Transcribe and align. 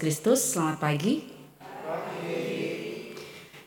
Kristus, 0.00 0.56
selamat 0.56 0.80
pagi. 0.80 1.20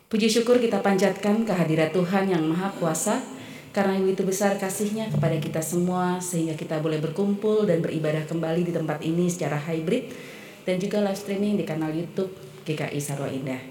Puji 0.10 0.26
syukur 0.34 0.58
kita 0.58 0.82
panjatkan 0.82 1.46
kehadirat 1.46 1.94
Tuhan 1.94 2.26
yang 2.26 2.42
Maha 2.50 2.74
Kuasa 2.74 3.22
karena 3.70 4.02
begitu 4.02 4.26
besar 4.26 4.58
kasihnya 4.58 5.14
kepada 5.14 5.38
kita 5.38 5.62
semua 5.62 6.18
sehingga 6.18 6.58
kita 6.58 6.82
boleh 6.82 6.98
berkumpul 6.98 7.70
dan 7.70 7.86
beribadah 7.86 8.26
kembali 8.26 8.66
di 8.66 8.74
tempat 8.74 9.06
ini 9.06 9.30
secara 9.30 9.62
hybrid 9.62 10.10
dan 10.66 10.82
juga 10.82 11.06
live 11.06 11.22
streaming 11.22 11.54
di 11.54 11.70
kanal 11.70 11.94
YouTube 11.94 12.34
GKI 12.66 12.98
Sarwa 12.98 13.30
Indah. 13.30 13.62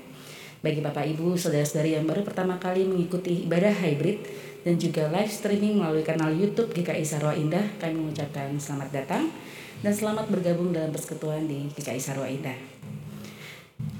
Bagi 0.62 0.79
Bapak 0.79 1.03
Ibu, 1.19 1.35
saudara-saudari 1.35 1.99
yang 1.99 2.06
baru 2.06 2.23
pertama 2.23 2.62
kali 2.62 2.87
mengikuti 2.87 3.43
ibadah 3.43 3.75
hybrid 3.75 4.23
dan 4.62 4.79
juga 4.79 5.11
live 5.11 5.35
streaming 5.35 5.82
melalui 5.82 6.06
kanal 6.06 6.31
YouTube 6.31 6.70
GKI 6.70 7.03
Sarwa 7.03 7.35
Indah, 7.35 7.75
kami 7.82 7.99
mengucapkan 7.99 8.55
selamat 8.55 8.94
datang 8.94 9.35
dan 9.82 9.90
selamat 9.90 10.31
bergabung 10.31 10.70
dalam 10.70 10.94
persekutuan 10.94 11.50
di 11.50 11.67
GKI 11.75 11.99
Sarwa 11.99 12.31
Indah. 12.31 12.55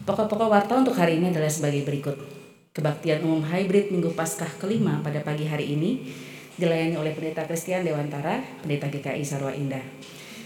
Pokok-pokok 0.07 0.47
warta 0.47 0.79
untuk 0.79 0.95
hari 0.95 1.19
ini 1.19 1.35
adalah 1.35 1.51
sebagai 1.51 1.83
berikut. 1.83 2.15
Kebaktian 2.71 3.27
umum 3.27 3.43
hybrid 3.43 3.91
Minggu 3.91 4.15
Paskah 4.15 4.49
kelima 4.63 5.03
pada 5.03 5.19
pagi 5.27 5.45
hari 5.45 5.75
ini 5.75 6.07
dilayani 6.55 6.95
oleh 6.95 7.11
Pendeta 7.13 7.43
Christian 7.51 7.83
Dewantara, 7.83 8.39
Pendeta 8.63 8.87
GKI 8.87 9.27
Sarwa 9.27 9.51
Indah. 9.51 9.83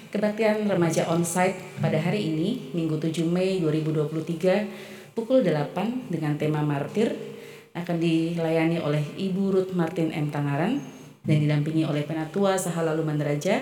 Kebaktian 0.08 0.64
remaja 0.64 1.04
onsite 1.12 1.60
pada 1.84 2.00
hari 2.00 2.32
ini, 2.32 2.72
Minggu 2.72 2.96
7 2.96 3.28
Mei 3.28 3.60
2023, 3.60 5.12
pukul 5.12 5.44
8 5.44 6.08
dengan 6.08 6.40
tema 6.40 6.64
Martir, 6.64 7.12
akan 7.76 7.96
dilayani 8.00 8.80
oleh 8.80 9.04
Ibu 9.20 9.42
Ruth 9.52 9.72
Martin 9.76 10.16
M. 10.16 10.32
Tangaran 10.32 10.80
dan 11.28 11.36
didampingi 11.44 11.84
oleh 11.84 12.08
Penatua 12.08 12.56
Sahalalu 12.56 13.04
Mandaraja 13.04 13.60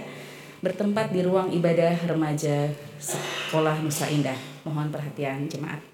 bertempat 0.65 1.13
di 1.13 1.21
ruang 1.21 1.53
ibadah 1.53 1.93
remaja 2.09 2.73
Sekolah 2.97 3.85
Nusa 3.85 4.09
Indah. 4.09 4.41
Mohon 4.65 4.97
perhatian 4.97 5.45
jemaat. 5.45 5.85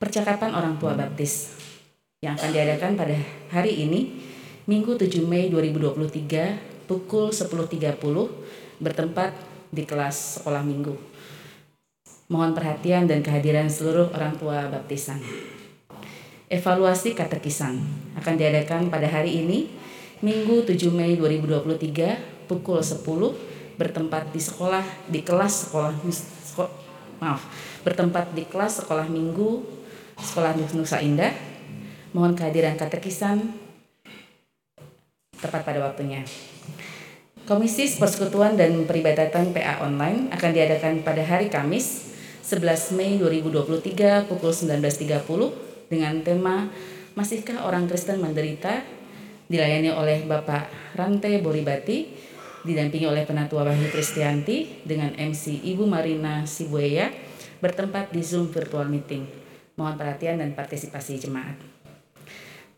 Percakapan 0.00 0.56
orang 0.56 0.80
tua 0.80 0.96
baptis 0.96 1.52
yang 2.24 2.32
akan 2.40 2.48
diadakan 2.48 2.96
pada 2.96 3.12
hari 3.52 3.84
ini 3.84 4.24
Minggu 4.64 4.96
7 4.96 5.20
Mei 5.28 5.52
2023 5.52 6.88
pukul 6.88 7.28
10.30 7.28 8.00
bertempat 8.80 9.36
di 9.68 9.84
kelas 9.84 10.40
sekolah 10.40 10.64
minggu. 10.64 10.96
Mohon 12.32 12.56
perhatian 12.56 13.04
dan 13.04 13.20
kehadiran 13.20 13.68
seluruh 13.68 14.08
orang 14.16 14.32
tua 14.40 14.64
baptisan. 14.72 15.20
Evaluasi 16.48 17.12
katekisan 17.12 17.84
akan 18.16 18.34
diadakan 18.40 18.88
pada 18.88 19.12
hari 19.12 19.44
ini 19.44 19.68
Minggu 20.24 20.64
7 20.64 20.88
Mei 20.88 21.20
2023 21.20 22.48
pukul 22.48 22.80
10 22.80 23.47
bertempat 23.78 24.34
di 24.34 24.42
sekolah 24.42 24.82
di 25.06 25.22
kelas 25.22 25.70
sekolah 25.70 25.94
seko- 26.10 26.74
maaf 27.22 27.46
bertempat 27.86 28.34
di 28.34 28.44
kelas 28.44 28.82
sekolah 28.84 29.06
minggu 29.06 29.62
sekolah 30.18 30.58
Nusa 30.74 30.98
Indah. 30.98 31.30
Mohon 32.10 32.34
kehadiran 32.34 32.74
katekisan 32.74 33.54
tepat 35.38 35.62
pada 35.62 35.78
waktunya. 35.78 36.26
Komisi 37.46 37.88
Persekutuan 37.96 38.58
dan 38.58 38.84
Peribadatan 38.84 39.54
PA 39.56 39.80
Online 39.86 40.28
akan 40.34 40.50
diadakan 40.52 41.00
pada 41.06 41.22
hari 41.24 41.48
Kamis 41.48 42.12
11 42.44 42.98
Mei 42.98 43.16
2023 43.16 44.26
pukul 44.28 44.52
19.30 44.52 45.88
dengan 45.88 46.14
tema 46.20 46.68
Masihkah 47.16 47.64
Orang 47.64 47.88
Kristen 47.88 48.20
Menderita? 48.20 48.98
dilayani 49.48 49.90
oleh 49.96 50.28
Bapak 50.28 50.92
Rante 50.92 51.32
Boribati 51.40 52.04
didampingi 52.66 53.06
oleh 53.06 53.22
Penatua 53.22 53.66
Wahyu 53.66 53.90
Kristianti 53.92 54.82
dengan 54.82 55.14
MC 55.14 55.62
Ibu 55.62 55.86
Marina 55.86 56.42
Sibueya 56.42 57.10
bertempat 57.58 58.10
di 58.14 58.22
Zoom 58.22 58.50
virtual 58.50 58.86
meeting. 58.86 59.26
Mohon 59.78 59.94
perhatian 59.98 60.42
dan 60.42 60.54
partisipasi 60.58 61.22
jemaat. 61.22 61.54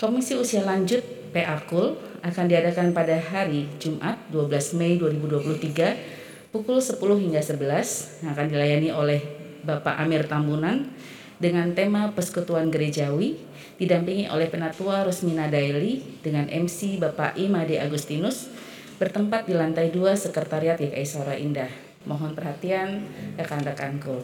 Komisi 0.01 0.33
Usia 0.37 0.65
Lanjut 0.65 1.05
PA 1.33 1.61
KUL 1.69 1.97
akan 2.25 2.45
diadakan 2.49 2.97
pada 2.97 3.21
hari 3.21 3.69
Jumat 3.77 4.17
12 4.33 4.81
Mei 4.81 4.97
2023 4.97 6.53
pukul 6.53 6.81
10 6.81 6.97
hingga 6.97 7.41
11 7.41 8.25
yang 8.25 8.31
akan 8.33 8.47
dilayani 8.49 8.91
oleh 8.93 9.21
Bapak 9.61 10.01
Amir 10.01 10.25
Tambunan 10.25 10.89
dengan 11.41 11.73
tema 11.73 12.13
Persekutuan 12.13 12.69
Gerejawi 12.69 13.37
didampingi 13.81 14.29
oleh 14.29 14.49
Penatua 14.49 15.05
Rusmina 15.09 15.49
Daily 15.49 16.21
dengan 16.21 16.49
MC 16.49 17.01
Bapak 17.01 17.41
Imade 17.41 17.81
Agustinus 17.81 18.53
bertempat 19.01 19.49
di 19.49 19.57
lantai 19.57 19.89
2 19.89 20.13
Sekretariat 20.13 20.77
YKI 20.77 21.09
Sora 21.09 21.33
Indah. 21.33 21.73
Mohon 22.05 22.37
perhatian 22.37 23.01
rekan-rekanku. 23.41 24.21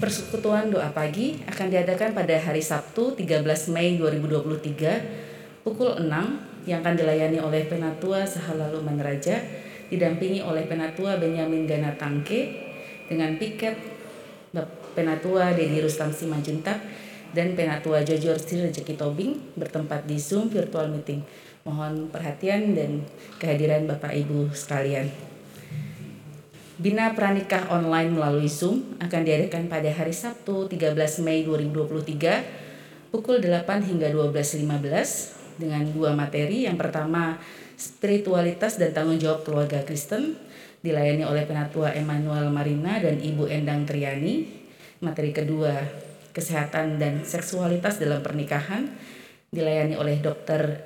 Persekutuan 0.00 0.72
doa 0.72 0.88
pagi 0.96 1.44
akan 1.44 1.68
diadakan 1.68 2.16
pada 2.16 2.40
hari 2.40 2.64
Sabtu 2.64 3.20
13 3.20 3.44
Mei 3.76 4.00
2023 4.00 5.60
pukul 5.60 5.92
6 6.00 6.08
yang 6.64 6.80
akan 6.80 6.96
dilayani 6.96 7.36
oleh 7.36 7.68
Penatua 7.68 8.24
Sahalalu 8.24 8.80
Manraja 8.80 9.44
didampingi 9.92 10.40
oleh 10.40 10.64
Penatua 10.64 11.20
Benyamin 11.20 11.68
Gana 11.68 11.92
Tangke 12.00 12.72
dengan 13.12 13.36
piket 13.36 13.76
Penatua 14.96 15.52
Dedi 15.52 15.84
Rustam 15.84 16.08
Simanjuntak 16.08 16.80
dan 17.34 17.58
Penatua 17.58 18.06
Jojor 18.06 18.38
Sri 18.38 18.62
Rezeki 18.62 18.94
Tobing 18.94 19.58
bertempat 19.58 20.06
di 20.06 20.16
Zoom 20.16 20.46
virtual 20.48 20.88
meeting. 20.88 21.26
Mohon 21.66 22.08
perhatian 22.14 22.78
dan 22.78 23.02
kehadiran 23.42 23.90
Bapak 23.90 24.14
Ibu 24.14 24.54
sekalian. 24.54 25.10
Bina 26.74 27.14
Pranikah 27.14 27.70
online 27.70 28.14
melalui 28.14 28.50
Zoom 28.50 28.98
akan 29.02 29.22
diadakan 29.26 29.66
pada 29.66 29.90
hari 29.90 30.14
Sabtu 30.14 30.70
13 30.70 30.94
Mei 31.22 31.46
2023 31.46 33.10
pukul 33.14 33.38
8 33.38 33.62
hingga 33.86 34.10
12.15 34.10 35.62
dengan 35.62 35.86
dua 35.94 36.14
materi. 36.18 36.66
Yang 36.66 36.82
pertama, 36.82 37.38
spiritualitas 37.78 38.78
dan 38.78 38.90
tanggung 38.90 39.22
jawab 39.22 39.46
keluarga 39.46 39.86
Kristen 39.86 40.34
dilayani 40.82 41.22
oleh 41.22 41.46
Penatua 41.46 41.94
Emmanuel 41.94 42.50
Marina 42.50 42.98
dan 42.98 43.22
Ibu 43.22 43.46
Endang 43.46 43.86
Triani. 43.86 44.66
Materi 44.98 45.30
kedua, 45.30 45.78
kesehatan 46.34 46.98
dan 46.98 47.22
seksualitas 47.22 48.02
dalam 48.02 48.20
pernikahan 48.20 48.90
dilayani 49.54 49.94
oleh 49.94 50.18
Dr. 50.18 50.82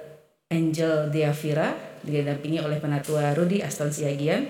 Angel 0.53 1.09
Diavira 1.09 1.73
didampingi 2.05 2.61
oleh 2.61 2.77
Penatua 2.77 3.33
Rudi 3.33 3.65
Aston 3.65 3.89
Siagian 3.89 4.45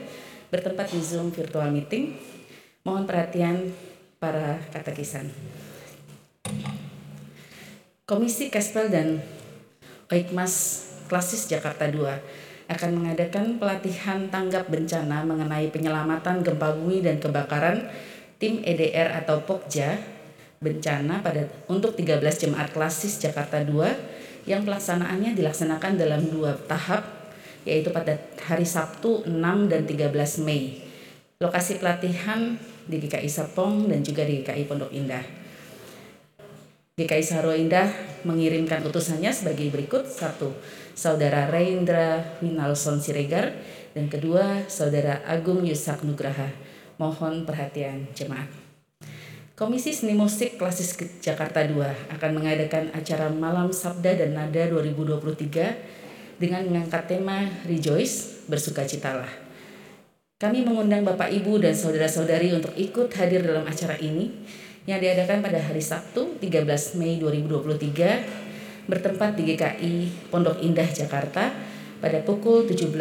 bertempat 0.50 0.90
di 0.90 1.00
Zoom 1.00 1.30
virtual 1.30 1.70
meeting. 1.70 2.18
Mohon 2.82 3.04
perhatian 3.06 3.56
para 4.18 4.58
katekisan. 4.74 5.30
Komisi 8.08 8.48
Kespel 8.48 8.88
dan 8.88 9.20
Oikmas 10.08 10.86
Klasis 11.06 11.46
Jakarta 11.46 11.86
II 11.86 12.08
akan 12.68 12.90
mengadakan 12.96 13.56
pelatihan 13.56 14.28
tanggap 14.28 14.68
bencana 14.68 15.24
mengenai 15.24 15.68
penyelamatan 15.72 16.44
gempa 16.44 16.76
bumi 16.76 17.00
dan 17.04 17.20
kebakaran 17.20 17.88
tim 18.40 18.60
EDR 18.64 19.24
atau 19.24 19.40
Pokja 19.44 20.17
bencana 20.58 21.22
pada 21.22 21.46
untuk 21.70 21.94
13 21.94 22.18
jemaat 22.46 22.74
klasis 22.74 23.22
Jakarta 23.22 23.62
II 23.62 23.86
yang 24.48 24.66
pelaksanaannya 24.66 25.38
dilaksanakan 25.38 25.94
dalam 25.94 26.26
dua 26.32 26.58
tahap 26.66 27.18
yaitu 27.68 27.92
pada 27.92 28.16
hari 28.48 28.64
Sabtu 28.64 29.28
6 29.28 29.32
dan 29.68 29.84
13 29.84 30.42
Mei. 30.42 30.82
Lokasi 31.38 31.78
pelatihan 31.78 32.56
di 32.88 32.96
GKI 32.98 33.28
Serpong 33.28 33.86
dan 33.86 34.00
juga 34.00 34.24
di 34.24 34.42
GKI 34.42 34.64
Pondok 34.64 34.90
Indah. 34.90 35.22
GKI 36.98 37.22
Saro 37.22 37.54
Indah 37.54 37.86
mengirimkan 38.26 38.82
utusannya 38.82 39.30
sebagai 39.30 39.70
berikut. 39.70 40.10
Satu, 40.10 40.50
Saudara 40.98 41.46
Reindra 41.46 42.34
Winalson 42.42 42.98
Siregar. 42.98 43.54
Dan 43.94 44.10
kedua, 44.10 44.66
Saudara 44.66 45.22
Agung 45.22 45.62
Yusak 45.62 46.02
Nugraha. 46.02 46.50
Mohon 46.98 47.46
perhatian 47.46 48.10
jemaat. 48.18 48.67
Komisi 49.58 49.90
Seni 49.90 50.14
Musik 50.14 50.54
Klasis 50.54 50.94
Jakarta 51.18 51.66
II 51.66 51.82
akan 52.14 52.30
mengadakan 52.30 52.94
acara 52.94 53.26
Malam 53.26 53.74
Sabda 53.74 54.14
dan 54.14 54.38
Nada 54.38 54.70
2023 54.70 56.38
dengan 56.38 56.62
mengangkat 56.62 57.10
tema 57.10 57.42
Rejoice, 57.66 58.46
bersukacitalah. 58.46 59.26
Kami 60.38 60.62
mengundang 60.62 61.02
Bapak 61.02 61.34
Ibu 61.34 61.58
dan 61.58 61.74
saudara-saudari 61.74 62.54
untuk 62.54 62.70
ikut 62.78 63.10
hadir 63.18 63.42
dalam 63.42 63.66
acara 63.66 63.98
ini 63.98 64.30
yang 64.86 65.02
diadakan 65.02 65.42
pada 65.42 65.58
hari 65.58 65.82
Sabtu 65.82 66.38
13 66.38 66.94
Mei 66.94 67.18
2023 67.18 68.86
bertempat 68.86 69.34
di 69.34 69.42
GKI 69.42 69.94
Pondok 70.30 70.62
Indah 70.62 70.86
Jakarta 70.86 71.50
pada 71.98 72.22
pukul 72.22 72.62
17 72.62 72.94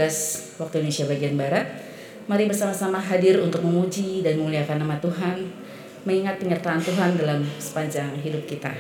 waktu 0.58 0.82
Indonesia 0.82 1.06
bagian 1.06 1.38
Barat. 1.38 1.70
Mari 2.26 2.50
bersama-sama 2.50 2.98
hadir 2.98 3.46
untuk 3.46 3.62
memuji 3.62 4.26
dan 4.26 4.42
memuliakan 4.42 4.82
nama 4.82 4.98
Tuhan, 4.98 5.67
mengingat 6.08 6.40
penyertaan 6.40 6.80
Tuhan 6.80 7.20
dalam 7.20 7.44
sepanjang 7.60 8.16
hidup 8.24 8.48
kita. 8.48 8.72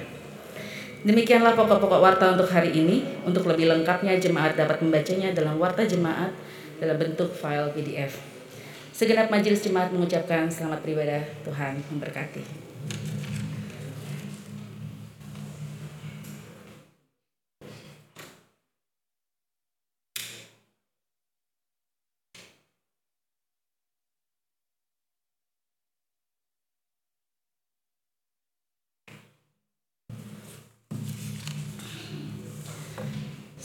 Demikianlah 1.04 1.60
pokok-pokok 1.60 2.00
warta 2.00 2.32
untuk 2.32 2.48
hari 2.48 2.72
ini. 2.72 3.04
Untuk 3.28 3.44
lebih 3.44 3.68
lengkapnya 3.68 4.16
jemaat 4.16 4.56
dapat 4.56 4.80
membacanya 4.80 5.36
dalam 5.36 5.60
warta 5.60 5.84
jemaat 5.84 6.32
dalam 6.80 6.96
bentuk 6.96 7.36
file 7.36 7.76
PDF. 7.76 8.16
Segenap 8.96 9.28
majelis 9.28 9.62
jemaat 9.62 9.92
mengucapkan 9.92 10.48
selamat 10.50 10.82
beribadah 10.82 11.22
Tuhan 11.46 11.84
memberkati. 11.92 12.67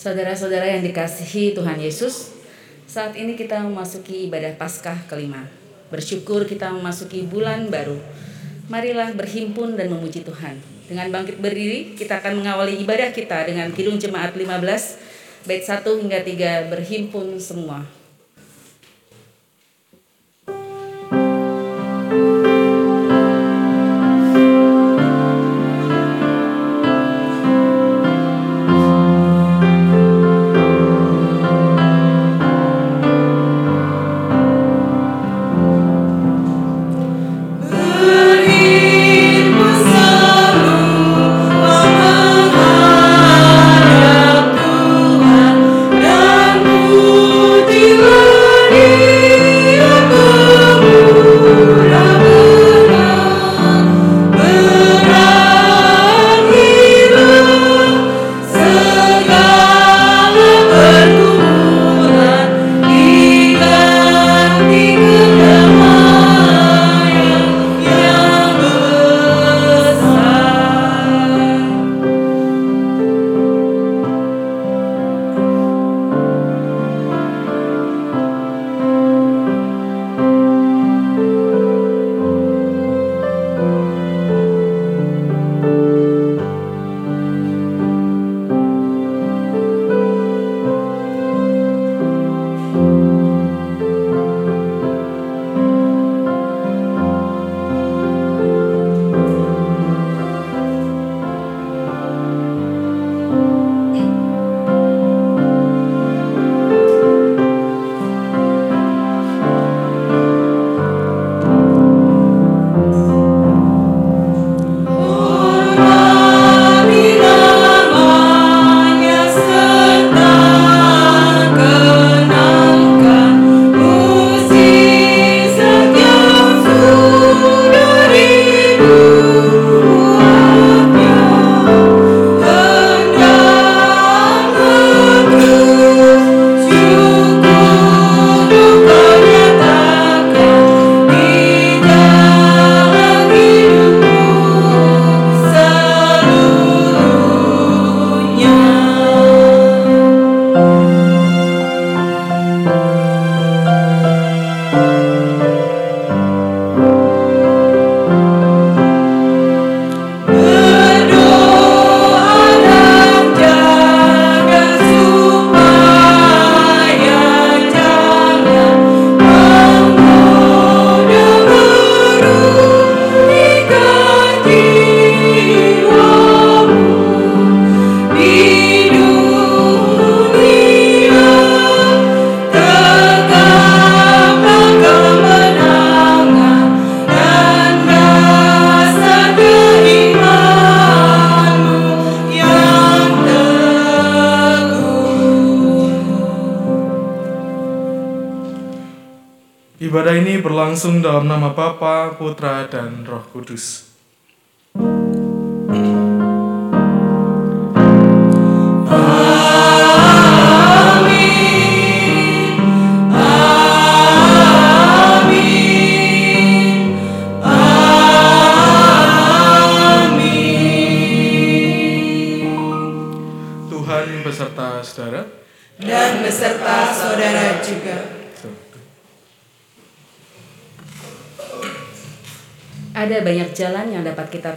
Saudara-saudara 0.03 0.67
yang 0.67 0.83
dikasihi 0.83 1.55
Tuhan 1.55 1.79
Yesus, 1.79 2.35
saat 2.91 3.15
ini 3.15 3.39
kita 3.39 3.63
memasuki 3.63 4.27
ibadah 4.27 4.51
Paskah 4.59 5.07
kelima. 5.07 5.47
Bersyukur 5.95 6.43
kita 6.43 6.75
memasuki 6.75 7.23
bulan 7.23 7.71
baru. 7.71 8.03
Marilah 8.67 9.15
berhimpun 9.15 9.79
dan 9.79 9.95
memuji 9.95 10.27
Tuhan. 10.27 10.59
Dengan 10.91 11.07
bangkit 11.07 11.39
berdiri, 11.39 11.95
kita 11.95 12.19
akan 12.19 12.43
mengawali 12.43 12.83
ibadah 12.83 13.15
kita 13.15 13.47
dengan 13.47 13.71
Kidung 13.71 13.95
Jemaat 14.03 14.35
15, 14.35 15.47
bait 15.47 15.63
1 15.63 15.87
hingga 15.87 16.19
3, 16.19 16.67
berhimpun 16.75 17.39
semua. 17.39 17.87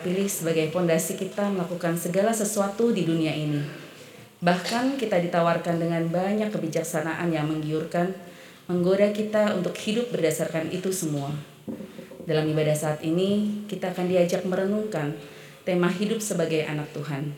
Pilih 0.05 0.29
sebagai 0.29 0.69
fondasi 0.69 1.17
kita 1.17 1.49
melakukan 1.49 1.97
segala 1.97 2.29
sesuatu 2.29 2.93
di 2.93 3.09
dunia 3.09 3.33
ini. 3.33 3.65
Bahkan 4.37 5.01
kita 5.01 5.17
ditawarkan 5.17 5.81
dengan 5.81 6.05
banyak 6.13 6.53
kebijaksanaan 6.53 7.33
yang 7.33 7.49
menggiurkan, 7.49 8.13
menggoda 8.69 9.09
kita 9.09 9.57
untuk 9.57 9.73
hidup 9.81 10.13
berdasarkan 10.13 10.69
itu 10.69 10.93
semua. 10.93 11.33
Dalam 12.29 12.45
ibadah 12.45 12.77
saat 12.77 13.01
ini, 13.01 13.65
kita 13.65 13.97
akan 13.97 14.05
diajak 14.05 14.45
merenungkan 14.45 15.17
tema 15.65 15.89
hidup 15.89 16.21
sebagai 16.21 16.61
anak 16.69 16.93
Tuhan. 16.93 17.33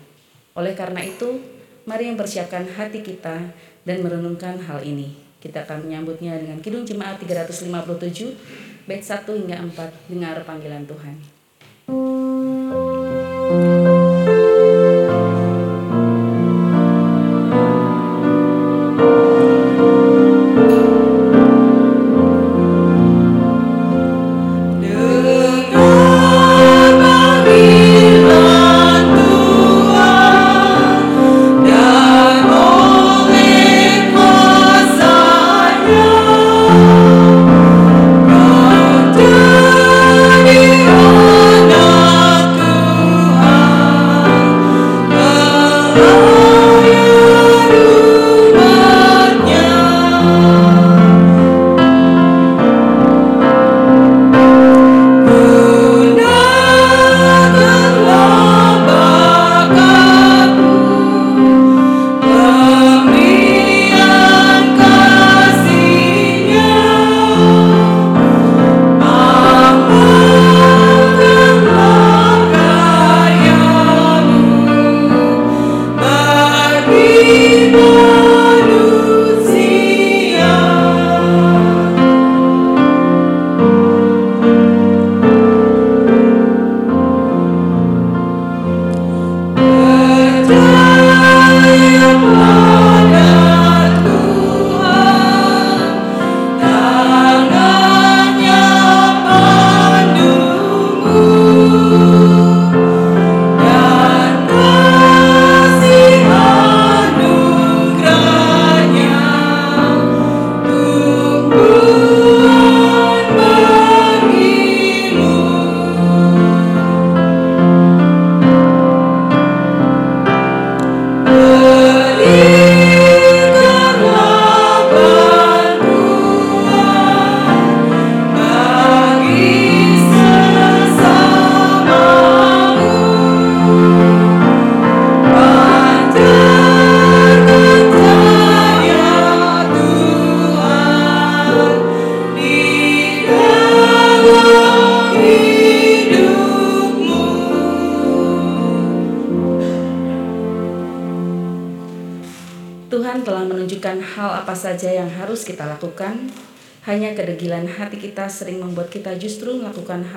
Oleh 0.59 0.75
karena 0.75 0.99
itu, 1.07 1.39
mari 1.87 2.11
mempersiapkan 2.11 2.67
hati 2.75 2.99
kita 2.99 3.47
dan 3.87 3.97
merenungkan 4.03 4.59
hal 4.67 4.83
ini. 4.83 5.15
Kita 5.39 5.63
akan 5.63 5.87
menyambutnya 5.87 6.35
dengan 6.35 6.59
Kidung 6.59 6.83
Jemaat 6.83 7.23
357, 7.23 8.35
bait 8.83 8.99
1 8.99 9.23
hingga 9.23 9.55
4, 9.63 10.11
dengar 10.11 10.43
panggilan. 10.43 10.83
Tuhan 10.83 11.37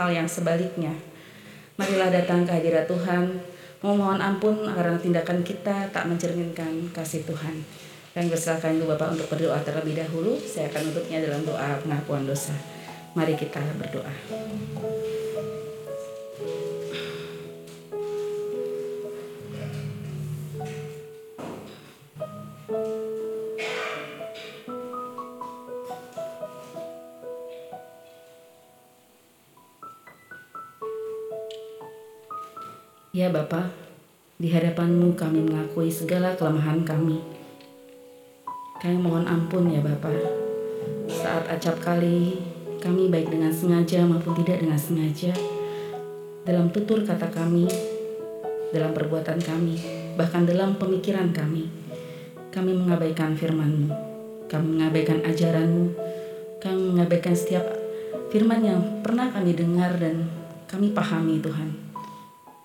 hal 0.00 0.08
yang 0.08 0.24
sebaliknya. 0.24 0.96
Marilah 1.76 2.08
datang 2.08 2.48
ke 2.48 2.56
hadirat 2.56 2.88
Tuhan, 2.88 3.36
memohon 3.84 4.16
ampun 4.16 4.64
karena 4.64 4.96
tindakan 4.96 5.44
kita 5.44 5.92
tak 5.92 6.08
mencerminkan 6.08 6.88
kasih 6.96 7.20
Tuhan. 7.28 7.60
Kami 8.16 8.26
persilakan 8.32 8.80
dulu 8.80 8.96
Bapak 8.96 9.20
untuk 9.20 9.28
berdoa 9.28 9.60
terlebih 9.60 10.00
dahulu. 10.00 10.40
Saya 10.40 10.72
akan 10.72 10.88
tutupnya 10.90 11.20
dalam 11.20 11.44
doa 11.44 11.76
pengakuan 11.84 12.24
dosa. 12.24 12.56
Mari 13.12 13.36
kita 13.36 13.60
berdoa. 13.76 14.10
Ya 33.20 33.28
Bapa, 33.28 33.68
di 34.40 34.48
hadapanmu 34.48 35.12
kami 35.12 35.44
mengakui 35.44 35.92
segala 35.92 36.32
kelemahan 36.40 36.88
kami. 36.88 37.20
Kami 38.80 38.96
mohon 38.96 39.28
ampun 39.28 39.68
ya 39.68 39.84
Bapa. 39.84 40.08
Saat 41.04 41.52
acap 41.52 41.84
kali 41.84 42.40
kami 42.80 43.12
baik 43.12 43.28
dengan 43.28 43.52
sengaja 43.52 44.08
maupun 44.08 44.40
tidak 44.40 44.64
dengan 44.64 44.80
sengaja 44.80 45.36
dalam 46.48 46.72
tutur 46.72 47.04
kata 47.04 47.28
kami, 47.28 47.68
dalam 48.72 48.96
perbuatan 48.96 49.36
kami, 49.36 49.76
bahkan 50.16 50.48
dalam 50.48 50.80
pemikiran 50.80 51.28
kami, 51.28 51.68
kami 52.48 52.72
mengabaikan 52.72 53.36
firman-Mu, 53.36 53.92
kami 54.48 54.80
mengabaikan 54.80 55.20
ajaran-Mu, 55.28 55.92
kami 56.56 56.96
mengabaikan 56.96 57.36
setiap 57.36 57.68
firman 58.32 58.64
yang 58.64 58.80
pernah 59.04 59.28
kami 59.28 59.52
dengar 59.52 59.92
dan 60.00 60.24
kami 60.72 60.96
pahami 60.96 61.36
Tuhan. 61.44 61.89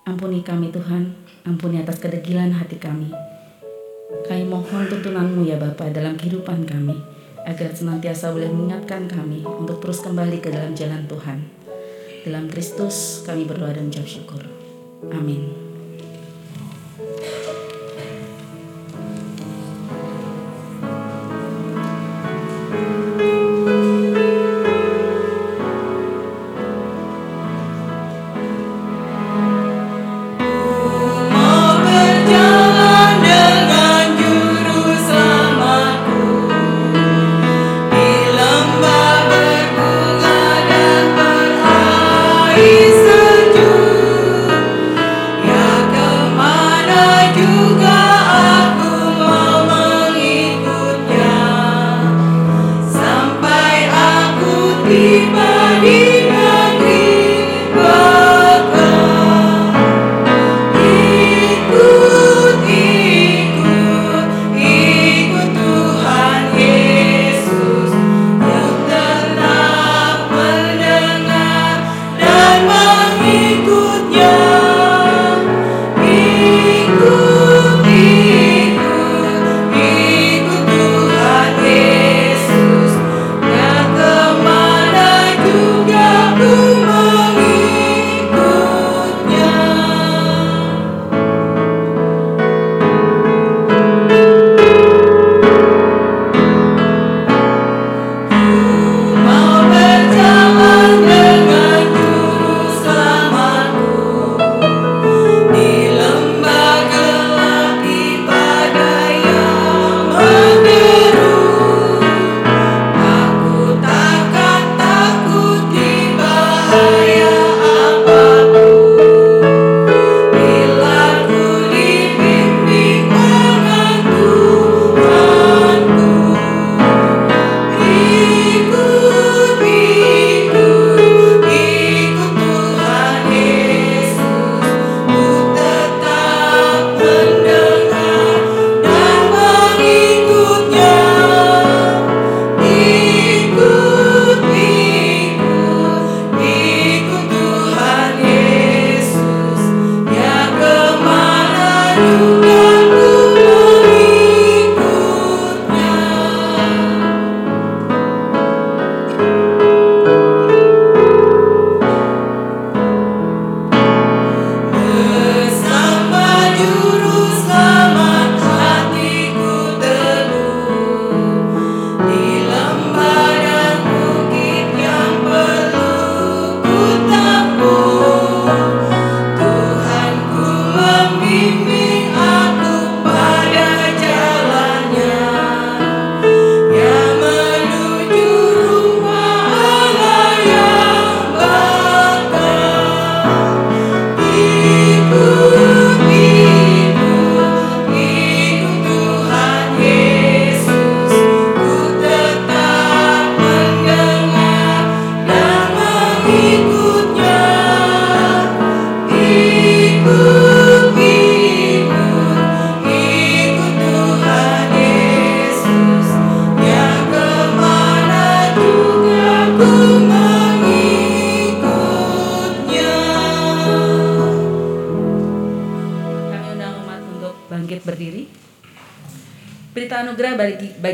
Ampuni 0.06 0.38
kami 0.38 0.70
Tuhan, 0.70 1.18
ampuni 1.42 1.82
atas 1.82 1.98
kedegilan 1.98 2.54
hati 2.54 2.78
kami. 2.78 3.10
Kami 4.22 4.46
mohon 4.46 4.86
tuntunanmu 4.86 5.42
ya 5.42 5.58
Bapa 5.58 5.90
dalam 5.90 6.14
kehidupan 6.14 6.62
kami, 6.62 6.94
agar 7.42 7.74
senantiasa 7.74 8.30
boleh 8.30 8.46
mengingatkan 8.46 9.10
kami 9.10 9.42
untuk 9.42 9.82
terus 9.82 10.06
kembali 10.06 10.38
ke 10.38 10.54
dalam 10.54 10.78
jalan 10.78 11.10
Tuhan. 11.10 11.42
Dalam 12.22 12.46
Kristus 12.46 13.26
kami 13.26 13.50
berdoa 13.50 13.74
dan 13.74 13.90
mengucap 13.90 14.06
syukur. 14.06 14.46
Amin. 15.10 15.66
bangkit 22.76 23.35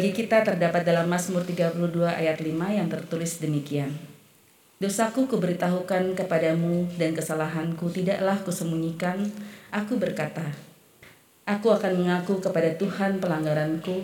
bagi, 0.03 0.27
kita 0.27 0.43
terdapat 0.43 0.83
dalam 0.83 1.07
Mazmur 1.07 1.47
32 1.47 1.79
ayat 2.11 2.43
5 2.43 2.51
yang 2.75 2.91
tertulis 2.91 3.38
demikian. 3.38 3.95
Dosaku 4.83 5.31
kuberitahukan 5.31 6.19
kepadamu 6.19 6.91
dan 6.99 7.15
kesalahanku 7.15 7.87
tidaklah 7.87 8.35
kusembunyikan. 8.43 9.31
Aku 9.71 10.03
berkata, 10.03 10.43
Aku 11.47 11.71
akan 11.71 12.03
mengaku 12.03 12.43
kepada 12.43 12.75
Tuhan 12.75 13.23
pelanggaranku 13.23 14.03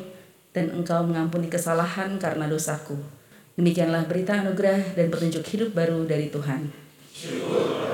dan 0.55 0.71
engkau 0.71 1.03
mengampuni 1.03 1.51
kesalahan 1.51 2.15
karena 2.23 2.47
dosaku. 2.47 2.95
Demikianlah 3.59 4.07
berita 4.07 4.39
anugerah 4.39 4.95
dan 4.95 5.11
petunjuk 5.11 5.43
hidup 5.51 5.75
baru 5.75 6.07
dari 6.07 6.31
Tuhan. 6.31 6.71
Salam 7.11 7.88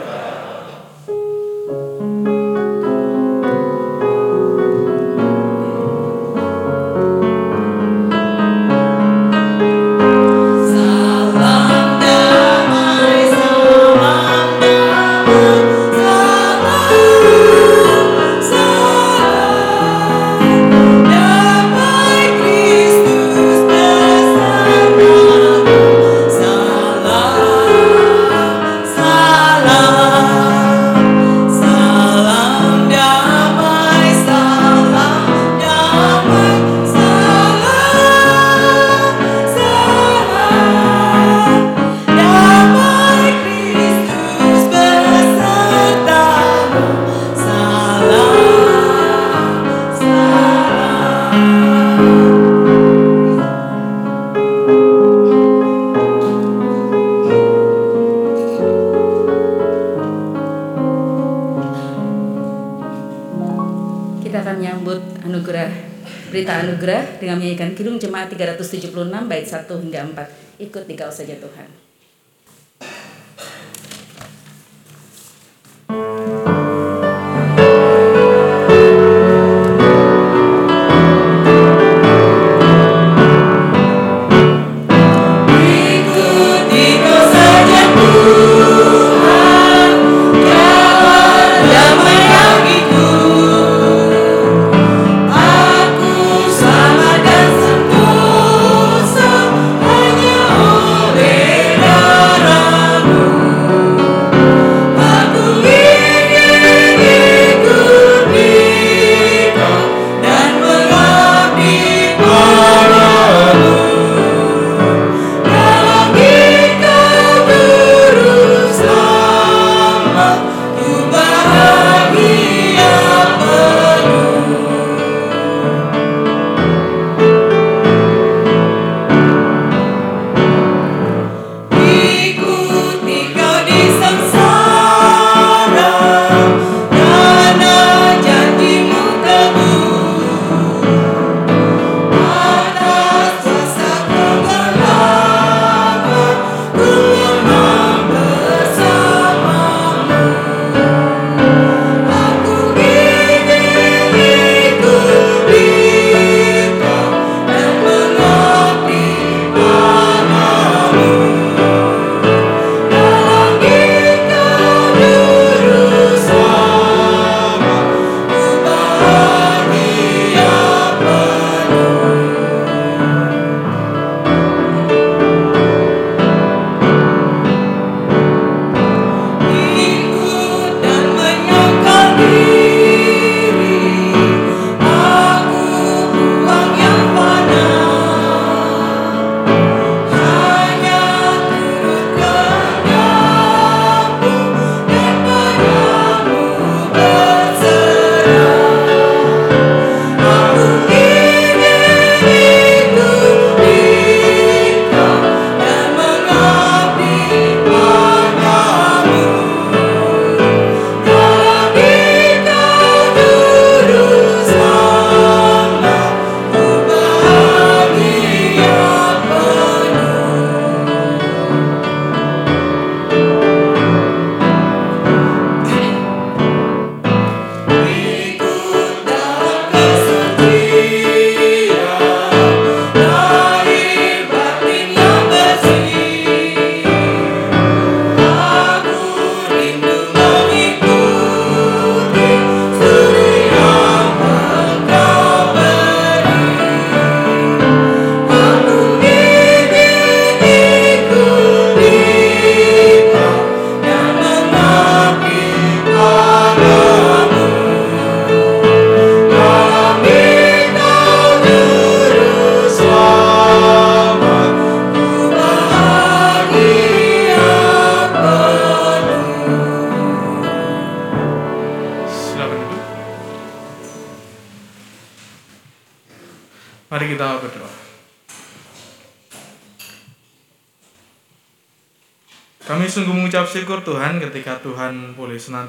1 69.45 69.69
hingga 69.69 70.01
4. 70.11 70.65
Ikut 70.65 70.85
dikau 70.89 71.13
saja 71.13 71.37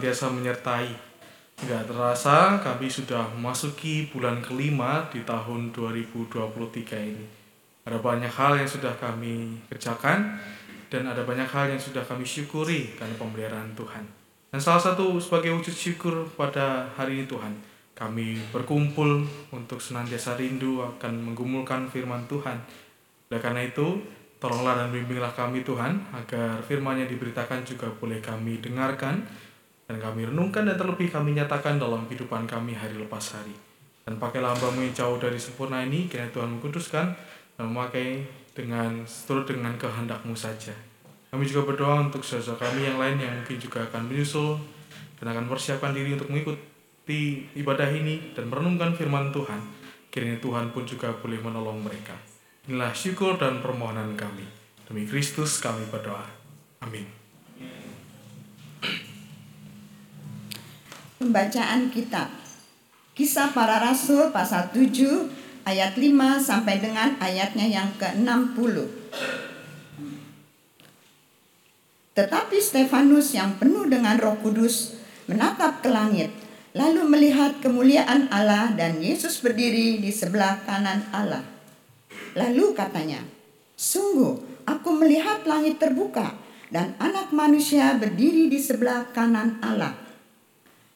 senantiasa 0.05 0.29
menyertai. 0.37 0.89
Tidak 1.57 1.89
terasa 1.89 2.61
kami 2.61 2.85
sudah 2.85 3.25
memasuki 3.33 4.05
bulan 4.13 4.37
kelima 4.37 5.09
di 5.09 5.25
tahun 5.25 5.73
2023 5.73 7.09
ini. 7.09 7.25
Ada 7.89 7.97
banyak 7.97 8.29
hal 8.29 8.53
yang 8.61 8.69
sudah 8.69 8.93
kami 9.01 9.65
kerjakan 9.65 10.37
dan 10.93 11.09
ada 11.09 11.25
banyak 11.25 11.49
hal 11.49 11.73
yang 11.73 11.81
sudah 11.81 12.05
kami 12.05 12.21
syukuri 12.21 12.93
karena 12.93 13.17
pemeliharaan 13.17 13.73
Tuhan. 13.73 14.05
Dan 14.53 14.61
salah 14.61 14.77
satu 14.77 15.17
sebagai 15.17 15.57
wujud 15.57 15.73
syukur 15.73 16.29
pada 16.37 16.85
hari 16.93 17.17
ini 17.17 17.25
Tuhan, 17.25 17.57
kami 17.97 18.37
berkumpul 18.53 19.25
untuk 19.49 19.81
senantiasa 19.81 20.37
rindu 20.37 20.85
akan 20.85 21.33
menggumulkan 21.33 21.89
firman 21.89 22.29
Tuhan. 22.29 22.61
Oleh 23.33 23.41
karena 23.41 23.65
itu, 23.65 24.05
tolonglah 24.37 24.85
dan 24.85 24.93
bimbinglah 24.93 25.33
kami 25.33 25.65
Tuhan, 25.65 25.97
agar 26.13 26.61
firman 26.61 27.01
yang 27.01 27.09
diberitakan 27.09 27.65
juga 27.65 27.89
boleh 27.89 28.21
kami 28.21 28.61
dengarkan, 28.61 29.44
kami 30.15 30.31
renungkan 30.31 30.63
dan 30.63 30.79
terlebih 30.79 31.11
kami 31.11 31.35
nyatakan 31.35 31.75
dalam 31.75 32.07
kehidupan 32.07 32.47
kami 32.47 32.71
hari 32.71 32.95
lepas 32.95 33.35
hari. 33.35 33.51
Dan 34.07 34.15
pakailah 34.15 34.55
hambamu 34.55 34.87
yang 34.87 34.95
jauh 34.95 35.19
dari 35.19 35.35
sempurna 35.35 35.83
ini, 35.83 36.07
kiranya 36.07 36.31
Tuhan 36.31 36.55
mengkuduskan 36.55 37.11
dan 37.59 37.63
memakai 37.67 38.23
dengan 38.55 39.03
seturut 39.03 39.43
dengan 39.43 39.75
kehendakmu 39.75 40.31
saja. 40.31 40.71
Kami 41.35 41.43
juga 41.43 41.67
berdoa 41.67 42.07
untuk 42.07 42.23
saudara 42.23 42.63
kami 42.63 42.87
yang 42.87 42.95
lain 42.95 43.19
yang 43.19 43.43
mungkin 43.43 43.59
juga 43.59 43.83
akan 43.91 44.07
menyusul 44.07 44.55
dan 45.19 45.35
akan 45.35 45.51
mempersiapkan 45.51 45.91
diri 45.91 46.15
untuk 46.15 46.31
mengikuti 46.31 47.51
ibadah 47.59 47.91
ini 47.91 48.31
dan 48.31 48.47
merenungkan 48.47 48.95
firman 48.95 49.35
Tuhan. 49.35 49.59
Kiranya 50.07 50.39
Tuhan 50.39 50.71
pun 50.71 50.87
juga 50.87 51.11
boleh 51.11 51.43
menolong 51.43 51.83
mereka. 51.83 52.15
Inilah 52.71 52.95
syukur 52.95 53.35
dan 53.35 53.59
permohonan 53.59 54.15
kami. 54.15 54.47
Demi 54.87 55.03
Kristus 55.03 55.59
kami 55.59 55.83
berdoa. 55.91 56.23
Amin. 56.79 57.24
Pembacaan 61.15 61.95
kitab 61.95 62.27
Kisah 63.15 63.55
para 63.55 63.79
Rasul 63.79 64.35
pasal 64.35 64.67
7 64.75 65.63
ayat 65.63 65.95
5 65.95 66.11
sampai 66.43 66.83
dengan 66.83 67.15
ayatnya 67.23 67.63
yang 67.63 67.95
ke-60. 67.95 68.75
Tetapi 72.19 72.57
Stefanus 72.59 73.31
yang 73.31 73.55
penuh 73.55 73.87
dengan 73.87 74.19
Roh 74.19 74.35
Kudus 74.43 74.99
menatap 75.31 75.79
ke 75.79 75.87
langit, 75.87 76.35
lalu 76.75 77.07
melihat 77.07 77.63
kemuliaan 77.63 78.27
Allah 78.27 78.75
dan 78.75 78.99
Yesus 78.99 79.39
berdiri 79.39 80.03
di 80.03 80.11
sebelah 80.11 80.67
kanan 80.67 81.07
Allah. 81.15 81.47
Lalu 82.35 82.75
katanya, 82.75 83.23
"Sungguh, 83.79 84.67
aku 84.67 84.91
melihat 84.99 85.47
langit 85.47 85.79
terbuka 85.79 86.35
dan 86.67 86.99
Anak 86.99 87.31
Manusia 87.31 87.95
berdiri 87.95 88.51
di 88.51 88.59
sebelah 88.59 89.07
kanan 89.15 89.63
Allah." 89.63 90.04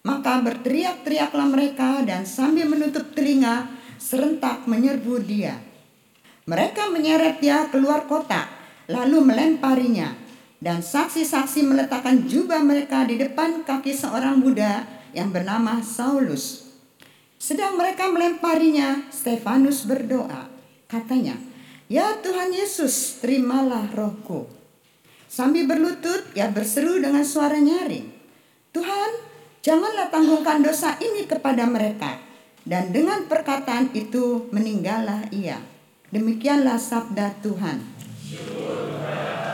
Maka 0.09 0.41
berteriak-teriaklah 0.41 1.45
mereka 1.45 2.01
dan 2.01 2.25
sambil 2.25 2.65
menutup 2.65 3.13
telinga 3.13 3.69
serentak 4.01 4.65
menyerbu 4.65 5.21
dia. 5.21 5.61
Mereka 6.49 6.89
menyeret 6.89 7.37
dia 7.37 7.69
keluar 7.69 8.09
kota, 8.09 8.49
lalu 8.89 9.21
melemparinya. 9.21 10.17
Dan 10.57 10.81
saksi-saksi 10.81 11.61
meletakkan 11.61 12.25
jubah 12.25 12.65
mereka 12.65 13.05
di 13.05 13.21
depan 13.21 13.61
kaki 13.61 13.93
seorang 13.93 14.41
Buddha 14.41 14.81
yang 15.13 15.29
bernama 15.29 15.79
Saulus. 15.85 16.73
Sedang 17.37 17.77
mereka 17.77 18.09
melemparinya, 18.09 19.07
Stefanus 19.13 19.85
berdoa. 19.85 20.49
Katanya, 20.89 21.37
Ya 21.85 22.17
Tuhan 22.19 22.49
Yesus, 22.49 23.21
terimalah 23.21 23.93
rohku. 23.93 24.49
Sambil 25.29 25.69
berlutut, 25.69 26.33
ia 26.33 26.49
berseru 26.49 26.97
dengan 26.97 27.21
suara 27.21 27.61
nyaring. 27.61 28.09
Tuhan, 28.73 29.28
janganlah 29.69 30.09
tanggungkan 30.09 30.65
dosa 30.65 30.97
ini 30.97 31.29
kepada 31.29 31.69
mereka. 31.69 32.17
Dan 32.65 32.89
dengan 32.89 33.29
perkataan 33.29 33.93
itu 33.93 34.49
meninggallah 34.49 35.29
ia. 35.29 35.61
Demikianlah 36.09 36.81
sabda 36.81 37.37
Tuhan. 37.45 37.77
Kasihani 38.29 39.48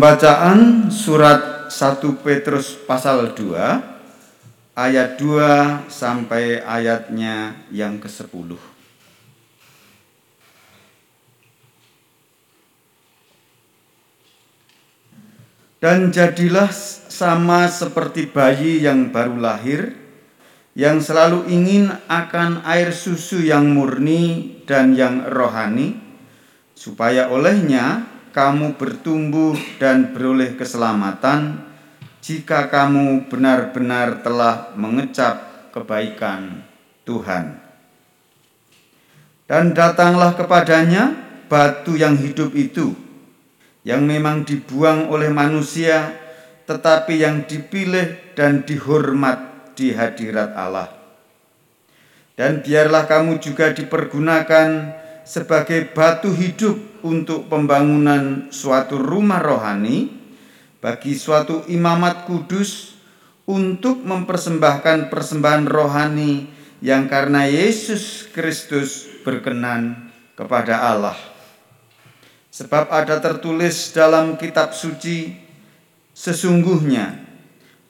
Pembacaan 0.00 0.88
surat 0.88 1.68
1 1.68 2.24
Petrus 2.24 2.72
pasal 2.72 3.36
2 3.36 3.52
ayat 4.72 5.20
2 5.20 5.92
sampai 5.92 6.56
ayatnya 6.64 7.68
yang 7.68 8.00
ke-10. 8.00 8.56
Dan 15.84 16.08
jadilah 16.08 16.72
sama 17.12 17.68
seperti 17.68 18.24
bayi 18.24 18.80
yang 18.80 19.12
baru 19.12 19.36
lahir, 19.36 20.00
yang 20.72 21.04
selalu 21.04 21.44
ingin 21.52 21.92
akan 22.08 22.64
air 22.64 22.96
susu 22.96 23.44
yang 23.44 23.68
murni 23.68 24.64
dan 24.64 24.96
yang 24.96 25.28
rohani, 25.28 26.00
supaya 26.72 27.28
olehnya 27.28 28.16
kamu 28.30 28.78
bertumbuh 28.78 29.58
dan 29.82 30.14
beroleh 30.14 30.54
keselamatan 30.54 31.66
jika 32.22 32.70
kamu 32.70 33.26
benar-benar 33.26 34.22
telah 34.22 34.70
mengecap 34.78 35.70
kebaikan 35.74 36.62
Tuhan. 37.02 37.58
Dan 39.50 39.74
datanglah 39.74 40.38
kepadanya 40.38 41.10
batu 41.50 41.98
yang 41.98 42.14
hidup 42.14 42.54
itu, 42.54 42.94
yang 43.82 44.06
memang 44.06 44.46
dibuang 44.46 45.10
oleh 45.10 45.26
manusia, 45.26 46.14
tetapi 46.70 47.18
yang 47.18 47.42
dipilih 47.50 48.38
dan 48.38 48.62
dihormat 48.62 49.74
di 49.74 49.90
hadirat 49.90 50.54
Allah. 50.54 50.86
Dan 52.38 52.62
biarlah 52.62 53.10
kamu 53.10 53.42
juga 53.42 53.74
dipergunakan 53.74 54.94
sebagai 55.26 55.90
batu 55.90 56.30
hidup 56.30 56.89
untuk 57.02 57.50
pembangunan 57.50 58.48
suatu 58.52 58.96
rumah 59.00 59.40
rohani 59.42 60.10
bagi 60.80 61.12
suatu 61.12 61.68
imamat 61.68 62.24
kudus 62.24 62.96
untuk 63.44 64.00
mempersembahkan 64.00 65.12
persembahan 65.12 65.66
rohani 65.66 66.48
yang 66.80 67.10
karena 67.10 67.44
Yesus 67.44 68.30
Kristus 68.32 69.04
berkenan 69.26 70.08
kepada 70.38 70.88
Allah. 70.88 71.18
Sebab 72.50 72.90
ada 72.90 73.20
tertulis 73.22 73.94
dalam 73.94 74.34
kitab 74.40 74.74
suci, 74.74 75.36
sesungguhnya 76.16 77.20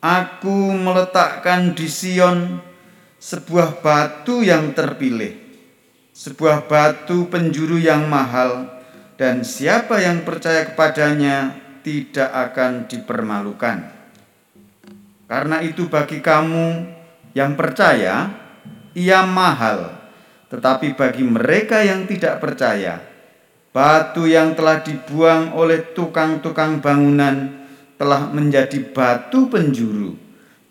aku 0.02 0.74
meletakkan 0.74 1.72
di 1.72 1.86
Sion 1.86 2.60
sebuah 3.20 3.84
batu 3.84 4.40
yang 4.40 4.72
terpilih, 4.72 5.36
sebuah 6.16 6.64
batu 6.66 7.28
penjuru 7.28 7.76
yang 7.76 8.08
mahal, 8.08 8.79
dan 9.20 9.44
siapa 9.44 10.00
yang 10.00 10.24
percaya 10.24 10.72
kepadanya 10.72 11.52
tidak 11.84 12.32
akan 12.32 12.88
dipermalukan. 12.88 13.84
Karena 15.28 15.60
itu 15.60 15.92
bagi 15.92 16.24
kamu 16.24 16.88
yang 17.36 17.52
percaya, 17.52 18.32
ia 18.96 19.20
mahal, 19.28 19.92
tetapi 20.48 20.96
bagi 20.96 21.20
mereka 21.20 21.84
yang 21.84 22.08
tidak 22.08 22.40
percaya, 22.40 22.96
batu 23.76 24.24
yang 24.24 24.56
telah 24.56 24.80
dibuang 24.80 25.52
oleh 25.52 25.92
tukang-tukang 25.92 26.80
bangunan 26.80 27.68
telah 28.00 28.24
menjadi 28.32 28.88
batu 28.88 29.52
penjuru, 29.52 30.16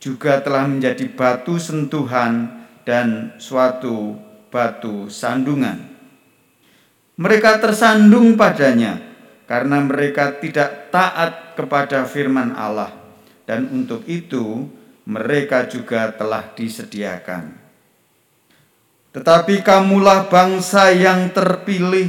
juga 0.02 0.42
telah 0.42 0.66
menjadi 0.66 1.06
batu 1.14 1.62
sentuhan 1.62 2.66
dan 2.82 3.38
suatu 3.38 4.18
batu 4.50 5.06
sandungan. 5.06 5.99
Mereka 7.20 7.60
tersandung 7.60 8.40
padanya 8.40 8.96
karena 9.44 9.84
mereka 9.84 10.40
tidak 10.40 10.88
taat 10.88 11.60
kepada 11.60 12.08
firman 12.08 12.56
Allah, 12.56 12.96
dan 13.44 13.68
untuk 13.76 14.08
itu 14.08 14.72
mereka 15.04 15.68
juga 15.68 16.16
telah 16.16 16.48
disediakan. 16.56 17.60
Tetapi 19.12 19.66
kamulah 19.66 20.32
bangsa 20.32 20.96
yang 20.96 21.34
terpilih, 21.36 22.08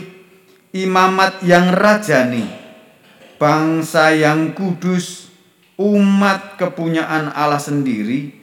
imamat 0.71 1.43
yang 1.43 1.75
rajani, 1.75 2.47
bangsa 3.35 4.15
yang 4.15 4.55
kudus, 4.55 5.33
umat 5.81 6.61
kepunyaan 6.61 7.35
Allah 7.35 7.59
sendiri, 7.59 8.40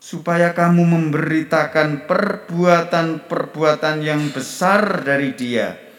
supaya 0.00 0.56
kamu 0.56 0.80
memberitakan 0.80 2.08
perbuatan-perbuatan 2.08 4.00
yang 4.00 4.32
besar 4.32 5.04
dari 5.04 5.36
Dia 5.36 5.90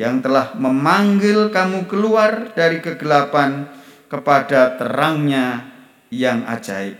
yang 0.00 0.24
telah 0.24 0.56
memanggil 0.56 1.52
kamu 1.52 1.84
keluar 1.84 2.56
dari 2.56 2.80
kegelapan 2.80 3.68
kepada 4.08 4.80
terangnya 4.80 5.68
yang 6.08 6.48
ajaib. 6.48 6.96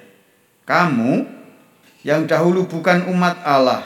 Kamu 0.68 1.24
yang 2.04 2.28
dahulu 2.28 2.68
bukan 2.68 3.08
umat 3.08 3.40
Allah, 3.40 3.82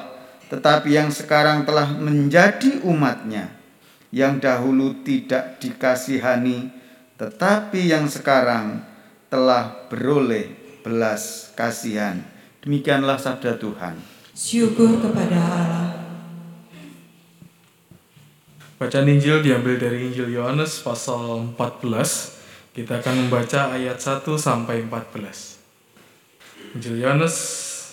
tetapi 0.50 0.98
yang 0.98 1.14
sekarang 1.14 1.62
telah 1.62 1.94
menjadi 1.94 2.82
umatnya, 2.82 3.54
yang 4.10 4.42
dahulu 4.42 5.06
tidak 5.06 5.62
dikasihani, 5.62 6.74
tetapi 7.14 7.94
yang 7.94 8.10
sekarang 8.10 8.82
telah 9.30 9.88
beroleh 9.88 10.52
belas 10.82 11.54
kasihan. 11.54 12.33
Demikianlah 12.64 13.20
sabda 13.20 13.60
Tuhan. 13.60 14.00
Syukur 14.32 14.96
kepada 14.96 15.36
Allah. 15.36 15.88
Bacaan 18.80 19.04
Injil 19.04 19.44
diambil 19.44 19.76
dari 19.76 20.08
Injil 20.08 20.32
Yohanes 20.32 20.80
pasal 20.80 21.52
14. 21.60 22.72
Kita 22.72 23.04
akan 23.04 23.28
membaca 23.28 23.68
ayat 23.68 24.00
1 24.00 24.24
sampai 24.40 24.80
14. 24.80 25.60
Injil 26.80 27.04
Yohanes 27.04 27.36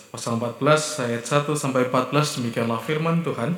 pasal 0.08 0.40
14 0.40 1.04
ayat 1.04 1.24
1 1.28 1.52
sampai 1.52 1.92
14 1.92 2.40
demikianlah 2.40 2.80
firman 2.80 3.28
Tuhan. 3.28 3.52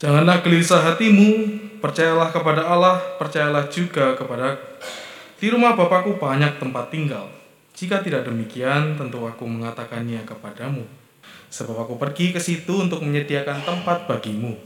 Janganlah 0.00 0.40
gelisah 0.40 0.80
hatimu, 0.80 1.60
percayalah 1.84 2.32
kepada 2.32 2.64
Allah, 2.64 3.20
percayalah 3.20 3.68
juga 3.68 4.16
kepada 4.16 4.56
di 5.36 5.52
rumah 5.52 5.76
Bapakku 5.76 6.16
banyak 6.16 6.56
tempat 6.56 6.88
tinggal. 6.88 7.35
Jika 7.76 8.00
tidak 8.00 8.24
demikian, 8.24 8.96
tentu 8.96 9.20
aku 9.28 9.44
mengatakannya 9.44 10.24
kepadamu. 10.24 10.88
Sebab 11.52 11.84
aku 11.84 12.00
pergi 12.00 12.32
ke 12.32 12.40
situ 12.40 12.80
untuk 12.80 13.04
menyediakan 13.04 13.60
tempat 13.68 14.08
bagimu. 14.08 14.56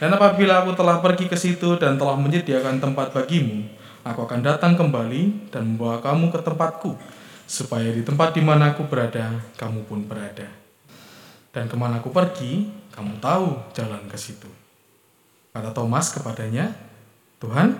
Dan 0.00 0.16
apabila 0.16 0.64
aku 0.64 0.72
telah 0.72 1.04
pergi 1.04 1.28
ke 1.28 1.36
situ 1.36 1.76
dan 1.76 2.00
telah 2.00 2.16
menyediakan 2.16 2.80
tempat 2.80 3.12
bagimu, 3.12 3.68
aku 4.00 4.24
akan 4.24 4.40
datang 4.40 4.80
kembali 4.80 5.52
dan 5.52 5.76
membawa 5.76 6.00
kamu 6.00 6.32
ke 6.32 6.40
tempatku, 6.40 6.96
supaya 7.44 7.92
di 7.92 8.00
tempat 8.00 8.32
di 8.32 8.40
mana 8.40 8.72
aku 8.72 8.88
berada, 8.88 9.28
kamu 9.60 9.84
pun 9.84 10.08
berada. 10.08 10.48
Dan 11.52 11.68
ke 11.68 11.76
mana 11.76 12.00
aku 12.00 12.08
pergi, 12.08 12.64
kamu 12.96 13.20
tahu 13.20 13.76
jalan 13.76 14.08
ke 14.08 14.16
situ. 14.16 14.48
Kata 15.52 15.76
Thomas 15.76 16.16
kepadanya, 16.16 16.72
Tuhan, 17.44 17.76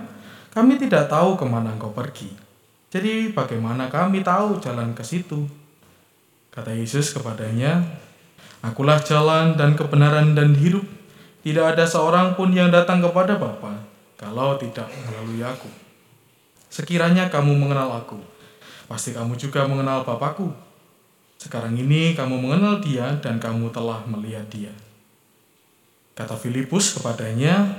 kami 0.53 0.77
tidak 0.77 1.09
tahu 1.09 1.41
ke 1.41 1.47
mana 1.49 1.73
engkau 1.73 1.95
pergi. 1.95 2.47
Jadi 2.89 3.36
bagaimana 3.36 3.93
kami 3.93 4.24
tahu 4.24 4.57
jalan 4.64 4.97
ke 4.97 5.05
situ? 5.05 5.45
Kata 6.49 6.72
Yesus 6.72 7.12
kepadanya, 7.12 7.84
Akulah 8.59 8.99
jalan 8.99 9.55
dan 9.55 9.78
kebenaran 9.78 10.34
dan 10.34 10.51
hidup. 10.59 10.82
Tidak 11.47 11.62
ada 11.62 11.86
seorang 11.86 12.34
pun 12.34 12.51
yang 12.51 12.74
datang 12.74 12.99
kepada 12.99 13.39
Bapa 13.39 13.78
kalau 14.18 14.59
tidak 14.59 14.91
melalui 15.07 15.41
aku. 15.47 15.70
Sekiranya 16.68 17.30
kamu 17.30 17.55
mengenal 17.55 18.03
aku, 18.03 18.18
pasti 18.91 19.14
kamu 19.14 19.39
juga 19.39 19.64
mengenal 19.64 20.03
Bapakku. 20.03 20.51
Sekarang 21.39 21.78
ini 21.78 22.18
kamu 22.18 22.34
mengenal 22.34 22.82
dia 22.82 23.14
dan 23.22 23.39
kamu 23.39 23.70
telah 23.70 24.03
melihat 24.11 24.45
dia. 24.51 24.74
Kata 26.18 26.34
Filipus 26.34 26.99
kepadanya, 26.99 27.78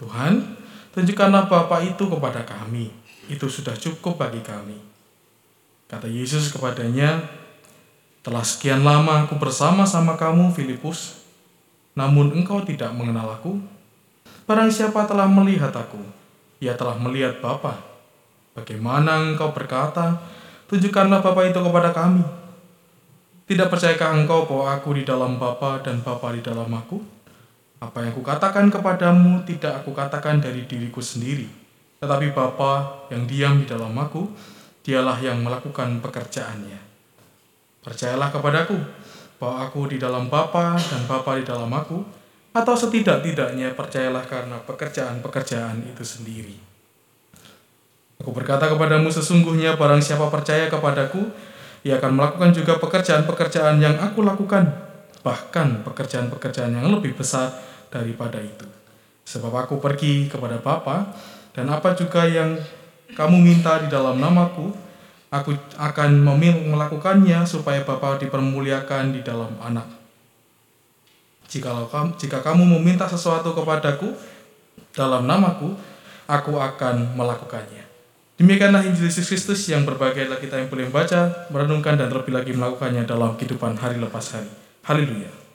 Tuhan, 0.00 0.56
tunjukkanlah 0.96 1.52
Bapa 1.52 1.84
itu 1.84 2.08
kepada 2.08 2.40
kami. 2.48 2.88
Itu 3.26 3.50
sudah 3.50 3.74
cukup 3.74 4.22
bagi 4.22 4.42
kami. 4.42 4.78
Kata 5.86 6.10
Yesus 6.10 6.50
kepadanya, 6.50 7.22
telah 8.26 8.42
sekian 8.42 8.82
lama 8.82 9.22
aku 9.22 9.38
bersama-sama 9.38 10.18
kamu, 10.18 10.50
Filipus, 10.50 11.22
namun 11.94 12.34
engkau 12.34 12.58
tidak 12.66 12.90
mengenal 12.90 13.38
aku. 13.38 13.62
Barang 14.46 14.70
siapa 14.70 15.06
telah 15.06 15.30
melihat 15.30 15.70
aku, 15.70 16.02
ia 16.58 16.74
telah 16.74 16.98
melihat 16.98 17.38
Bapa. 17.38 17.78
Bagaimana 18.54 19.22
engkau 19.30 19.54
berkata, 19.54 20.18
tunjukkanlah 20.66 21.22
Bapa 21.22 21.46
itu 21.46 21.58
kepada 21.62 21.90
kami. 21.94 22.22
Tidak 23.46 23.70
percayakah 23.70 24.22
engkau 24.22 24.42
bahwa 24.50 24.74
aku 24.74 24.90
di 24.98 25.06
dalam 25.06 25.38
Bapa 25.38 25.78
dan 25.82 26.02
Bapa 26.02 26.34
di 26.34 26.42
dalam 26.42 26.66
aku? 26.66 26.98
Apa 27.78 28.02
yang 28.02 28.16
kukatakan 28.16 28.72
kepadamu 28.74 29.46
tidak 29.46 29.84
aku 29.84 29.94
katakan 29.94 30.42
dari 30.42 30.66
diriku 30.66 30.98
sendiri, 30.98 31.46
tetapi 31.96 32.36
Bapa 32.36 33.06
yang 33.08 33.24
diam 33.24 33.54
di 33.62 33.66
dalam 33.66 33.92
aku, 33.96 34.28
dialah 34.84 35.18
yang 35.18 35.40
melakukan 35.42 35.98
pekerjaannya. 36.04 36.78
Percayalah 37.82 38.28
kepadaku 38.30 38.78
bahwa 39.40 39.56
aku 39.68 39.80
di 39.90 39.96
dalam 39.96 40.28
Bapa 40.30 40.76
dan 40.76 41.02
Bapa 41.08 41.38
di 41.40 41.44
dalam 41.44 41.68
aku, 41.72 41.98
atau 42.56 42.72
setidak-tidaknya 42.72 43.76
percayalah 43.76 44.24
karena 44.24 44.56
pekerjaan-pekerjaan 44.64 45.84
itu 45.84 46.00
sendiri. 46.00 46.56
Aku 48.16 48.32
berkata 48.32 48.64
kepadamu 48.72 49.12
sesungguhnya 49.12 49.76
barang 49.76 50.00
siapa 50.00 50.32
percaya 50.32 50.72
kepadaku, 50.72 51.20
ia 51.84 52.00
akan 52.00 52.16
melakukan 52.16 52.50
juga 52.56 52.80
pekerjaan-pekerjaan 52.80 53.76
yang 53.76 54.00
aku 54.00 54.24
lakukan, 54.24 54.72
bahkan 55.20 55.84
pekerjaan-pekerjaan 55.84 56.72
yang 56.80 56.88
lebih 56.88 57.12
besar 57.12 57.52
daripada 57.92 58.40
itu. 58.40 58.75
Sebab 59.26 59.50
aku 59.66 59.82
pergi 59.82 60.30
kepada 60.30 60.62
Bapa, 60.62 61.10
dan 61.50 61.66
apa 61.66 61.98
juga 61.98 62.22
yang 62.30 62.54
kamu 63.18 63.42
minta 63.42 63.82
di 63.82 63.90
dalam 63.90 64.22
namaku, 64.22 64.70
aku 65.34 65.50
akan 65.74 66.22
melakukannya 66.70 67.42
supaya 67.42 67.82
Bapa 67.82 68.22
dipermuliakan 68.22 69.10
di 69.10 69.26
dalam 69.26 69.50
anak. 69.58 69.90
Jika 71.50 72.38
kamu 72.42 72.62
meminta 72.78 73.10
sesuatu 73.10 73.50
kepadaku 73.50 74.14
dalam 74.94 75.26
namaku, 75.26 75.74
aku 76.26 76.58
akan 76.58 77.14
melakukannya. 77.18 77.86
Demikianlah 78.36 78.84
Injil 78.84 79.08
Yesus 79.08 79.24
Kristus 79.32 79.64
yang 79.70 79.88
berbahagialah 79.88 80.36
kita 80.36 80.60
yang 80.60 80.68
boleh 80.68 80.92
membaca, 80.92 81.48
merenungkan, 81.48 81.96
dan 81.96 82.12
terlebih 82.12 82.36
lagi 82.36 82.52
melakukannya 82.52 83.08
dalam 83.08 83.32
kehidupan 83.40 83.80
hari 83.80 83.96
lepas 83.96 84.36
hari. 84.36 84.50
Haleluya. 84.84 85.45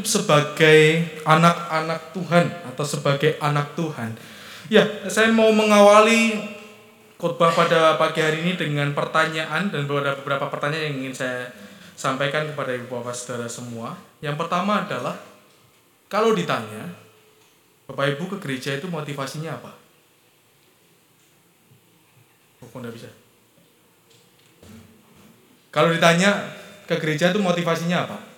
Hidup 0.00 0.08
sebagai 0.08 1.04
anak-anak 1.28 2.16
Tuhan 2.16 2.48
atau 2.72 2.84
sebagai 2.88 3.36
anak 3.36 3.76
Tuhan. 3.76 4.16
Ya, 4.72 4.88
saya 5.12 5.28
mau 5.28 5.52
mengawali 5.52 6.40
khotbah 7.20 7.52
pada 7.52 8.00
pagi 8.00 8.24
hari 8.24 8.40
ini 8.40 8.56
dengan 8.56 8.96
pertanyaan 8.96 9.68
dan 9.68 9.84
ada 9.84 10.16
beberapa 10.16 10.48
pertanyaan 10.48 10.88
yang 10.88 10.96
ingin 11.04 11.14
saya 11.20 11.52
sampaikan 12.00 12.48
kepada 12.48 12.72
Ibu 12.80 12.88
Bapak 12.88 13.12
Saudara 13.12 13.44
semua. 13.44 13.92
Yang 14.24 14.40
pertama 14.40 14.88
adalah 14.88 15.20
kalau 16.08 16.32
ditanya 16.32 16.96
Bapak 17.84 18.16
Ibu 18.16 18.24
ke 18.32 18.36
gereja 18.40 18.80
itu 18.80 18.88
motivasinya 18.88 19.52
apa? 19.60 19.76
Oh, 22.64 22.68
kok 22.72 22.80
nggak 22.80 22.96
bisa? 22.96 23.12
Kalau 25.68 25.92
ditanya 25.92 26.56
ke 26.88 26.96
gereja 26.96 27.36
itu 27.36 27.40
motivasinya 27.44 28.08
apa? 28.08 28.29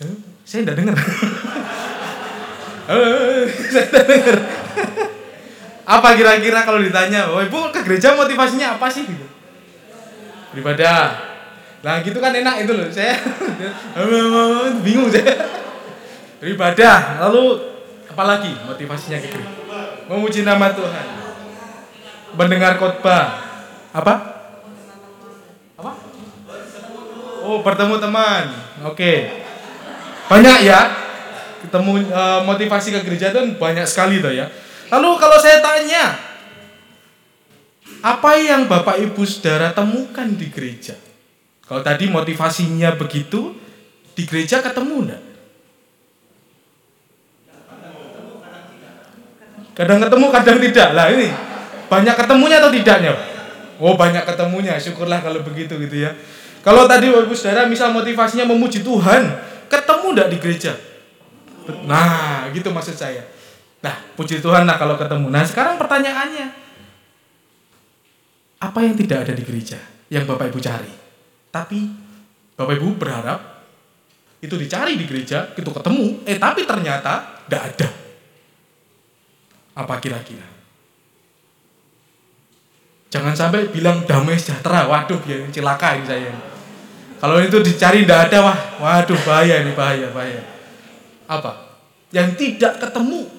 Eh, 0.00 0.16
saya 0.48 0.64
tidak 0.64 0.76
dengar. 0.80 0.96
Eh, 2.82 3.44
saya 3.70 3.84
tidak 3.92 4.04
dengar. 4.08 4.38
apa 5.82 6.08
kira-kira 6.16 6.64
kalau 6.64 6.80
ditanya, 6.80 7.28
oh 7.30 7.42
ibu 7.42 7.68
ke 7.68 7.84
gereja 7.84 8.16
motivasinya 8.16 8.80
apa 8.80 8.88
sih? 8.88 9.04
Gitu. 9.04 9.26
Beribadah. 10.56 11.20
Nah 11.84 12.00
gitu 12.00 12.18
kan 12.22 12.32
enak 12.32 12.64
itu 12.64 12.72
loh. 12.72 12.88
Saya 12.88 13.20
bingung 14.86 15.12
saya. 15.12 15.46
Beribadah. 16.42 17.22
Lalu 17.28 17.44
apa 18.08 18.22
lagi 18.24 18.52
motivasinya 18.64 19.18
ke 19.20 19.28
gereja? 19.30 19.52
Memuji 20.08 20.42
nama 20.42 20.72
Tuhan 20.74 21.22
mendengar 22.32 22.80
khotbah 22.80 23.44
apa 23.92 24.14
apa 25.76 25.92
oh 27.44 27.60
bertemu 27.60 27.96
teman 28.00 28.44
oke 28.88 29.12
banyak 30.32 30.58
ya. 30.64 30.80
Ketemu 31.60 32.08
eh, 32.08 32.40
motivasi 32.48 32.88
ke 32.96 33.00
gereja 33.04 33.28
itu 33.36 33.60
banyak 33.60 33.84
sekali 33.84 34.24
tuh 34.24 34.32
ya. 34.32 34.48
Lalu 34.88 35.20
kalau 35.20 35.36
saya 35.36 35.60
tanya 35.60 36.16
apa 38.00 38.40
yang 38.40 38.64
bapak 38.66 38.98
ibu 39.04 39.22
saudara 39.28 39.76
temukan 39.76 40.26
di 40.32 40.48
gereja? 40.48 40.96
Kalau 41.68 41.84
tadi 41.84 42.08
motivasinya 42.08 42.96
begitu 42.96 43.52
di 44.16 44.24
gereja 44.24 44.64
ketemu 44.64 44.96
enggak 45.08 45.22
kadang 49.72 49.98
ketemu 50.04 50.26
kadang 50.28 50.58
tidak. 50.60 50.88
Lah 50.92 51.06
ini 51.12 51.28
banyak 51.88 52.14
ketemunya 52.16 52.56
atau 52.60 52.72
tidaknya? 52.72 53.12
Oh 53.82 53.96
banyak 53.98 54.22
ketemunya, 54.22 54.78
syukurlah 54.78 55.18
kalau 55.24 55.42
begitu 55.42 55.74
gitu 55.80 55.96
ya. 56.06 56.14
Kalau 56.62 56.86
tadi 56.86 57.10
Bapak 57.10 57.26
Ibu 57.26 57.34
Saudara 57.34 57.66
misal 57.66 57.90
motivasinya 57.90 58.46
memuji 58.46 58.86
Tuhan, 58.86 59.34
ketemu 59.72 60.06
enggak 60.12 60.28
di 60.28 60.36
gereja? 60.36 60.72
Nah, 61.88 62.52
gitu 62.52 62.68
maksud 62.68 62.92
saya. 62.92 63.24
Nah, 63.80 63.96
puji 64.14 64.44
Tuhan 64.44 64.68
lah 64.68 64.76
kalau 64.76 65.00
ketemu. 65.00 65.32
Nah, 65.32 65.42
sekarang 65.48 65.80
pertanyaannya, 65.80 66.46
apa 68.60 68.78
yang 68.84 68.94
tidak 68.94 69.26
ada 69.26 69.32
di 69.32 69.42
gereja 69.42 69.80
yang 70.12 70.28
Bapak 70.28 70.52
Ibu 70.52 70.60
cari? 70.60 70.92
Tapi 71.48 71.80
Bapak 72.54 72.74
Ibu 72.76 72.88
berharap 73.00 73.40
itu 74.42 74.54
dicari 74.58 74.98
di 74.98 75.06
gereja, 75.06 75.54
itu 75.54 75.70
ketemu, 75.70 76.26
eh 76.26 76.36
tapi 76.36 76.66
ternyata 76.66 77.42
tidak 77.46 77.62
ada. 77.72 77.88
Apa 79.72 80.02
kira-kira? 80.02 80.44
Jangan 83.12 83.34
sampai 83.36 83.68
bilang 83.68 84.02
damai 84.08 84.40
sejahtera. 84.40 84.88
Waduh, 84.88 85.20
ya 85.28 85.36
celaka 85.52 86.00
ini 86.00 86.06
saya. 86.08 86.51
Kalau 87.22 87.38
itu 87.38 87.54
dicari 87.62 88.02
tidak 88.02 88.26
ada, 88.26 88.50
wah, 88.50 88.58
waduh 88.82 89.14
bahaya 89.22 89.62
ini 89.62 89.78
bahaya, 89.78 90.10
bahaya. 90.10 90.42
Apa? 91.30 91.78
Yang 92.10 92.34
tidak 92.34 92.82
ketemu. 92.82 93.30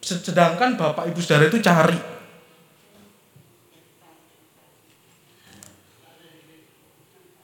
Sedangkan 0.00 0.80
Bapak 0.80 1.12
Ibu 1.12 1.20
Saudara 1.20 1.52
itu 1.52 1.60
cari. 1.60 2.00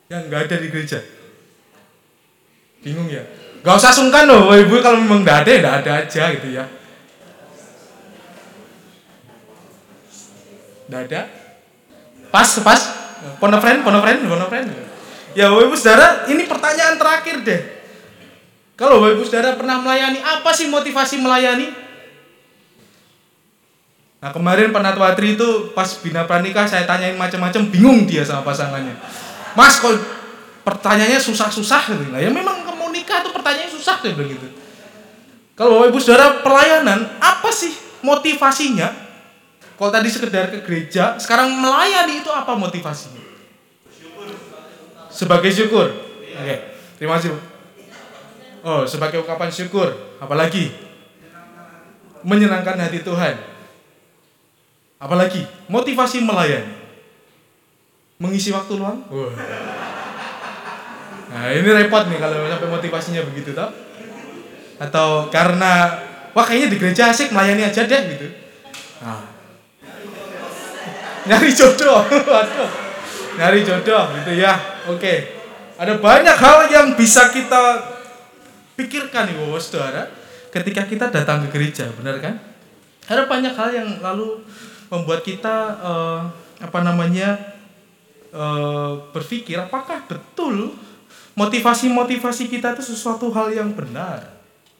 Yang 0.09 0.23
nggak 0.25 0.41
ada 0.49 0.57
di 0.57 0.69
gereja. 0.73 1.05
Bingung 2.81 3.13
ya? 3.13 3.21
Gak 3.61 3.77
usah 3.77 3.93
sungkan 3.93 4.25
loh, 4.25 4.49
Bapak 4.49 4.65
Ibu 4.65 4.81
kalau 4.81 5.05
memang 5.05 5.21
nggak 5.21 5.39
ada, 5.45 5.53
nggak 5.53 5.77
ada 5.85 5.93
aja 6.01 6.25
gitu 6.33 6.49
ya. 6.49 6.65
Nggak 10.89 11.03
ada? 11.13 11.21
Pas, 12.33 12.49
pas. 12.65 12.81
Pono 13.37 13.61
friend, 13.61 13.85
pono 13.85 14.01
friend, 14.01 14.21
pono 14.25 14.49
friend. 14.49 14.94
Ya 15.35 15.51
Bapak 15.51 15.67
Ibu 15.67 15.77
Saudara, 15.77 16.09
ini 16.31 16.47
pertanyaan 16.47 16.95
terakhir 16.95 17.43
deh. 17.43 17.61
Kalau 18.79 19.03
Bapak 19.03 19.19
Ibu 19.19 19.25
Saudara 19.27 19.59
pernah 19.59 19.83
melayani, 19.83 20.23
apa 20.23 20.55
sih 20.55 20.71
motivasi 20.71 21.19
melayani? 21.19 21.75
Nah 24.23 24.31
kemarin 24.33 24.73
Penatwatri 24.73 25.37
itu 25.37 25.75
pas 25.77 25.91
Bina 26.01 26.25
Pranikah 26.25 26.65
saya 26.65 26.87
tanyain 26.87 27.19
macam-macam, 27.19 27.67
bingung 27.69 28.07
dia 28.07 28.23
sama 28.23 28.47
pasangannya. 28.47 28.95
Mas 29.59 29.83
kok 29.83 29.99
pertanyaannya 30.63 31.21
susah-susah 31.21 31.83
gitu. 31.93 32.05
Nah, 32.15 32.23
ya 32.23 32.31
memang 32.31 32.63
mau 32.79 32.89
nikah 32.95 33.21
tuh 33.27 33.35
pertanyaannya 33.35 33.75
susah 33.75 34.01
deh 34.01 34.15
begitu. 34.15 34.47
Kalau 35.59 35.83
Bapak 35.83 35.91
Ibu 35.91 35.99
Saudara 35.99 36.41
pelayanan, 36.47 37.19
apa 37.19 37.51
sih 37.51 37.75
motivasinya? 38.07 39.03
Kalau 39.75 39.91
tadi 39.91 40.07
sekedar 40.07 40.55
ke 40.55 40.63
gereja, 40.63 41.19
sekarang 41.19 41.51
melayani 41.59 42.23
itu 42.23 42.31
apa 42.31 42.55
motivasinya? 42.55 43.24
Sebagai 45.15 45.55
syukur. 45.55 45.95
Oke, 46.35 46.57
terima 46.99 47.15
kasih. 47.15 47.39
Oh, 48.67 48.83
sebagai 48.83 49.23
ungkapan 49.23 49.47
syukur. 49.55 49.95
Apalagi? 50.19 50.75
Menyenangkan 52.27 52.75
hati 52.83 53.07
Tuhan. 53.07 53.39
Apalagi? 54.99 55.47
Motivasi 55.71 56.19
melayani. 56.19 56.75
Mengisi 58.19 58.51
waktu 58.51 58.75
luang. 58.75 59.07
Wah. 59.07 59.35
Nah, 61.31 61.51
ini 61.51 61.67
repot 61.67 62.11
nih 62.11 62.19
kalau 62.19 62.51
sampai 62.51 62.69
motivasinya 62.75 63.23
begitu 63.23 63.55
toh. 63.55 63.71
Atau 64.83 65.31
karena 65.31 66.03
wah 66.35 66.43
kayaknya 66.43 66.75
di 66.75 66.79
gereja 66.83 67.15
asik 67.15 67.31
melayani 67.31 67.71
aja 67.71 67.87
deh 67.87 68.03
gitu. 68.19 68.27
Nah, 68.99 69.23
nyari 71.31 71.51
jodoh 71.55 72.03
waduh 72.35 72.84
nyari 73.39 73.61
jodoh 73.67 74.05
gitu 74.23 74.33
ya. 74.39 74.55
Oke. 74.91 75.43
Ada 75.75 75.99
banyak 75.99 76.37
hal 76.39 76.59
yang 76.71 76.87
bisa 76.95 77.35
kita 77.35 77.83
pikirkan 78.79 79.31
nih 79.31 79.35
bapak 79.39 79.59
saudara 79.59 80.03
ketika 80.55 80.87
kita 80.87 81.11
datang 81.11 81.47
ke 81.47 81.49
gereja 81.51 81.91
benar 81.99 82.23
kan? 82.23 82.39
Ada 83.11 83.27
banyak 83.27 83.55
hal 83.59 83.71
yang 83.75 83.89
lalu 83.99 84.39
membuat 84.87 85.27
kita 85.27 85.57
eh, 85.83 86.21
apa 86.63 86.79
namanya 86.87 87.59
eh, 88.31 88.93
berpikir 89.11 89.59
apakah 89.59 90.07
betul 90.07 90.79
motivasi-motivasi 91.35 92.47
kita 92.47 92.79
itu 92.79 92.95
sesuatu 92.95 93.35
hal 93.35 93.51
yang 93.51 93.75
benar? 93.75 94.31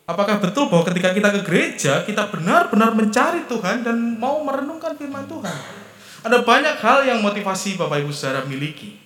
Apakah 0.05 0.37
betul 0.37 0.69
bahwa 0.69 0.85
ketika 0.93 1.17
kita 1.17 1.33
ke 1.33 1.41
gereja, 1.49 2.05
kita 2.05 2.29
benar-benar 2.29 2.93
mencari 2.93 3.49
Tuhan 3.49 3.83
dan 3.83 3.97
mau 4.21 4.45
merenungkan 4.45 4.95
firman 5.01 5.25
Tuhan? 5.25 5.84
Ada 6.25 6.41
banyak 6.41 6.81
hal 6.81 7.05
yang 7.05 7.21
motivasi 7.21 7.77
Bapak 7.77 8.01
Ibu 8.01 8.09
Saudara 8.09 8.49
miliki. 8.49 8.97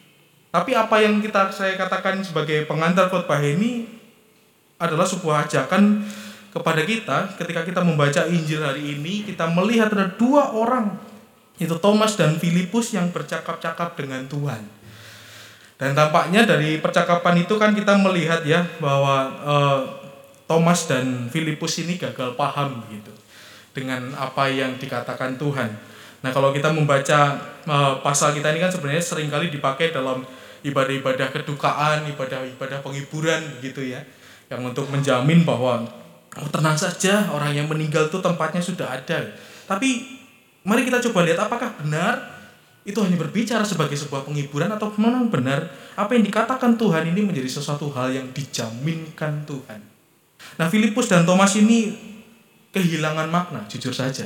Tapi 0.54 0.70
apa 0.78 1.02
yang 1.02 1.18
kita 1.18 1.50
saya 1.50 1.74
katakan 1.74 2.22
sebagai 2.22 2.62
pengantar 2.70 3.10
khotbah 3.10 3.42
ini 3.42 3.90
adalah 4.78 5.02
sebuah 5.02 5.50
ajakan 5.50 6.06
kepada 6.54 6.80
kita 6.86 7.34
ketika 7.34 7.66
kita 7.66 7.82
membaca 7.82 8.22
Injil 8.30 8.62
hari 8.62 8.94
ini, 8.94 9.26
kita 9.26 9.50
melihat 9.50 9.90
ada 9.90 10.14
dua 10.14 10.54
orang, 10.54 10.94
itu 11.58 11.74
Thomas 11.82 12.14
dan 12.14 12.38
Filipus 12.38 12.94
yang 12.94 13.10
bercakap-cakap 13.10 13.98
dengan 13.98 14.24
Tuhan. 14.30 14.62
Dan 15.78 15.98
tampaknya 15.98 16.46
dari 16.46 16.78
percakapan 16.78 17.42
itu 17.42 17.54
kan 17.58 17.74
kita 17.74 17.98
melihat 17.98 18.46
ya 18.46 18.62
bahwa 18.78 19.16
eh, 19.42 19.80
Thomas 20.46 20.86
dan 20.86 21.26
Filipus 21.28 21.82
ini 21.82 21.98
gagal 21.98 22.38
paham 22.38 22.86
gitu 22.94 23.10
dengan 23.74 24.14
apa 24.14 24.48
yang 24.48 24.78
dikatakan 24.78 25.36
Tuhan. 25.36 25.70
Nah 26.24 26.30
kalau 26.34 26.50
kita 26.50 26.74
membaca 26.74 27.38
uh, 27.66 28.02
pasal 28.02 28.34
kita 28.34 28.50
ini 28.50 28.58
kan 28.62 28.72
sebenarnya 28.72 29.02
sering 29.02 29.30
kali 29.30 29.52
dipakai 29.54 29.94
dalam 29.94 30.26
ibadah-ibadah 30.66 31.30
kedukaan, 31.30 32.10
ibadah-ibadah 32.10 32.82
penghiburan 32.82 33.62
gitu 33.62 33.86
ya, 33.86 34.02
yang 34.50 34.66
untuk 34.66 34.90
menjamin 34.90 35.46
bahwa 35.46 35.86
oh, 36.34 36.48
tenang 36.50 36.74
saja 36.74 37.30
orang 37.30 37.54
yang 37.54 37.70
meninggal 37.70 38.10
itu 38.10 38.18
tempatnya 38.18 38.58
sudah 38.58 38.90
ada. 38.90 39.38
Tapi 39.70 40.18
mari 40.66 40.82
kita 40.82 40.98
coba 41.10 41.22
lihat 41.22 41.38
apakah 41.38 41.78
benar 41.78 42.38
itu 42.88 42.98
hanya 43.04 43.20
berbicara 43.20 43.62
sebagai 43.68 44.00
sebuah 44.00 44.24
penghiburan 44.24 44.72
atau 44.72 44.88
memang 44.96 45.28
benar 45.28 45.68
apa 45.92 46.16
yang 46.16 46.24
dikatakan 46.24 46.80
Tuhan 46.80 47.12
ini 47.12 47.20
menjadi 47.20 47.60
sesuatu 47.60 47.92
hal 47.92 48.16
yang 48.16 48.26
dijaminkan 48.32 49.44
Tuhan. 49.44 49.80
Nah, 50.56 50.66
Filipus 50.72 51.10
dan 51.10 51.28
Thomas 51.28 51.52
ini 51.58 51.92
kehilangan 52.72 53.28
makna, 53.28 53.68
jujur 53.68 53.92
saja. 53.92 54.24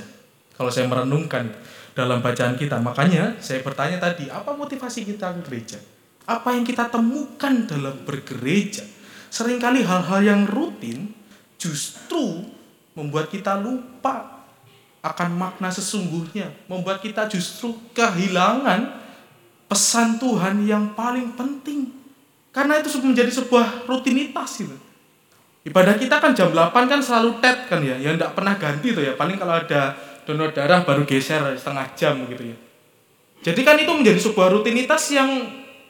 Kalau 0.54 0.70
saya 0.70 0.86
merenungkan 0.86 1.50
dalam 1.92 2.24
bacaan 2.24 2.56
kita, 2.56 2.80
makanya 2.80 3.36
saya 3.38 3.60
bertanya 3.60 4.00
tadi, 4.00 4.28
apa 4.32 4.56
motivasi 4.56 5.04
kita 5.04 5.36
ke 5.36 5.40
gereja? 5.48 5.78
Apa 6.24 6.56
yang 6.56 6.64
kita 6.64 6.88
temukan 6.88 7.68
dalam 7.68 8.00
bergereja? 8.08 8.84
Seringkali 9.32 9.84
hal-hal 9.84 10.20
yang 10.24 10.42
rutin 10.48 11.12
justru 11.60 12.44
membuat 12.92 13.28
kita 13.32 13.60
lupa 13.60 14.44
akan 15.02 15.28
makna 15.34 15.68
sesungguhnya, 15.68 16.52
membuat 16.70 17.02
kita 17.02 17.26
justru 17.26 17.74
kehilangan 17.92 19.02
pesan 19.66 20.20
Tuhan 20.20 20.62
yang 20.68 20.92
paling 20.92 21.34
penting. 21.34 21.90
Karena 22.52 22.78
itu 22.78 22.92
menjadi 23.00 23.32
sebuah 23.32 23.88
rutinitas 23.88 24.60
gitu. 24.60 24.76
Ibadah 25.62 25.94
kita 25.96 26.20
kan 26.20 26.36
jam 26.36 26.52
8 26.52 26.74
kan 26.90 27.00
selalu 27.00 27.38
tet 27.40 27.70
kan 27.70 27.80
ya, 27.80 27.96
yang 27.96 28.18
tidak 28.18 28.36
pernah 28.36 28.54
ganti 28.58 28.92
tuh 28.92 29.02
ya. 29.02 29.16
Paling 29.16 29.40
kalau 29.40 29.56
ada 29.56 29.94
donor 30.24 30.50
darah 30.54 30.86
baru 30.86 31.02
geser 31.06 31.42
setengah 31.58 31.86
jam 31.94 32.14
gitu 32.28 32.54
ya. 32.54 32.56
Jadi 33.42 33.60
kan 33.66 33.76
itu 33.78 33.90
menjadi 33.90 34.20
sebuah 34.22 34.54
rutinitas 34.54 35.10
yang 35.10 35.28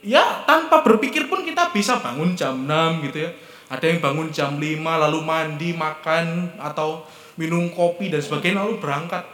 ya 0.00 0.42
tanpa 0.48 0.80
berpikir 0.80 1.28
pun 1.28 1.44
kita 1.44 1.68
bisa 1.70 2.00
bangun 2.00 2.32
jam 2.32 2.64
6 2.64 3.06
gitu 3.10 3.28
ya. 3.28 3.30
Ada 3.72 3.88
yang 3.88 4.00
bangun 4.04 4.28
jam 4.32 4.56
5 4.56 4.80
lalu 4.80 5.20
mandi, 5.24 5.70
makan 5.76 6.56
atau 6.60 7.04
minum 7.36 7.72
kopi 7.72 8.08
dan 8.12 8.20
sebagainya 8.20 8.64
lalu 8.64 8.80
berangkat. 8.80 9.24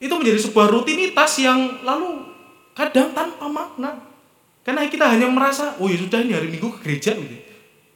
Itu 0.00 0.16
menjadi 0.16 0.40
sebuah 0.48 0.68
rutinitas 0.72 1.40
yang 1.40 1.84
lalu 1.84 2.28
kadang 2.72 3.12
tanpa 3.12 3.48
makna. 3.48 4.00
Karena 4.64 4.86
kita 4.88 5.08
hanya 5.08 5.28
merasa, 5.28 5.76
oh 5.80 5.88
ya 5.90 5.98
sudah 5.98 6.22
ini 6.22 6.32
hari 6.36 6.48
Minggu 6.48 6.72
ke 6.76 6.78
gereja 6.84 7.12
gitu 7.16 7.52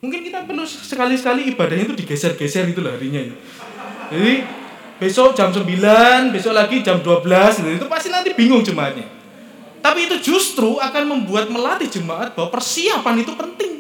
mungkin 0.06 0.20
kita 0.22 0.44
perlu 0.44 0.64
sekali-sekali 0.68 1.50
ibadahnya 1.56 1.88
itu 1.88 1.96
digeser-geser 1.96 2.68
itu 2.68 2.80
harinya 2.84 3.20
ya. 3.26 3.34
Jadi 4.12 4.34
besok 4.96 5.36
jam 5.36 5.52
9, 5.52 5.62
besok 6.32 6.52
lagi 6.56 6.80
jam 6.80 7.00
12 7.00 7.60
gitu. 7.62 7.70
Itu 7.84 7.86
pasti 7.88 8.08
nanti 8.08 8.32
bingung 8.32 8.64
jemaatnya. 8.64 9.06
Tapi 9.84 10.10
itu 10.10 10.16
justru 10.18 10.82
akan 10.82 11.04
membuat 11.06 11.46
melatih 11.46 11.86
jemaat 11.86 12.34
bahwa 12.34 12.50
persiapan 12.50 13.22
itu 13.22 13.32
penting. 13.38 13.72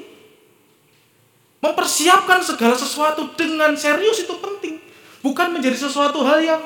Mempersiapkan 1.58 2.44
segala 2.46 2.78
sesuatu 2.78 3.34
dengan 3.34 3.74
serius 3.74 4.22
itu 4.22 4.34
penting. 4.38 4.78
Bukan 5.24 5.50
menjadi 5.50 5.74
sesuatu 5.74 6.22
hal 6.22 6.38
yang 6.38 6.62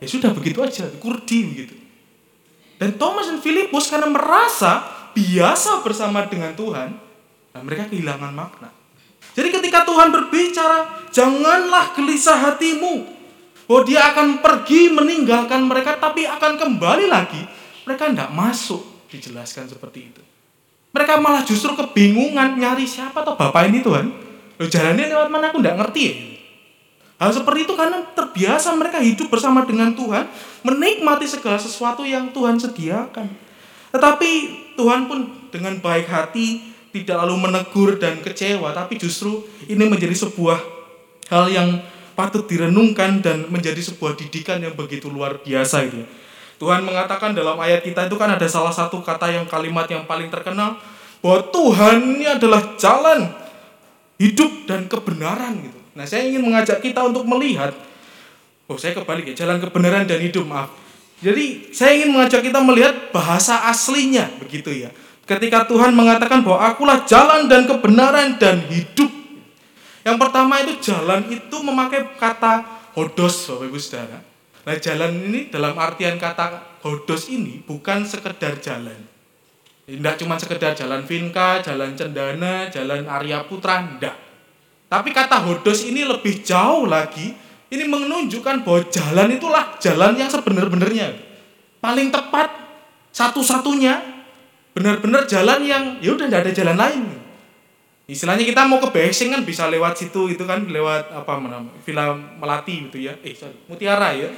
ya 0.00 0.08
sudah 0.08 0.32
begitu 0.32 0.64
aja, 0.64 0.88
kurdi 1.02 1.38
begitu. 1.44 1.76
Dan 2.78 2.94
Thomas 2.96 3.26
dan 3.26 3.42
Filipus 3.42 3.90
karena 3.90 4.08
merasa 4.08 4.86
biasa 5.12 5.82
bersama 5.82 6.22
dengan 6.30 6.54
Tuhan, 6.54 6.94
dan 7.50 7.60
mereka 7.66 7.90
kehilangan 7.90 8.30
makna. 8.30 8.70
Jadi 9.34 9.50
ketika 9.50 9.82
Tuhan 9.82 10.14
berbicara, 10.14 11.10
janganlah 11.10 11.92
gelisah 11.98 12.38
hatimu. 12.38 13.17
Bahwa 13.68 13.84
dia 13.84 14.00
akan 14.10 14.40
pergi 14.40 14.88
meninggalkan 14.88 15.68
mereka 15.68 16.00
tapi 16.00 16.24
akan 16.24 16.56
kembali 16.56 17.04
lagi. 17.04 17.44
Mereka 17.84 18.16
tidak 18.16 18.32
masuk 18.32 18.80
dijelaskan 19.12 19.68
seperti 19.68 20.08
itu. 20.08 20.22
Mereka 20.96 21.20
malah 21.20 21.44
justru 21.44 21.76
kebingungan 21.76 22.56
nyari 22.56 22.88
siapa 22.88 23.20
atau 23.20 23.36
bapak 23.36 23.68
ini 23.68 23.84
Tuhan. 23.84 24.08
Lo 24.56 24.64
jalannya 24.66 25.06
lewat 25.12 25.28
mana 25.28 25.52
aku 25.52 25.60
tidak 25.60 25.76
ngerti 25.84 26.00
ya. 26.00 26.14
Hal 27.18 27.34
seperti 27.34 27.66
itu 27.66 27.74
karena 27.74 27.98
terbiasa 28.14 28.70
mereka 28.78 29.02
hidup 29.02 29.26
bersama 29.26 29.66
dengan 29.66 29.90
Tuhan, 29.90 30.30
menikmati 30.62 31.26
segala 31.26 31.58
sesuatu 31.58 32.06
yang 32.06 32.30
Tuhan 32.30 32.62
sediakan. 32.62 33.26
Tetapi 33.90 34.30
Tuhan 34.78 35.10
pun 35.10 35.50
dengan 35.50 35.82
baik 35.82 36.06
hati 36.06 36.62
tidak 36.94 37.26
lalu 37.26 37.34
menegur 37.42 37.98
dan 37.98 38.22
kecewa, 38.22 38.70
tapi 38.70 39.02
justru 39.02 39.42
ini 39.66 39.82
menjadi 39.90 40.14
sebuah 40.14 40.62
hal 41.26 41.50
yang 41.50 41.82
patut 42.18 42.42
direnungkan 42.50 43.22
dan 43.22 43.46
menjadi 43.46 43.78
sebuah 43.78 44.18
didikan 44.18 44.58
yang 44.58 44.74
begitu 44.74 45.06
luar 45.06 45.38
biasa 45.38 45.86
itu. 45.86 46.02
Tuhan 46.58 46.82
mengatakan 46.82 47.38
dalam 47.38 47.54
ayat 47.62 47.86
kita 47.86 48.10
itu 48.10 48.18
kan 48.18 48.34
ada 48.34 48.42
salah 48.50 48.74
satu 48.74 48.98
kata 48.98 49.30
yang 49.30 49.46
kalimat 49.46 49.86
yang 49.86 50.02
paling 50.10 50.26
terkenal 50.26 50.74
bahwa 51.22 51.46
Tuhan 51.54 52.18
ini 52.18 52.26
adalah 52.26 52.74
jalan 52.74 53.30
hidup 54.18 54.66
dan 54.66 54.90
kebenaran 54.90 55.62
gitu. 55.62 55.78
Nah, 55.94 56.02
saya 56.02 56.26
ingin 56.26 56.42
mengajak 56.42 56.82
kita 56.82 57.06
untuk 57.06 57.22
melihat 57.22 57.70
oh 58.66 58.74
saya 58.74 58.98
kebalik 58.98 59.30
ya, 59.30 59.46
jalan 59.46 59.62
kebenaran 59.62 60.02
dan 60.10 60.18
hidup, 60.18 60.42
maaf. 60.42 60.74
Jadi, 61.22 61.70
saya 61.70 61.94
ingin 62.02 62.10
mengajak 62.10 62.42
kita 62.42 62.58
melihat 62.58 63.14
bahasa 63.14 63.70
aslinya 63.70 64.26
begitu 64.42 64.70
ya 64.74 64.90
Ketika 65.28 65.68
Tuhan 65.68 65.92
mengatakan 65.92 66.40
bahwa 66.40 66.72
akulah 66.72 67.04
jalan 67.04 67.52
dan 67.52 67.68
kebenaran 67.68 68.40
dan 68.40 68.64
hidup. 68.72 69.12
Yang 70.08 70.24
pertama 70.24 70.56
itu 70.64 70.88
jalan 70.88 71.28
itu 71.28 71.56
memakai 71.60 72.16
kata 72.16 72.64
hodos 72.96 73.44
Bapak 73.44 73.68
Ibu 73.68 73.76
Saudara. 73.76 74.24
Nah 74.64 74.76
jalan 74.80 75.12
ini 75.20 75.52
dalam 75.52 75.76
artian 75.76 76.16
kata 76.16 76.80
hodos 76.80 77.28
ini 77.28 77.60
bukan 77.60 78.08
sekedar 78.08 78.56
jalan. 78.56 78.96
Tidak 79.84 80.14
cuma 80.24 80.40
sekedar 80.40 80.72
jalan 80.72 81.04
Vinka, 81.04 81.60
jalan 81.60 81.92
Cendana, 81.92 82.72
jalan 82.72 83.04
Arya 83.04 83.44
Putra, 83.44 83.84
tidak. 83.84 84.16
Tapi 84.88 85.12
kata 85.12 85.44
hodos 85.44 85.84
ini 85.84 86.08
lebih 86.08 86.40
jauh 86.40 86.88
lagi. 86.88 87.36
Ini 87.68 87.84
menunjukkan 87.84 88.64
bahwa 88.64 88.88
jalan 88.88 89.28
itulah 89.36 89.76
jalan 89.76 90.16
yang 90.16 90.32
sebenar-benarnya. 90.32 91.20
Paling 91.84 92.08
tepat, 92.08 92.48
satu-satunya 93.12 94.24
benar-benar 94.72 95.28
jalan 95.28 95.60
yang 95.68 96.00
ya 96.00 96.16
udah 96.16 96.32
tidak 96.32 96.48
ada 96.48 96.52
jalan 96.56 96.76
lain 96.80 97.27
istilahnya 98.08 98.48
kita 98.48 98.64
mau 98.64 98.80
ke 98.80 98.88
Besing 98.88 99.28
kan 99.28 99.44
bisa 99.44 99.68
lewat 99.68 100.00
situ 100.00 100.32
itu 100.32 100.40
kan 100.48 100.64
lewat 100.64 101.12
apa 101.12 101.36
namanya 101.36 101.76
Villa 101.84 102.16
Melati 102.16 102.88
gitu 102.88 102.98
ya. 103.04 103.12
Eh 103.20 103.36
sorry 103.36 103.54
Mutiara 103.68 104.16
ya. 104.16 104.32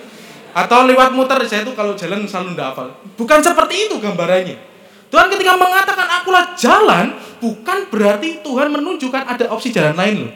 Atau 0.50 0.82
lewat 0.90 1.14
muter 1.14 1.38
saya 1.46 1.62
tuh 1.62 1.78
kalau 1.78 1.94
jalan 1.94 2.26
selalu 2.26 2.58
tidak 2.58 2.74
hafal. 2.74 2.88
Bukan 3.14 3.38
seperti 3.38 3.86
itu 3.86 4.02
gambarannya. 4.02 4.58
Tuhan 5.06 5.26
ketika 5.30 5.54
mengatakan 5.54 6.06
akulah 6.10 6.58
jalan 6.58 7.14
bukan 7.38 7.86
berarti 7.86 8.42
Tuhan 8.42 8.74
menunjukkan 8.74 9.22
ada 9.30 9.46
opsi 9.54 9.70
jalan 9.70 9.94
lain 9.94 10.26
loh 10.26 10.32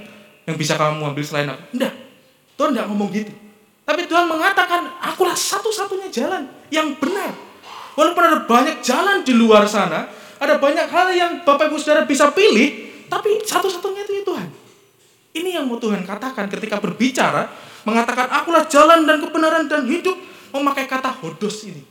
yang 0.47 0.55
bisa 0.55 0.79
kamu 0.79 1.03
ambil 1.03 1.25
selain 1.27 1.51
aku. 1.51 1.63
Enggak 1.75 1.95
Tuhan 2.55 2.71
tidak 2.71 2.87
ngomong 2.87 3.11
gitu. 3.11 3.35
Tapi 3.85 4.07
Tuhan 4.09 4.25
mengatakan 4.31 4.95
akulah 5.03 5.37
satu-satunya 5.37 6.09
jalan 6.09 6.47
yang 6.71 6.95
benar. 6.97 7.35
Walaupun 7.95 8.23
ada 8.23 8.39
banyak 8.47 8.81
jalan 8.83 9.23
di 9.23 9.35
luar 9.37 9.67
sana, 9.67 10.09
ada 10.41 10.59
banyak 10.59 10.87
hal 10.89 11.07
yang 11.15 11.33
Bapak 11.47 11.71
Ibu 11.71 11.79
Saudara 11.79 12.03
bisa 12.09 12.33
pilih, 12.35 12.94
tapi 13.15 13.39
satu-satunya 13.47 14.03
itu 14.03 14.13
ya 14.19 14.23
Tuhan. 14.27 14.49
Ini 15.35 15.51
yang 15.63 15.71
mau 15.71 15.79
Tuhan 15.79 16.03
katakan 16.03 16.51
ketika 16.51 16.83
berbicara, 16.83 17.47
mengatakan 17.87 18.27
akulah 18.27 18.67
jalan 18.67 19.07
dan 19.07 19.23
kebenaran 19.23 19.71
dan 19.71 19.87
hidup, 19.87 20.19
memakai 20.51 20.91
kata 20.91 21.15
hodos 21.23 21.63
ini. 21.71 21.83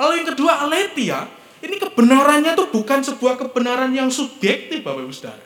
Lalu 0.00 0.24
yang 0.24 0.28
kedua, 0.32 0.64
aletia, 0.64 1.28
ini 1.60 1.76
kebenarannya 1.76 2.56
itu 2.56 2.64
bukan 2.72 3.04
sebuah 3.04 3.36
kebenaran 3.36 3.92
yang 3.92 4.08
subjektif 4.08 4.80
Bapak 4.80 5.04
Ibu 5.04 5.12
Saudara. 5.12 5.44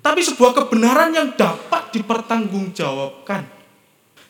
Tapi 0.00 0.20
sebuah 0.24 0.52
kebenaran 0.64 1.12
yang 1.12 1.28
dapat 1.36 1.92
dipertanggungjawabkan. 1.92 3.44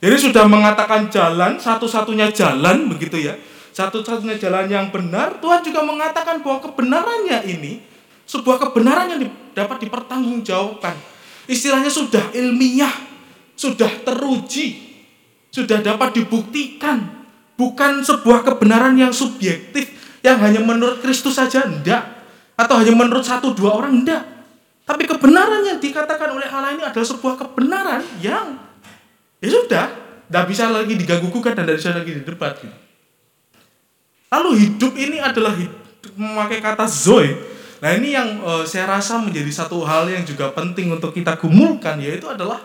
Jadi 0.03 0.17
sudah 0.19 0.47
mengatakan 0.51 1.11
jalan, 1.11 1.63
satu-satunya 1.63 2.35
jalan 2.35 2.91
begitu 2.91 3.23
ya 3.23 3.35
satu-satunya 3.75 4.39
jalan 4.39 4.71
yang 4.71 4.87
benar, 4.95 5.43
Tuhan 5.43 5.59
juga 5.67 5.83
mengatakan 5.83 6.39
bahwa 6.47 6.63
kebenarannya 6.63 7.43
ini 7.51 7.83
sebuah 8.25 8.57
kebenaran 8.69 9.15
yang 9.15 9.21
dapat 9.53 9.85
dipertanggungjawabkan. 9.85 10.97
Istilahnya 11.45 11.93
sudah 11.93 12.33
ilmiah, 12.33 12.93
sudah 13.55 13.91
teruji, 14.03 14.81
sudah 15.53 15.81
dapat 15.85 16.21
dibuktikan. 16.21 17.25
Bukan 17.55 18.03
sebuah 18.03 18.43
kebenaran 18.43 18.99
yang 18.99 19.15
subjektif, 19.15 19.95
yang 20.27 20.43
hanya 20.43 20.59
menurut 20.59 20.99
Kristus 20.99 21.39
saja, 21.39 21.63
enggak. 21.63 22.03
Atau 22.59 22.83
hanya 22.83 22.91
menurut 22.99 23.23
satu 23.23 23.55
dua 23.55 23.79
orang, 23.79 24.03
enggak. 24.03 24.23
Tapi 24.85 25.07
kebenaran 25.07 25.65
yang 25.65 25.79
dikatakan 25.79 26.29
oleh 26.35 26.45
Allah 26.51 26.77
ini 26.77 26.83
adalah 26.85 27.07
sebuah 27.07 27.35
kebenaran 27.41 28.03
yang 28.21 28.59
ya 29.41 29.49
sudah, 29.49 29.87
tidak 30.29 30.45
bisa 30.51 30.69
lagi 30.69 30.93
diganggu 30.99 31.31
gugat 31.31 31.57
dan 31.57 31.65
tidak 31.65 31.79
bisa 31.81 31.91
lagi 31.95 32.11
didebat. 32.21 32.53
Gitu. 32.59 32.77
Lalu 34.35 34.51
hidup 34.67 34.93
ini 34.99 35.23
adalah 35.23 35.55
hidup, 35.55 35.79
memakai 36.19 36.59
kata 36.59 36.85
zoe. 36.91 37.54
Nah 37.85 37.93
ini 38.01 38.17
yang 38.17 38.41
uh, 38.41 38.65
saya 38.65 38.89
rasa 38.89 39.21
menjadi 39.21 39.53
satu 39.53 39.85
hal 39.85 40.09
yang 40.09 40.25
juga 40.25 40.49
penting 40.57 40.89
untuk 40.89 41.13
kita 41.13 41.37
gumulkan 41.37 42.01
yaitu 42.01 42.25
adalah 42.25 42.57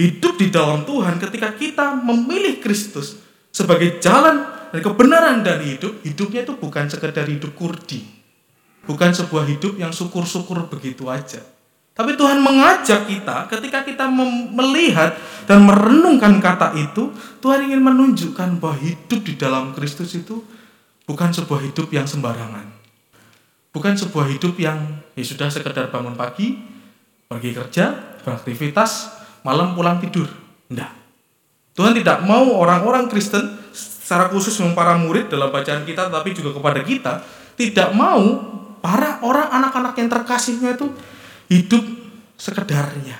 hidup 0.00 0.40
di 0.40 0.48
dalam 0.48 0.88
Tuhan 0.88 1.20
ketika 1.20 1.52
kita 1.52 2.00
memilih 2.00 2.64
Kristus 2.64 3.20
sebagai 3.52 4.00
jalan 4.00 4.40
dan 4.72 4.80
kebenaran 4.80 5.44
dan 5.44 5.60
hidup, 5.60 6.00
hidupnya 6.00 6.48
itu 6.48 6.56
bukan 6.56 6.88
sekedar 6.88 7.28
hidup 7.28 7.52
kurdi. 7.52 8.08
Bukan 8.88 9.12
sebuah 9.12 9.44
hidup 9.52 9.76
yang 9.76 9.92
syukur-syukur 9.92 10.64
begitu 10.72 11.12
aja. 11.12 11.44
Tapi 11.94 12.16
Tuhan 12.16 12.40
mengajak 12.40 13.06
kita 13.06 13.46
ketika 13.52 13.84
kita 13.84 14.08
melihat 14.50 15.14
dan 15.44 15.62
merenungkan 15.62 16.40
kata 16.40 16.72
itu, 16.74 17.12
Tuhan 17.38 17.68
ingin 17.68 17.84
menunjukkan 17.84 18.58
bahwa 18.64 18.80
hidup 18.80 19.20
di 19.28 19.36
dalam 19.36 19.76
Kristus 19.76 20.16
itu 20.16 20.40
bukan 21.04 21.30
sebuah 21.30 21.68
hidup 21.68 21.92
yang 21.94 22.08
sembarangan. 22.08 22.73
Bukan 23.74 23.98
sebuah 23.98 24.30
hidup 24.30 24.54
yang 24.62 24.78
ya 25.18 25.24
sudah 25.26 25.50
sekedar 25.50 25.90
bangun 25.90 26.14
pagi, 26.14 26.54
pergi 27.26 27.50
kerja, 27.50 27.84
beraktivitas, 28.22 29.10
malam 29.42 29.74
pulang 29.74 29.98
tidur. 29.98 30.30
Tidak. 30.70 30.90
Tuhan 31.74 31.90
tidak 31.98 32.22
mau 32.22 32.54
orang-orang 32.62 33.10
Kristen 33.10 33.42
secara 33.74 34.30
khusus 34.30 34.54
para 34.78 34.94
murid 34.94 35.26
dalam 35.26 35.50
bacaan 35.50 35.82
kita 35.82 36.06
tapi 36.06 36.30
juga 36.30 36.54
kepada 36.54 36.80
kita 36.86 37.12
tidak 37.58 37.90
mau 37.98 38.22
para 38.78 39.18
orang 39.26 39.50
anak-anak 39.50 39.98
yang 39.98 40.06
terkasihnya 40.06 40.78
itu 40.78 40.86
hidup 41.50 41.82
sekedarnya. 42.38 43.18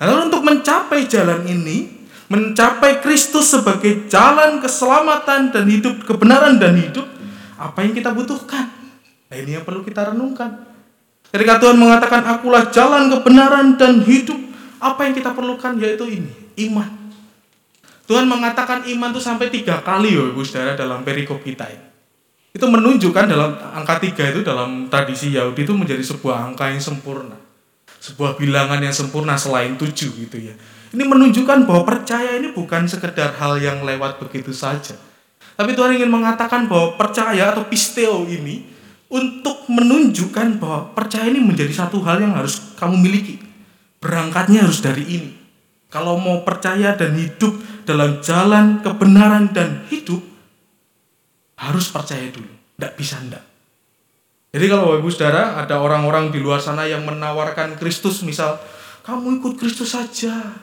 Lalu 0.00 0.32
untuk 0.32 0.40
mencapai 0.40 1.04
jalan 1.04 1.44
ini, 1.44 2.08
mencapai 2.32 3.04
Kristus 3.04 3.52
sebagai 3.52 4.08
jalan 4.08 4.64
keselamatan 4.64 5.52
dan 5.52 5.68
hidup 5.68 6.08
kebenaran 6.08 6.56
dan 6.56 6.80
hidup, 6.80 7.04
apa 7.60 7.84
yang 7.84 7.92
kita 7.92 8.16
butuhkan? 8.16 8.79
Nah, 9.30 9.36
ini 9.38 9.54
yang 9.54 9.62
perlu 9.62 9.86
kita 9.86 10.10
renungkan. 10.10 10.66
Ketika 11.30 11.62
Tuhan 11.62 11.78
mengatakan 11.78 12.26
akulah 12.26 12.66
jalan 12.74 13.06
kebenaran 13.14 13.78
dan 13.78 14.02
hidup, 14.02 14.36
apa 14.82 15.06
yang 15.06 15.14
kita 15.14 15.30
perlukan 15.30 15.78
yaitu 15.78 16.10
ini, 16.10 16.32
iman. 16.66 16.90
Tuhan 18.10 18.26
mengatakan 18.26 18.82
iman 18.90 19.14
itu 19.14 19.22
sampai 19.22 19.54
tiga 19.54 19.78
kali 19.86 20.18
ya 20.18 20.34
Ibu 20.34 20.42
Saudara 20.42 20.74
dalam 20.74 21.06
perikop 21.06 21.46
kita 21.46 21.70
ini. 21.70 21.86
Itu 22.50 22.66
menunjukkan 22.66 23.30
dalam 23.30 23.54
angka 23.54 24.02
tiga 24.02 24.26
itu 24.34 24.42
dalam 24.42 24.90
tradisi 24.90 25.30
Yahudi 25.30 25.62
itu 25.62 25.70
menjadi 25.70 26.02
sebuah 26.02 26.50
angka 26.50 26.74
yang 26.74 26.82
sempurna. 26.82 27.38
Sebuah 28.02 28.34
bilangan 28.34 28.82
yang 28.82 28.90
sempurna 28.90 29.38
selain 29.38 29.78
tujuh 29.78 30.10
gitu 30.26 30.36
ya. 30.42 30.58
Ini 30.90 31.06
menunjukkan 31.06 31.70
bahwa 31.70 31.86
percaya 31.86 32.34
ini 32.34 32.50
bukan 32.50 32.90
sekedar 32.90 33.38
hal 33.38 33.62
yang 33.62 33.86
lewat 33.86 34.18
begitu 34.18 34.50
saja. 34.50 34.98
Tapi 35.54 35.78
Tuhan 35.78 35.94
ingin 35.94 36.10
mengatakan 36.10 36.66
bahwa 36.66 36.98
percaya 36.98 37.54
atau 37.54 37.62
pisteo 37.70 38.26
ini 38.26 38.66
untuk 39.10 39.66
menunjukkan 39.66 40.62
bahwa 40.62 40.94
percaya 40.94 41.26
ini 41.26 41.42
menjadi 41.42 41.74
satu 41.74 41.98
hal 42.06 42.22
yang 42.22 42.38
harus 42.38 42.78
kamu 42.78 42.96
miliki. 42.96 43.42
Berangkatnya 43.98 44.64
harus 44.64 44.80
dari 44.80 45.04
ini. 45.04 45.30
Kalau 45.90 46.16
mau 46.22 46.46
percaya 46.46 46.94
dan 46.94 47.18
hidup 47.18 47.58
dalam 47.82 48.22
jalan 48.22 48.78
kebenaran 48.78 49.50
dan 49.50 49.82
hidup, 49.90 50.22
harus 51.58 51.90
percaya 51.90 52.30
dulu. 52.30 52.54
Tidak 52.78 52.92
bisa 52.94 53.18
tidak. 53.18 53.44
Jadi 54.50 54.66
kalau 54.66 54.98
ibu 54.98 55.10
saudara 55.10 55.58
ada 55.58 55.82
orang-orang 55.82 56.30
di 56.30 56.38
luar 56.38 56.62
sana 56.62 56.86
yang 56.86 57.02
menawarkan 57.02 57.78
Kristus 57.78 58.22
misal, 58.22 58.58
kamu 59.02 59.42
ikut 59.42 59.58
Kristus 59.58 59.94
saja, 59.94 60.54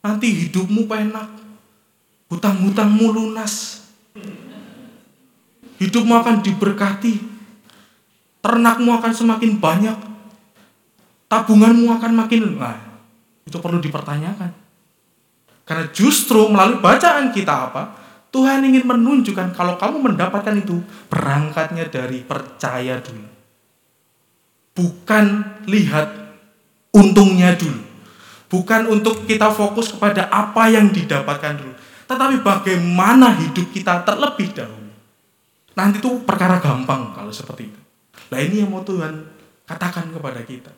nanti 0.00 0.28
hidupmu 0.32 0.84
enak, 0.88 1.28
hutang-hutangmu 2.28 3.06
lunas, 3.12 3.84
hidupmu 5.80 6.12
akan 6.20 6.44
diberkati, 6.44 7.33
ternakmu 8.44 8.92
akan 9.00 9.12
semakin 9.16 9.56
banyak, 9.56 9.96
tabunganmu 11.32 11.88
akan 11.96 12.12
makin, 12.12 12.60
nah, 12.60 12.76
itu 13.48 13.56
perlu 13.56 13.80
dipertanyakan. 13.80 14.52
Karena 15.64 15.88
justru 15.96 16.44
melalui 16.52 16.84
bacaan 16.84 17.32
kita 17.32 17.72
apa? 17.72 17.82
Tuhan 18.28 18.60
ingin 18.68 18.84
menunjukkan 18.84 19.56
kalau 19.56 19.80
kamu 19.80 20.12
mendapatkan 20.12 20.52
itu 20.60 20.76
berangkatnya 21.08 21.88
dari 21.88 22.20
percaya 22.20 23.00
dulu. 23.00 23.30
Bukan 24.74 25.26
lihat 25.70 26.12
untungnya 26.92 27.54
dulu. 27.56 27.80
Bukan 28.50 28.90
untuk 28.90 29.24
kita 29.24 29.54
fokus 29.54 29.94
kepada 29.94 30.28
apa 30.28 30.68
yang 30.68 30.90
didapatkan 30.92 31.54
dulu. 31.56 31.74
Tetapi 32.04 32.42
bagaimana 32.44 33.32
hidup 33.38 33.70
kita 33.72 34.04
terlebih 34.04 34.52
dahulu. 34.52 34.92
Nanti 35.78 36.02
itu 36.02 36.10
perkara 36.26 36.58
gampang 36.58 37.14
kalau 37.14 37.32
seperti 37.32 37.70
itu. 37.70 37.83
Nah 38.32 38.38
ini 38.40 38.64
yang 38.64 38.70
mau 38.72 38.86
Tuhan 38.86 39.26
katakan 39.64 40.12
kepada 40.12 40.40
kita 40.44 40.72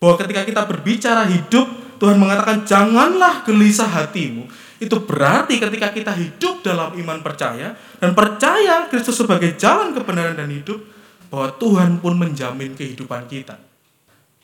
bahwa 0.00 0.16
ketika 0.16 0.42
kita 0.48 0.62
berbicara 0.64 1.28
hidup, 1.28 1.68
Tuhan 2.00 2.16
mengatakan 2.16 2.64
janganlah 2.64 3.44
gelisah 3.44 3.86
hatimu. 3.86 4.48
Itu 4.80 5.04
berarti 5.04 5.60
ketika 5.60 5.92
kita 5.92 6.16
hidup 6.16 6.64
dalam 6.64 6.96
iman 6.96 7.20
percaya 7.20 7.76
dan 8.00 8.16
percaya 8.16 8.88
Kristus 8.88 9.20
sebagai 9.20 9.52
jalan 9.60 9.92
kebenaran 9.92 10.32
dan 10.32 10.48
hidup, 10.48 10.80
bahwa 11.28 11.52
Tuhan 11.60 12.00
pun 12.00 12.16
menjamin 12.16 12.72
kehidupan 12.72 13.28
kita. 13.28 13.60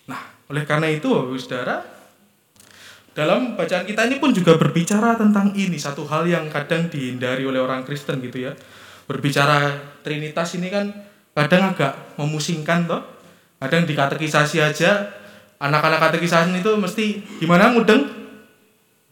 Nah, 0.06 0.22
oleh 0.52 0.62
karena 0.68 0.92
itu, 0.92 1.08
saudara, 1.40 1.82
dalam 3.16 3.56
bacaan 3.56 3.88
kita 3.88 4.04
ini 4.06 4.20
pun 4.20 4.36
juga 4.36 4.60
berbicara 4.60 5.16
tentang 5.16 5.56
ini 5.56 5.80
satu 5.80 6.04
hal 6.04 6.28
yang 6.28 6.52
kadang 6.52 6.92
dihindari 6.92 7.48
oleh 7.48 7.58
orang 7.58 7.82
Kristen 7.82 8.20
gitu 8.20 8.44
ya. 8.44 8.52
Berbicara 9.08 9.72
Trinitas 10.04 10.52
ini 10.60 10.68
kan 10.68 10.92
kadang 11.36 11.76
agak 11.76 11.92
memusingkan 12.16 12.88
toh. 12.88 13.04
Kadang 13.60 13.84
dikatekisasi 13.84 14.60
aja 14.60 15.12
anak-anak 15.60 16.08
katekisasi 16.08 16.60
itu 16.60 16.72
mesti 16.76 17.04
gimana 17.40 17.72
mudeng? 17.72 18.08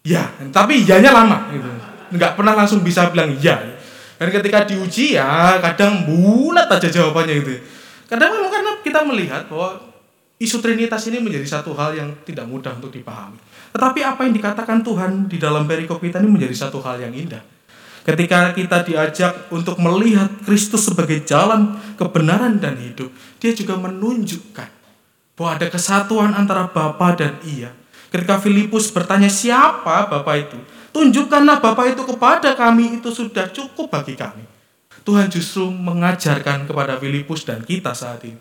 Ya. 0.04 0.32
Tapi 0.52 0.84
iyanya 0.84 1.12
lama 1.12 1.52
gitu. 1.52 1.68
Nggak 2.16 2.32
pernah 2.40 2.56
langsung 2.56 2.80
bisa 2.80 3.12
bilang 3.12 3.36
iya. 3.36 3.60
Dan 4.16 4.32
ketika 4.32 4.64
diuji 4.64 5.20
ya 5.20 5.60
kadang 5.60 6.08
bulat 6.08 6.68
aja 6.68 6.88
jawabannya 6.88 7.34
gitu. 7.44 7.52
Kadang 8.08 8.36
memang 8.36 8.52
karena 8.52 8.72
kita 8.80 9.00
melihat 9.04 9.42
bahwa 9.48 9.80
isu 10.40 10.60
trinitas 10.60 11.04
ini 11.08 11.20
menjadi 11.20 11.60
satu 11.60 11.72
hal 11.76 11.96
yang 11.96 12.08
tidak 12.24 12.44
mudah 12.44 12.76
untuk 12.76 12.92
dipahami. 12.92 13.40
Tetapi 13.72 14.00
apa 14.04 14.20
yang 14.28 14.32
dikatakan 14.36 14.84
Tuhan 14.84 15.26
di 15.26 15.40
dalam 15.40 15.64
perikop 15.64 15.98
kita 16.00 16.20
ini 16.20 16.30
menjadi 16.30 16.68
satu 16.68 16.84
hal 16.84 17.00
yang 17.00 17.12
indah 17.16 17.53
Ketika 18.04 18.52
kita 18.52 18.84
diajak 18.84 19.48
untuk 19.48 19.80
melihat 19.80 20.28
Kristus 20.44 20.92
sebagai 20.92 21.24
jalan 21.24 21.80
kebenaran 21.96 22.60
dan 22.60 22.76
hidup, 22.76 23.08
dia 23.40 23.56
juga 23.56 23.80
menunjukkan 23.80 24.68
bahwa 25.32 25.50
ada 25.56 25.72
kesatuan 25.72 26.36
antara 26.36 26.68
Bapa 26.68 27.16
dan 27.16 27.40
Ia. 27.48 27.72
Ketika 28.12 28.38
Filipus 28.44 28.92
bertanya 28.92 29.32
siapa 29.32 30.04
Bapa 30.06 30.36
itu, 30.36 30.60
tunjukkanlah 30.92 31.64
Bapa 31.64 31.88
itu 31.88 32.04
kepada 32.04 32.52
kami 32.52 33.00
itu 33.00 33.08
sudah 33.08 33.48
cukup 33.48 33.88
bagi 33.88 34.14
kami. 34.14 34.44
Tuhan 35.04 35.32
justru 35.32 35.72
mengajarkan 35.72 36.68
kepada 36.68 37.00
Filipus 37.00 37.44
dan 37.44 37.64
kita 37.64 37.96
saat 37.96 38.20
ini 38.24 38.40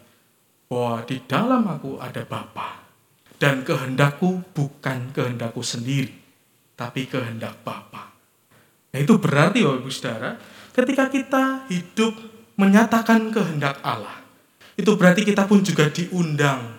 bahwa 0.68 1.03
di 1.07 1.24
dalam 1.24 1.64
aku 1.72 2.03
ada 2.03 2.24
Bapa 2.28 2.84
dan 3.39 3.64
kehendakku 3.64 4.43
bukan 4.51 5.11
kehendakku 5.11 5.64
sendiri, 5.64 6.11
tapi 6.76 7.07
kehendak 7.07 7.64
Bapa. 7.64 8.12
Nah 8.94 9.00
itu 9.02 9.18
berarti 9.18 9.66
Bapak 9.66 9.82
Ibu 9.82 9.89
Saudara, 9.89 10.38
ketika 10.70 11.10
kita 11.10 11.66
hidup 11.66 12.14
menyatakan 12.54 13.34
kehendak 13.34 13.82
Allah, 13.82 14.22
itu 14.78 14.94
berarti 14.94 15.26
kita 15.26 15.50
pun 15.50 15.66
juga 15.66 15.89
diundang 15.89 16.78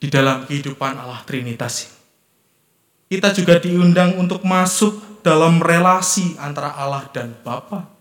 di 0.00 0.08
dalam 0.08 0.48
kehidupan 0.48 0.96
Allah 0.96 1.20
Trinitas. 1.28 1.92
Kita 3.12 3.36
juga 3.36 3.60
diundang 3.60 4.16
untuk 4.16 4.40
masuk 4.40 5.20
dalam 5.20 5.60
relasi 5.60 6.32
antara 6.40 6.72
Allah 6.80 7.04
dan 7.12 7.36
Bapa. 7.44 7.92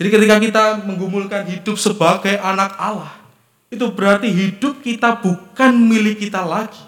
Jadi 0.00 0.08
ketika 0.08 0.36
kita 0.40 0.64
menggumulkan 0.88 1.44
hidup 1.52 1.76
sebagai 1.76 2.40
anak 2.40 2.72
Allah, 2.80 3.12
itu 3.68 3.84
berarti 3.92 4.32
hidup 4.32 4.80
kita 4.80 5.20
bukan 5.20 5.72
milik 5.76 6.24
kita 6.24 6.40
lagi, 6.40 6.80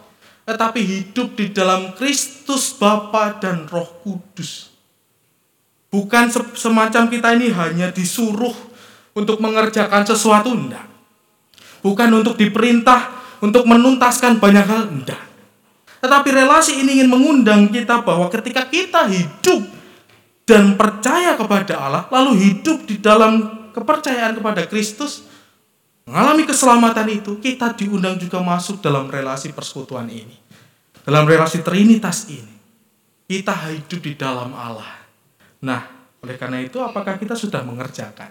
tetapi 0.48 0.80
hidup 0.80 1.36
di 1.36 1.52
dalam 1.52 1.92
Kristus 1.96 2.72
Bapa 2.76 3.36
dan 3.36 3.68
Roh 3.68 4.00
Kudus. 4.00 4.73
Bukan 5.94 6.26
semacam 6.58 7.06
kita 7.06 7.38
ini 7.38 7.54
hanya 7.54 7.94
disuruh 7.94 8.50
untuk 9.14 9.38
mengerjakan 9.38 10.02
sesuatu, 10.02 10.50
enggak. 10.50 10.82
Bukan 11.86 12.10
untuk 12.10 12.34
diperintah 12.34 13.14
untuk 13.38 13.62
menuntaskan 13.62 14.42
banyak 14.42 14.66
hal 14.66 14.90
enggak. 14.90 15.22
Tetapi 16.02 16.28
relasi 16.34 16.82
ini 16.82 16.98
ingin 16.98 17.14
mengundang 17.14 17.70
kita 17.70 18.02
bahwa 18.02 18.26
ketika 18.26 18.66
kita 18.66 19.06
hidup 19.06 19.62
dan 20.42 20.74
percaya 20.74 21.38
kepada 21.38 21.78
Allah, 21.78 22.02
lalu 22.10 22.42
hidup 22.42 22.90
di 22.90 22.98
dalam 22.98 23.70
kepercayaan 23.70 24.34
kepada 24.34 24.66
Kristus, 24.66 25.22
mengalami 26.10 26.42
keselamatan 26.42 27.06
itu, 27.22 27.38
kita 27.38 27.70
diundang 27.78 28.18
juga 28.18 28.42
masuk 28.42 28.82
dalam 28.82 29.06
relasi 29.06 29.54
persekutuan 29.54 30.10
ini. 30.10 30.34
Dalam 31.06 31.22
relasi 31.22 31.62
Trinitas 31.62 32.26
ini. 32.34 32.54
Kita 33.30 33.54
hidup 33.70 34.02
di 34.02 34.18
dalam 34.18 34.50
Allah. 34.58 35.03
Nah, 35.64 35.82
oleh 36.20 36.36
karena 36.36 36.60
itu 36.60 36.76
apakah 36.84 37.16
kita 37.16 37.32
sudah 37.32 37.64
mengerjakan? 37.64 38.30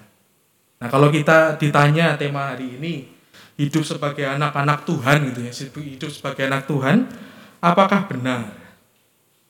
Nah, 0.78 0.88
kalau 0.88 1.10
kita 1.10 1.58
ditanya 1.58 2.14
tema 2.14 2.54
hari 2.54 2.78
ini, 2.78 3.10
hidup 3.58 3.82
sebagai 3.82 4.30
anak-anak 4.30 4.86
Tuhan 4.86 5.18
gitu 5.34 5.40
ya, 5.42 5.52
hidup 5.82 6.12
sebagai 6.14 6.46
anak 6.46 6.70
Tuhan, 6.70 7.10
apakah 7.58 8.06
benar 8.06 8.54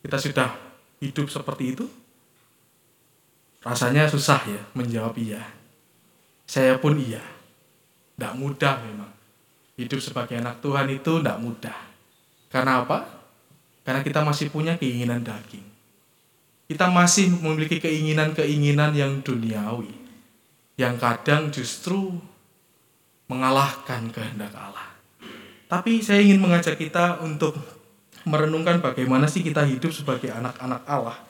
kita 0.04 0.20
sudah 0.20 0.50
hidup 1.04 1.28
seperti 1.28 1.76
itu? 1.76 1.86
Rasanya 3.64 4.12
susah 4.12 4.44
ya 4.44 4.62
menjawab 4.76 5.16
iya. 5.16 5.40
Saya 6.44 6.76
pun 6.80 7.00
iya. 7.00 7.24
Tidak 8.14 8.36
mudah 8.36 8.84
memang. 8.84 9.12
Hidup 9.80 10.04
sebagai 10.04 10.36
anak 10.38 10.60
Tuhan 10.60 10.92
itu 10.92 11.18
tidak 11.18 11.40
mudah. 11.40 11.80
Karena 12.52 12.84
apa? 12.84 13.08
Karena 13.88 14.04
kita 14.04 14.22
masih 14.22 14.52
punya 14.52 14.76
keinginan 14.76 15.24
daging. 15.24 15.73
Kita 16.74 16.90
masih 16.90 17.30
memiliki 17.30 17.78
keinginan-keinginan 17.78 18.98
yang 18.98 19.22
duniawi. 19.22 19.94
Yang 20.74 20.96
kadang 20.98 21.54
justru 21.54 22.18
mengalahkan 23.30 24.10
kehendak 24.10 24.58
Allah. 24.58 24.90
Tapi 25.70 26.02
saya 26.02 26.26
ingin 26.26 26.42
mengajak 26.42 26.82
kita 26.82 27.22
untuk 27.22 27.54
merenungkan 28.26 28.82
bagaimana 28.82 29.30
sih 29.30 29.46
kita 29.46 29.62
hidup 29.70 29.94
sebagai 29.94 30.34
anak-anak 30.34 30.82
Allah. 30.90 31.22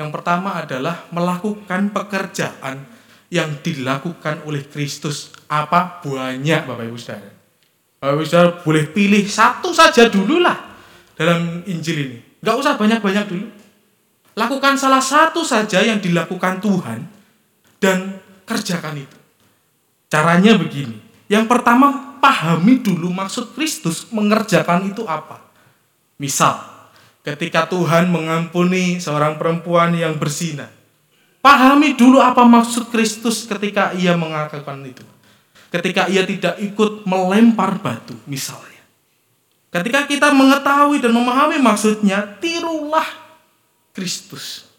Yang 0.00 0.08
pertama 0.08 0.56
adalah 0.56 1.04
melakukan 1.12 1.92
pekerjaan 1.92 2.88
yang 3.28 3.60
dilakukan 3.60 4.40
oleh 4.48 4.64
Kristus. 4.72 5.36
Apa 5.52 6.00
banyak 6.00 6.64
Bapak 6.64 6.88
Ibu 6.88 6.96
Saudara? 6.96 7.28
Bapak 8.00 8.14
Ibu 8.16 8.24
Saudara 8.24 8.50
boleh 8.64 8.88
pilih 8.88 9.28
satu 9.28 9.68
saja 9.76 10.08
dulu 10.08 10.40
lah 10.40 10.56
dalam 11.12 11.60
Injil 11.68 12.08
ini. 12.08 12.18
Gak 12.40 12.56
usah 12.56 12.80
banyak-banyak 12.80 13.26
dulu. 13.28 13.57
Lakukan 14.38 14.78
salah 14.78 15.02
satu 15.02 15.42
saja 15.42 15.82
yang 15.82 15.98
dilakukan 15.98 16.62
Tuhan 16.62 17.02
dan 17.82 18.22
kerjakan 18.46 19.02
itu. 19.02 19.18
Caranya 20.06 20.54
begini. 20.54 21.02
Yang 21.26 21.50
pertama, 21.50 22.14
pahami 22.22 22.78
dulu 22.78 23.10
maksud 23.10 23.58
Kristus 23.58 24.06
mengerjakan 24.14 24.94
itu 24.94 25.02
apa. 25.10 25.42
Misal, 26.22 26.54
ketika 27.26 27.66
Tuhan 27.66 28.06
mengampuni 28.14 29.02
seorang 29.02 29.34
perempuan 29.42 29.98
yang 29.98 30.14
berzina. 30.14 30.70
Pahami 31.42 31.98
dulu 31.98 32.22
apa 32.22 32.46
maksud 32.46 32.94
Kristus 32.94 33.42
ketika 33.42 33.90
ia 33.98 34.14
mengatakan 34.14 34.78
itu. 34.86 35.02
Ketika 35.68 36.06
ia 36.06 36.22
tidak 36.22 36.62
ikut 36.62 37.02
melempar 37.04 37.74
batu, 37.82 38.14
misalnya. 38.24 38.82
Ketika 39.68 40.06
kita 40.08 40.30
mengetahui 40.30 41.02
dan 41.02 41.12
memahami 41.12 41.60
maksudnya, 41.60 42.38
tirulah 42.40 43.27
Kristus. 43.98 44.70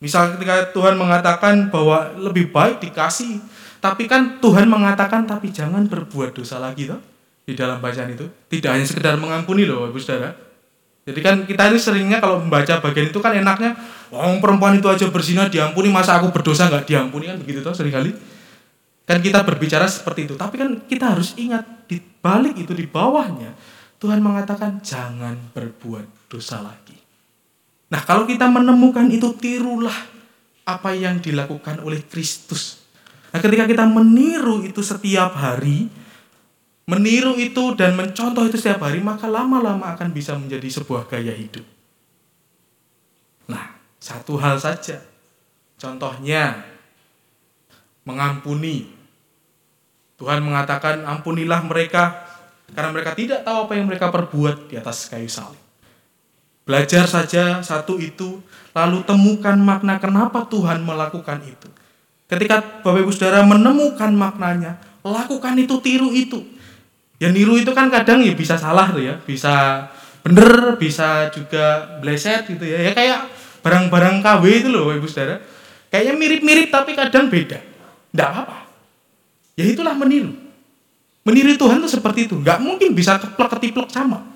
Misal 0.00 0.40
ketika 0.40 0.72
Tuhan 0.72 0.96
mengatakan 0.96 1.68
bahwa 1.68 2.16
lebih 2.16 2.48
baik 2.48 2.80
dikasih, 2.80 3.36
tapi 3.84 4.08
kan 4.08 4.40
Tuhan 4.40 4.64
mengatakan 4.64 5.28
tapi 5.28 5.52
jangan 5.52 5.84
berbuat 5.84 6.32
dosa 6.32 6.56
lagi 6.56 6.88
toh 6.88 6.96
di 7.44 7.52
dalam 7.52 7.84
bacaan 7.84 8.16
itu. 8.16 8.24
Tidak 8.48 8.72
hanya 8.72 8.88
sekedar 8.88 9.20
mengampuni 9.20 9.68
loh 9.68 9.84
Ibu 9.92 10.00
Saudara. 10.00 10.32
Jadi 11.04 11.20
kan 11.20 11.44
kita 11.44 11.68
ini 11.68 11.76
seringnya 11.76 12.18
kalau 12.24 12.40
membaca 12.40 12.80
bagian 12.80 13.12
itu 13.12 13.20
kan 13.20 13.36
enaknya, 13.36 13.76
oh 14.08 14.32
perempuan 14.40 14.80
itu 14.80 14.88
aja 14.88 15.04
berzina 15.12 15.52
diampuni, 15.52 15.92
masa 15.92 16.16
aku 16.16 16.32
berdosa 16.32 16.72
nggak 16.72 16.88
diampuni 16.88 17.28
kan 17.28 17.36
begitu 17.36 17.60
toh 17.60 17.76
sering 17.76 17.92
kali. 17.92 18.16
Kan 19.04 19.20
kita 19.20 19.44
berbicara 19.44 19.84
seperti 19.84 20.24
itu, 20.24 20.34
tapi 20.40 20.56
kan 20.56 20.80
kita 20.88 21.12
harus 21.12 21.36
ingat 21.36 21.84
di 21.84 22.00
balik 22.00 22.56
itu 22.56 22.72
di 22.72 22.88
bawahnya 22.88 23.52
Tuhan 24.00 24.24
mengatakan 24.24 24.80
jangan 24.80 25.36
berbuat 25.52 26.32
dosa 26.32 26.64
lagi. 26.64 26.89
Nah, 27.90 28.00
kalau 28.06 28.22
kita 28.22 28.46
menemukan 28.46 29.10
itu 29.10 29.34
tirulah 29.34 29.94
apa 30.62 30.94
yang 30.94 31.18
dilakukan 31.18 31.82
oleh 31.82 32.06
Kristus. 32.06 32.86
Nah, 33.34 33.42
ketika 33.42 33.66
kita 33.66 33.82
meniru 33.86 34.62
itu 34.62 34.78
setiap 34.78 35.34
hari, 35.34 35.90
meniru 36.86 37.34
itu 37.34 37.74
dan 37.74 37.98
mencontoh 37.98 38.46
itu 38.46 38.58
setiap 38.58 38.86
hari, 38.86 39.02
maka 39.02 39.26
lama-lama 39.26 39.90
akan 39.94 40.14
bisa 40.14 40.38
menjadi 40.38 40.82
sebuah 40.82 41.10
gaya 41.10 41.34
hidup. 41.34 41.66
Nah, 43.50 43.74
satu 43.98 44.38
hal 44.38 44.62
saja. 44.62 45.02
Contohnya 45.74 46.62
mengampuni. 48.06 48.86
Tuhan 50.20 50.44
mengatakan 50.44 51.02
ampunilah 51.08 51.64
mereka 51.64 52.28
karena 52.70 52.92
mereka 52.92 53.16
tidak 53.16 53.40
tahu 53.40 53.66
apa 53.66 53.72
yang 53.72 53.88
mereka 53.88 54.12
perbuat 54.12 54.68
di 54.68 54.76
atas 54.76 55.08
kayu 55.08 55.26
salib. 55.26 55.69
Belajar 56.70 57.02
saja 57.10 57.58
satu 57.66 57.98
itu, 57.98 58.38
lalu 58.70 59.02
temukan 59.02 59.58
makna 59.58 59.98
kenapa 59.98 60.46
Tuhan 60.46 60.86
melakukan 60.86 61.42
itu. 61.42 61.66
Ketika 62.30 62.86
Bapak 62.86 63.02
Ibu 63.02 63.10
Saudara 63.10 63.42
menemukan 63.42 64.14
maknanya, 64.14 64.78
lakukan 65.02 65.58
itu, 65.58 65.82
tiru 65.82 66.14
itu. 66.14 66.46
Ya 67.18 67.26
niru 67.34 67.58
itu 67.58 67.74
kan 67.74 67.90
kadang 67.90 68.22
ya 68.22 68.38
bisa 68.38 68.54
salah 68.54 68.86
tuh 68.86 69.02
ya, 69.02 69.18
bisa 69.18 69.82
bener, 70.22 70.78
bisa 70.78 71.34
juga 71.34 71.98
bleset 71.98 72.46
gitu 72.46 72.62
ya. 72.62 72.78
Ya 72.86 72.94
kayak 72.94 73.26
barang-barang 73.66 74.22
KW 74.22 74.44
itu 74.62 74.70
loh 74.70 74.86
Bapak 74.86 75.02
Ibu 75.02 75.08
Saudara. 75.10 75.42
Kayaknya 75.90 76.14
mirip-mirip 76.22 76.70
tapi 76.70 76.94
kadang 76.94 77.26
beda. 77.26 77.58
Tidak 78.14 78.28
apa-apa. 78.30 78.70
Ya 79.58 79.66
itulah 79.66 79.98
meniru. 79.98 80.30
Meniru 81.26 81.58
Tuhan 81.58 81.82
itu 81.82 81.98
seperti 81.98 82.30
itu. 82.30 82.38
Nggak 82.38 82.62
mungkin 82.62 82.94
bisa 82.94 83.18
keplek 83.18 83.58
ketiplek 83.58 83.90
sama. 83.90 84.29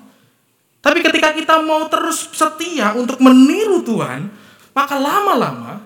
Tapi 0.85 1.01
ketika 1.01 1.33
kita 1.33 1.65
mau 1.65 1.89
terus 1.89 2.29
setia 2.29 2.93
untuk 2.93 3.17
meniru 3.17 3.81
Tuhan, 3.81 4.29
maka 4.69 5.01
lama-lama 5.01 5.81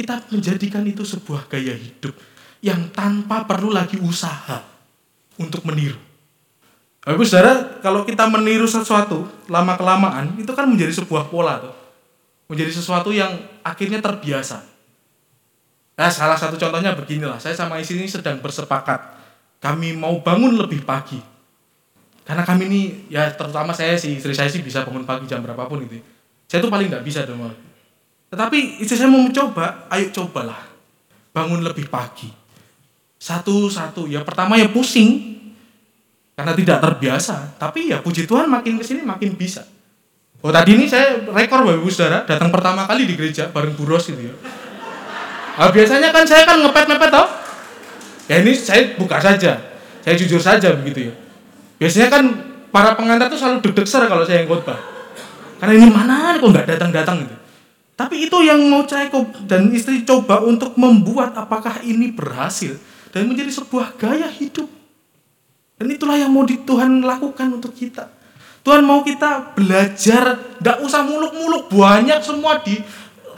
kita 0.00 0.24
menjadikan 0.32 0.80
itu 0.88 1.04
sebuah 1.04 1.44
gaya 1.44 1.76
hidup 1.76 2.16
yang 2.64 2.88
tanpa 2.88 3.44
perlu 3.44 3.68
lagi 3.68 4.00
usaha 4.00 4.64
untuk 5.36 5.60
meniru. 5.68 6.00
Bapak 7.04 7.20
saudara, 7.28 7.76
kalau 7.84 8.00
kita 8.08 8.24
meniru 8.32 8.64
sesuatu 8.64 9.28
lama 9.44 9.76
kelamaan 9.76 10.40
itu 10.40 10.56
kan 10.56 10.64
menjadi 10.72 11.04
sebuah 11.04 11.28
pola 11.28 11.60
tuh. 11.60 11.76
Menjadi 12.48 12.72
sesuatu 12.72 13.12
yang 13.12 13.28
akhirnya 13.60 14.00
terbiasa. 14.00 14.64
Nah, 16.00 16.08
salah 16.08 16.40
satu 16.40 16.56
contohnya 16.56 16.96
beginilah, 16.96 17.36
saya 17.36 17.52
sama 17.52 17.76
istri 17.76 18.00
ini 18.00 18.08
sedang 18.08 18.40
bersepakat. 18.40 19.04
Kami 19.60 19.92
mau 19.92 20.16
bangun 20.24 20.56
lebih 20.56 20.80
pagi 20.80 21.33
karena 22.24 22.42
kami 22.42 22.62
ini 22.72 22.80
ya 23.12 23.28
terutama 23.36 23.76
saya 23.76 23.94
sih 24.00 24.16
istri 24.16 24.32
saya 24.32 24.48
sih 24.48 24.64
bisa 24.64 24.82
bangun 24.82 25.04
pagi 25.04 25.28
jam 25.28 25.44
berapapun 25.44 25.84
gitu 25.84 26.00
saya 26.48 26.58
tuh 26.64 26.72
paling 26.72 26.88
nggak 26.88 27.04
bisa 27.04 27.22
dong 27.28 27.52
tetapi 28.34 28.82
istri 28.82 28.98
saya 28.98 29.06
mau 29.06 29.22
mencoba 29.22 29.86
ayo 29.94 30.10
cobalah. 30.10 30.58
Bangun 31.30 31.62
lebih 31.62 31.86
pagi. 31.86 32.26
Satu 33.14 33.70
satu 33.70 34.10
ya 34.10 34.26
pertama 34.26 34.58
ya 34.58 34.66
pusing. 34.66 35.38
Karena 36.34 36.50
tidak 36.50 36.82
terbiasa. 36.82 37.54
Tapi 37.62 37.94
ya 37.94 38.02
puji 38.02 38.26
Tuhan 38.26 38.50
makin 38.50 38.82
ke 38.82 38.82
sini 38.82 39.06
makin 39.06 39.38
bisa. 39.38 39.62
Oh 40.42 40.50
tadi 40.50 40.74
ini 40.74 40.90
saya 40.90 41.22
rekor 41.30 41.62
bapak 41.62 41.78
ibu 41.78 41.86
saudara. 41.94 42.26
Datang 42.26 42.50
pertama 42.50 42.90
kali 42.90 43.06
di 43.06 43.14
gereja 43.14 43.54
bareng 43.54 43.78
buros 43.78 44.10
gitu 44.10 44.18
ya. 44.18 44.34
Nah, 45.54 45.70
biasanya 45.70 46.10
kan 46.10 46.26
saya 46.26 46.42
kan 46.42 46.58
ngepet 46.58 46.90
ngepet 46.90 47.10
toh. 47.14 47.28
Ya 48.26 48.42
ini 48.42 48.50
saya 48.58 48.98
buka 48.98 49.22
saja. 49.22 49.62
Saya 50.02 50.14
jujur 50.18 50.42
saja 50.42 50.74
begitu 50.74 51.06
ya 51.06 51.23
Biasanya 51.78 52.08
kan 52.10 52.24
para 52.74 52.94
pengantar 52.98 53.30
tuh 53.30 53.38
selalu 53.38 53.62
deg-deg 53.62 53.86
ser 53.86 54.06
kalau 54.06 54.26
saya 54.26 54.42
yang 54.42 54.50
khotbah. 54.50 54.78
Karena 55.62 55.72
ini 55.78 55.88
mana 55.90 56.34
kok 56.38 56.50
nggak 56.50 56.66
datang-datang 56.76 57.24
gitu. 57.26 57.36
Tapi 57.94 58.26
itu 58.26 58.38
yang 58.42 58.58
mau 58.66 58.82
saya 58.82 59.06
dan 59.46 59.70
istri 59.70 60.02
coba 60.02 60.42
untuk 60.42 60.74
membuat 60.74 61.38
apakah 61.38 61.78
ini 61.86 62.10
berhasil 62.10 62.74
dan 63.14 63.30
menjadi 63.30 63.54
sebuah 63.54 63.94
gaya 63.94 64.26
hidup. 64.26 64.66
Dan 65.78 65.86
itulah 65.94 66.18
yang 66.18 66.34
mau 66.34 66.42
di 66.42 66.58
Tuhan 66.58 67.06
lakukan 67.06 67.54
untuk 67.54 67.70
kita. 67.70 68.10
Tuhan 68.66 68.82
mau 68.82 69.04
kita 69.04 69.54
belajar, 69.54 70.40
tidak 70.58 70.76
usah 70.82 71.04
muluk-muluk 71.06 71.70
banyak 71.70 72.18
semua 72.24 72.58
di 72.64 72.80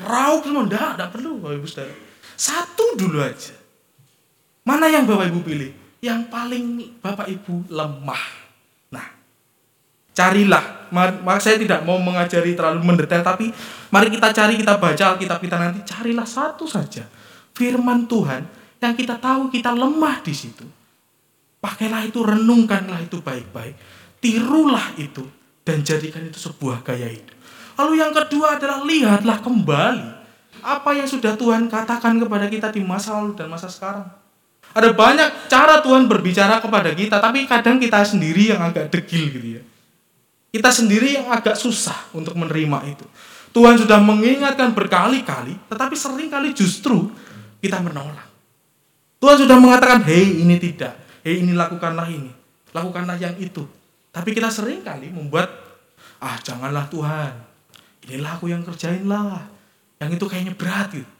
raup 0.06 0.46
semua, 0.46 0.64
tidak, 0.64 0.94
tidak 0.96 1.08
perlu 1.12 1.30
Bapak 1.42 1.56
Ibu 1.60 1.66
Saudara. 1.66 1.94
Satu 2.38 2.84
dulu 2.96 3.18
aja. 3.20 3.52
Mana 4.64 4.88
yang 4.88 5.04
Bapak 5.04 5.28
Ibu 5.28 5.40
pilih? 5.42 5.85
Yang 6.00 6.28
paling 6.28 6.96
Bapak 7.00 7.28
Ibu 7.28 7.72
lemah. 7.72 8.24
Nah, 8.92 9.06
carilah. 10.12 10.88
Maka 10.94 11.40
saya 11.42 11.58
tidak 11.58 11.82
mau 11.82 11.98
mengajari 11.98 12.54
terlalu 12.54 12.80
mendetail, 12.86 13.26
tapi 13.26 13.50
mari 13.90 14.08
kita 14.08 14.30
cari, 14.30 14.54
kita 14.54 14.78
baca 14.78 15.04
Alkitab 15.16 15.38
kita 15.42 15.56
nanti. 15.58 15.82
Carilah 15.82 16.28
satu 16.28 16.64
saja. 16.64 17.02
Firman 17.56 18.06
Tuhan 18.06 18.46
yang 18.78 18.94
kita 18.94 19.18
tahu 19.18 19.50
kita 19.50 19.74
lemah 19.74 20.22
di 20.22 20.34
situ. 20.36 20.62
Pakailah 21.58 22.06
itu, 22.06 22.22
renungkanlah 22.22 23.02
itu 23.02 23.18
baik-baik. 23.18 23.74
tirulah 24.16 24.96
itu 24.98 25.22
dan 25.62 25.86
jadikan 25.86 26.24
itu 26.24 26.40
sebuah 26.40 26.82
gaya 26.82 27.06
hidup. 27.06 27.36
Lalu 27.76 28.00
yang 28.00 28.10
kedua 28.10 28.56
adalah 28.56 28.82
lihatlah 28.82 29.38
kembali 29.44 30.08
apa 30.66 30.90
yang 30.96 31.06
sudah 31.06 31.36
Tuhan 31.36 31.68
katakan 31.70 32.16
kepada 32.18 32.50
kita 32.50 32.72
di 32.72 32.82
masa 32.82 33.20
lalu 33.20 33.36
dan 33.38 33.46
masa 33.46 33.68
sekarang. 33.70 34.08
Ada 34.72 34.92
banyak 34.92 35.48
cara 35.50 35.80
Tuhan 35.80 36.08
berbicara 36.10 36.58
kepada 36.60 36.90
kita, 36.92 37.20
tapi 37.22 37.44
kadang 37.44 37.78
kita 37.78 38.02
sendiri 38.02 38.52
yang 38.54 38.60
agak 38.60 38.90
degil 38.92 39.30
gitu 39.30 39.48
ya. 39.60 39.62
Kita 40.52 40.72
sendiri 40.72 41.20
yang 41.20 41.28
agak 41.28 41.54
susah 41.54 42.08
untuk 42.16 42.32
menerima 42.36 42.78
itu. 42.88 43.06
Tuhan 43.56 43.80
sudah 43.80 43.96
mengingatkan 44.00 44.76
berkali-kali, 44.76 45.56
tetapi 45.72 45.96
sering 45.96 46.28
kali 46.28 46.52
justru 46.52 47.08
kita 47.64 47.80
menolak. 47.80 48.28
Tuhan 49.16 49.36
sudah 49.40 49.56
mengatakan, 49.56 50.04
hei 50.04 50.44
ini 50.44 50.60
tidak, 50.60 50.92
hei 51.24 51.40
ini 51.40 51.56
lakukanlah 51.56 52.04
ini, 52.12 52.28
lakukanlah 52.76 53.16
yang 53.16 53.32
itu. 53.40 53.64
Tapi 54.12 54.36
kita 54.36 54.52
sering 54.52 54.84
kali 54.84 55.08
membuat, 55.08 55.48
ah 56.20 56.36
janganlah 56.44 56.84
Tuhan, 56.92 57.32
inilah 58.04 58.36
aku 58.36 58.52
yang 58.52 58.60
kerjain 58.60 59.08
lah. 59.08 59.40
Yang 59.96 60.20
itu 60.20 60.24
kayaknya 60.28 60.52
berat 60.52 60.88
gitu. 60.92 61.15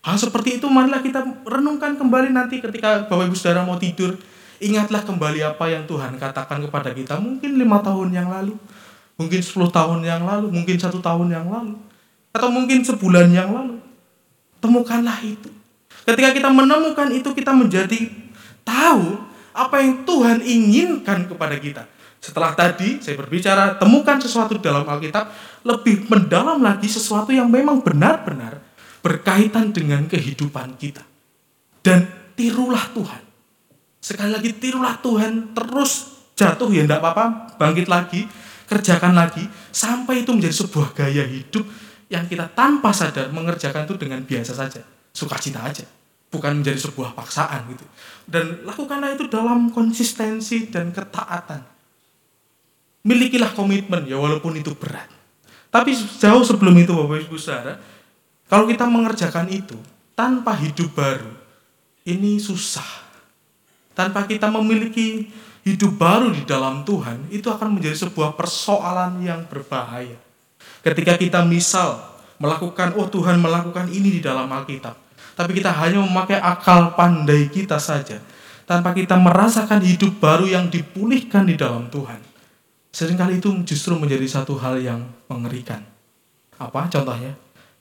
Hal 0.00 0.16
seperti 0.16 0.56
itu 0.56 0.66
marilah 0.68 1.04
kita 1.04 1.20
renungkan 1.44 2.00
kembali 2.00 2.32
nanti 2.32 2.56
ketika 2.64 3.04
Bapak 3.04 3.28
Ibu 3.28 3.36
Saudara 3.36 3.68
mau 3.68 3.76
tidur. 3.76 4.16
Ingatlah 4.60 5.04
kembali 5.04 5.40
apa 5.44 5.72
yang 5.72 5.84
Tuhan 5.88 6.20
katakan 6.20 6.60
kepada 6.64 6.92
kita 6.92 7.16
mungkin 7.20 7.56
lima 7.56 7.80
tahun 7.84 8.12
yang 8.12 8.28
lalu. 8.28 8.56
Mungkin 9.20 9.44
10 9.44 9.68
tahun 9.68 10.00
yang 10.00 10.24
lalu, 10.24 10.48
mungkin 10.48 10.80
satu 10.80 10.96
tahun 10.96 11.28
yang 11.28 11.44
lalu. 11.44 11.76
Atau 12.32 12.48
mungkin 12.48 12.80
sebulan 12.80 13.28
yang 13.28 13.52
lalu. 13.52 13.76
Temukanlah 14.64 15.20
itu. 15.20 15.52
Ketika 16.08 16.32
kita 16.32 16.48
menemukan 16.48 17.12
itu 17.12 17.28
kita 17.36 17.52
menjadi 17.52 18.08
tahu 18.64 19.20
apa 19.52 19.84
yang 19.84 20.08
Tuhan 20.08 20.40
inginkan 20.40 21.28
kepada 21.28 21.60
kita. 21.60 21.84
Setelah 22.16 22.56
tadi 22.56 23.04
saya 23.04 23.20
berbicara 23.20 23.76
temukan 23.76 24.16
sesuatu 24.16 24.56
dalam 24.56 24.88
Alkitab, 24.88 25.28
lebih 25.68 26.08
mendalam 26.08 26.56
lagi 26.64 26.88
sesuatu 26.88 27.28
yang 27.28 27.52
memang 27.52 27.84
benar-benar 27.84 28.69
berkaitan 29.00 29.72
dengan 29.72 30.04
kehidupan 30.06 30.76
kita. 30.76 31.04
Dan 31.80 32.04
tirulah 32.36 32.88
Tuhan. 32.92 33.22
Sekali 34.00 34.32
lagi 34.32 34.56
tirulah 34.56 34.96
Tuhan, 35.00 35.52
terus 35.52 36.20
jatuh 36.36 36.72
ya 36.72 36.88
enggak 36.88 37.04
apa-apa, 37.04 37.56
bangkit 37.60 37.88
lagi, 37.88 38.24
kerjakan 38.64 39.12
lagi, 39.12 39.44
sampai 39.72 40.24
itu 40.24 40.32
menjadi 40.32 40.56
sebuah 40.64 40.96
gaya 40.96 41.24
hidup 41.28 41.64
yang 42.08 42.24
kita 42.24 42.48
tanpa 42.56 42.90
sadar 42.96 43.28
mengerjakan 43.28 43.84
itu 43.84 43.94
dengan 44.00 44.24
biasa 44.24 44.56
saja, 44.56 44.80
sukacita 45.12 45.60
aja. 45.60 45.84
Bukan 46.30 46.62
menjadi 46.62 46.78
sebuah 46.78 47.18
paksaan 47.18 47.66
gitu. 47.74 47.82
Dan 48.22 48.62
lakukanlah 48.62 49.18
itu 49.18 49.26
dalam 49.26 49.74
konsistensi 49.74 50.70
dan 50.70 50.94
ketaatan. 50.94 51.66
Milikilah 53.02 53.50
komitmen 53.50 54.06
ya 54.06 54.14
walaupun 54.14 54.54
itu 54.54 54.70
berat. 54.78 55.10
Tapi 55.74 55.90
jauh 55.94 56.46
sebelum 56.46 56.78
itu 56.78 56.94
Bapak 56.94 57.26
Ibu 57.26 57.34
Saudara, 57.34 57.78
kalau 58.50 58.66
kita 58.66 58.82
mengerjakan 58.90 59.46
itu 59.46 59.78
tanpa 60.18 60.58
hidup 60.58 60.90
baru, 60.90 61.30
ini 62.02 62.42
susah. 62.42 63.06
Tanpa 63.94 64.26
kita 64.26 64.50
memiliki 64.50 65.30
hidup 65.62 65.94
baru 65.94 66.34
di 66.34 66.42
dalam 66.42 66.82
Tuhan, 66.82 67.30
itu 67.30 67.46
akan 67.46 67.78
menjadi 67.78 68.02
sebuah 68.02 68.34
persoalan 68.34 69.22
yang 69.22 69.46
berbahaya. 69.46 70.18
Ketika 70.82 71.14
kita 71.14 71.46
misal 71.46 72.02
melakukan, 72.42 72.98
oh 72.98 73.06
Tuhan 73.06 73.38
melakukan 73.38 73.86
ini 73.86 74.18
di 74.18 74.20
dalam 74.24 74.50
Alkitab, 74.50 74.98
tapi 75.38 75.54
kita 75.54 75.70
hanya 75.70 76.02
memakai 76.02 76.42
akal 76.42 76.98
pandai 76.98 77.46
kita 77.52 77.78
saja, 77.78 78.18
tanpa 78.66 78.90
kita 78.90 79.14
merasakan 79.14 79.78
hidup 79.84 80.18
baru 80.18 80.50
yang 80.50 80.66
dipulihkan 80.66 81.46
di 81.46 81.54
dalam 81.54 81.86
Tuhan. 81.86 82.18
Seringkali 82.90 83.38
itu 83.38 83.54
justru 83.62 83.94
menjadi 83.94 84.26
satu 84.26 84.58
hal 84.58 84.82
yang 84.82 85.06
mengerikan. 85.30 85.86
Apa 86.58 86.90
contohnya? 86.90 87.38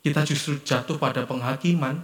Kita 0.09 0.25
justru 0.25 0.57
jatuh 0.65 0.97
pada 0.97 1.21
penghakiman 1.29 2.01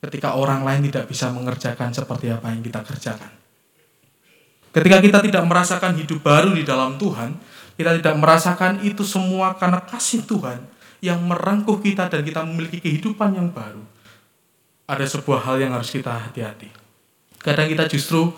ketika 0.00 0.32
orang 0.40 0.64
lain 0.64 0.88
tidak 0.88 1.04
bisa 1.04 1.28
mengerjakan 1.28 1.92
seperti 1.92 2.32
apa 2.32 2.48
yang 2.48 2.64
kita 2.64 2.80
kerjakan. 2.80 3.28
Ketika 4.72 4.98
kita 5.04 5.18
tidak 5.20 5.44
merasakan 5.44 6.00
hidup 6.00 6.24
baru 6.24 6.56
di 6.56 6.64
dalam 6.64 6.96
Tuhan, 6.96 7.36
kita 7.76 8.00
tidak 8.00 8.16
merasakan 8.16 8.80
itu 8.84 9.04
semua 9.04 9.52
karena 9.56 9.84
kasih 9.84 10.24
Tuhan 10.24 10.64
yang 11.04 11.20
merengkuh 11.20 11.76
kita 11.84 12.08
dan 12.08 12.24
kita 12.24 12.40
memiliki 12.44 12.80
kehidupan 12.80 13.36
yang 13.36 13.52
baru. 13.52 13.84
Ada 14.88 15.04
sebuah 15.20 15.44
hal 15.44 15.60
yang 15.60 15.72
harus 15.76 15.92
kita 15.92 16.12
hati-hati. 16.12 16.72
Kadang 17.40 17.68
kita 17.68 17.84
justru 17.84 18.32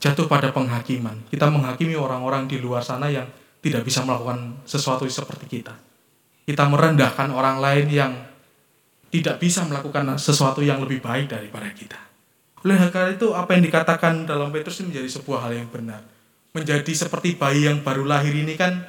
jatuh 0.00 0.24
pada 0.24 0.48
penghakiman. 0.48 1.28
Kita 1.28 1.52
menghakimi 1.52 1.96
orang-orang 1.96 2.48
di 2.48 2.56
luar 2.56 2.80
sana 2.80 3.12
yang 3.12 3.28
tidak 3.60 3.84
bisa 3.84 4.04
melakukan 4.04 4.64
sesuatu 4.64 5.04
seperti 5.08 5.60
kita 5.60 5.76
kita 6.44 6.68
merendahkan 6.68 7.32
orang 7.32 7.56
lain 7.60 7.86
yang 7.88 8.12
tidak 9.08 9.40
bisa 9.40 9.64
melakukan 9.64 10.20
sesuatu 10.20 10.60
yang 10.60 10.82
lebih 10.84 11.00
baik 11.00 11.32
daripada 11.32 11.70
kita. 11.72 12.00
Oleh 12.64 12.80
karena 12.88 13.12
itu, 13.12 13.32
apa 13.32 13.56
yang 13.56 13.62
dikatakan 13.64 14.24
dalam 14.24 14.48
Petrus 14.52 14.80
ini 14.80 14.92
menjadi 14.92 15.20
sebuah 15.20 15.48
hal 15.48 15.52
yang 15.54 15.68
benar. 15.68 16.00
Menjadi 16.56 16.92
seperti 16.92 17.36
bayi 17.36 17.68
yang 17.68 17.84
baru 17.84 18.04
lahir 18.08 18.32
ini 18.32 18.56
kan, 18.56 18.82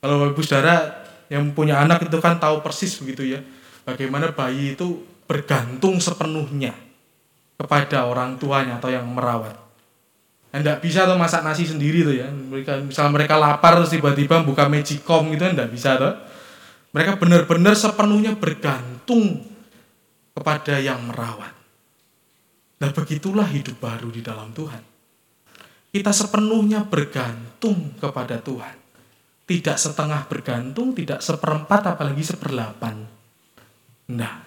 kalau 0.00 0.30
ibu 0.30 0.40
saudara 0.40 1.04
yang 1.28 1.50
punya 1.52 1.82
anak 1.82 2.06
itu 2.06 2.18
kan 2.22 2.38
tahu 2.38 2.64
persis 2.64 2.96
begitu 2.98 3.38
ya, 3.38 3.40
bagaimana 3.84 4.30
bayi 4.32 4.74
itu 4.78 5.02
bergantung 5.26 5.98
sepenuhnya 6.00 6.74
kepada 7.58 8.08
orang 8.08 8.40
tuanya 8.40 8.80
atau 8.80 8.90
yang 8.90 9.06
merawat. 9.06 9.58
Tidak 10.52 10.84
bisa 10.84 11.08
tuh 11.08 11.16
masak 11.16 11.44
nasi 11.44 11.64
sendiri 11.64 12.04
tuh 12.04 12.12
ya. 12.12 12.28
Mereka, 12.28 12.84
misal 12.84 13.08
mereka 13.08 13.40
lapar 13.40 13.80
tiba-tiba 13.88 14.44
buka 14.44 14.68
magicom 14.68 15.32
gitu 15.32 15.48
tidak 15.48 15.72
bisa 15.72 15.96
tuh 15.96 16.31
mereka 16.92 17.16
benar-benar 17.16 17.72
sepenuhnya 17.72 18.36
bergantung 18.36 19.40
kepada 20.36 20.76
yang 20.76 21.08
merawat. 21.08 21.52
Nah 22.84 22.90
begitulah 22.92 23.48
hidup 23.48 23.80
baru 23.80 24.12
di 24.12 24.20
dalam 24.20 24.52
Tuhan. 24.52 24.82
Kita 25.92 26.12
sepenuhnya 26.12 26.84
bergantung 26.88 27.96
kepada 28.00 28.40
Tuhan. 28.40 28.76
Tidak 29.44 29.76
setengah 29.76 30.24
bergantung, 30.24 30.96
tidak 30.96 31.20
seperempat, 31.20 31.92
apalagi 31.92 32.24
seperdelapan. 32.24 33.04
Nah, 34.08 34.40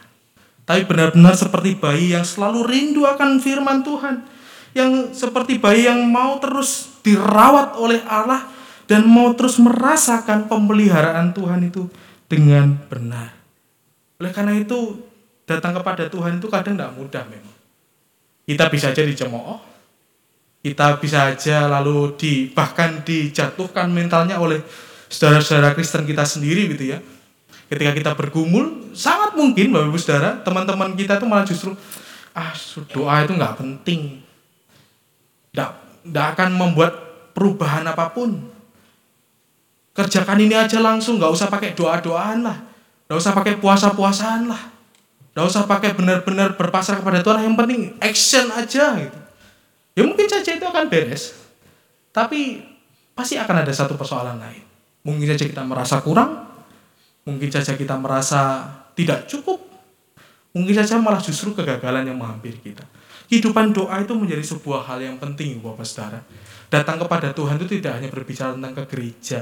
tapi 0.66 0.82
benar-benar 0.90 1.38
seperti 1.38 1.78
bayi 1.78 2.18
yang 2.18 2.26
selalu 2.26 2.66
rindu 2.66 3.06
akan 3.06 3.38
firman 3.38 3.86
Tuhan. 3.86 4.26
Yang 4.74 5.14
seperti 5.14 5.62
bayi 5.62 5.86
yang 5.86 6.10
mau 6.10 6.42
terus 6.42 6.98
dirawat 7.06 7.78
oleh 7.78 8.02
Allah 8.10 8.50
dan 8.90 9.06
mau 9.06 9.30
terus 9.38 9.62
merasakan 9.62 10.50
pemeliharaan 10.50 11.32
Tuhan 11.38 11.70
itu 11.70 11.86
dengan 12.26 12.78
benar. 12.90 13.34
Oleh 14.22 14.32
karena 14.32 14.56
itu, 14.58 15.02
datang 15.46 15.76
kepada 15.78 16.10
Tuhan 16.10 16.42
itu 16.42 16.48
kadang 16.50 16.74
tidak 16.78 16.92
mudah 16.98 17.24
memang. 17.30 17.56
Kita 18.46 18.70
bisa 18.70 18.94
aja 18.94 19.02
dicemooh, 19.02 19.58
kita 20.62 20.98
bisa 21.02 21.34
aja 21.34 21.70
lalu 21.70 22.14
di 22.18 22.50
bahkan 22.50 23.02
dijatuhkan 23.06 23.90
mentalnya 23.90 24.38
oleh 24.38 24.62
saudara-saudara 25.10 25.78
Kristen 25.78 26.06
kita 26.06 26.26
sendiri 26.26 26.74
gitu 26.74 26.94
ya. 26.94 27.00
Ketika 27.66 27.98
kita 27.98 28.12
bergumul, 28.14 28.94
sangat 28.94 29.34
mungkin 29.34 29.74
Bapak 29.74 29.90
Ibu 29.90 29.98
Saudara, 29.98 30.38
teman-teman 30.46 30.94
kita 30.94 31.18
itu 31.18 31.26
malah 31.26 31.46
justru 31.50 31.74
ah 32.38 32.54
doa 32.94 33.26
itu 33.26 33.34
nggak 33.34 33.58
penting. 33.58 34.22
Tidak 35.50 36.26
akan 36.38 36.50
membuat 36.54 36.94
perubahan 37.34 37.90
apa 37.90 38.14
pun 38.14 38.55
kerjakan 39.96 40.44
ini 40.44 40.54
aja 40.54 40.84
langsung 40.84 41.16
nggak 41.16 41.32
usah 41.32 41.48
pakai 41.48 41.72
doa 41.72 41.98
doaan 42.04 42.44
lah. 42.44 42.58
Nggak 43.08 43.18
usah 43.18 43.32
pakai 43.32 43.56
puasa 43.56 43.96
puasaan 43.96 44.52
lah. 44.52 44.62
Nggak 45.32 45.46
usah 45.48 45.64
pakai 45.64 45.96
benar-benar 45.96 46.60
berpasrah 46.60 47.00
kepada 47.00 47.24
Tuhan 47.24 47.48
yang 47.48 47.56
penting 47.56 47.96
action 48.04 48.52
aja 48.52 49.00
gitu. 49.00 49.20
Ya 49.96 50.04
mungkin 50.04 50.28
saja 50.28 50.52
itu 50.52 50.66
akan 50.68 50.92
beres. 50.92 51.32
Tapi 52.12 52.60
pasti 53.16 53.40
akan 53.40 53.64
ada 53.64 53.72
satu 53.72 53.96
persoalan 53.96 54.36
lain. 54.36 54.64
Mungkin 55.08 55.32
saja 55.32 55.48
kita 55.48 55.64
merasa 55.64 56.04
kurang 56.04 56.44
mungkin 57.26 57.50
saja 57.50 57.74
kita 57.74 57.98
merasa 57.98 58.70
tidak 58.94 59.26
cukup 59.26 59.58
mungkin 60.54 60.78
saja 60.78 61.02
malah 61.02 61.18
justru 61.18 61.58
kegagalan 61.58 62.06
yang 62.06 62.20
menghampiri 62.20 62.60
kita. 62.62 62.86
Kehidupan 63.26 63.74
doa 63.74 63.98
itu 64.06 64.14
menjadi 64.14 64.44
sebuah 64.46 64.86
hal 64.86 65.02
yang 65.02 65.18
penting 65.18 65.58
Bapak 65.58 65.82
Saudara. 65.82 66.22
Datang 66.70 67.02
kepada 67.02 67.34
Tuhan 67.34 67.58
itu 67.58 67.82
tidak 67.82 67.98
hanya 67.98 68.10
berbicara 68.14 68.54
tentang 68.54 68.78
ke 68.78 68.84
gereja 68.86 69.42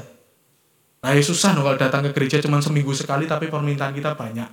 Nah 1.03 1.11
susah 1.19 1.51
no 1.51 1.67
kalau 1.67 1.75
datang 1.75 1.99
ke 2.07 2.15
gereja 2.15 2.39
cuma 2.39 2.63
seminggu 2.63 2.95
sekali 2.95 3.27
tapi 3.27 3.51
permintaan 3.51 3.91
kita 3.91 4.15
banyak. 4.15 4.47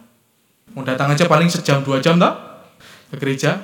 Mau 0.74 0.82
datang 0.82 1.14
aja 1.14 1.30
paling 1.30 1.46
sejam 1.46 1.86
dua 1.86 2.02
jam 2.02 2.18
tak 2.18 2.34
ke 3.14 3.16
gereja. 3.22 3.62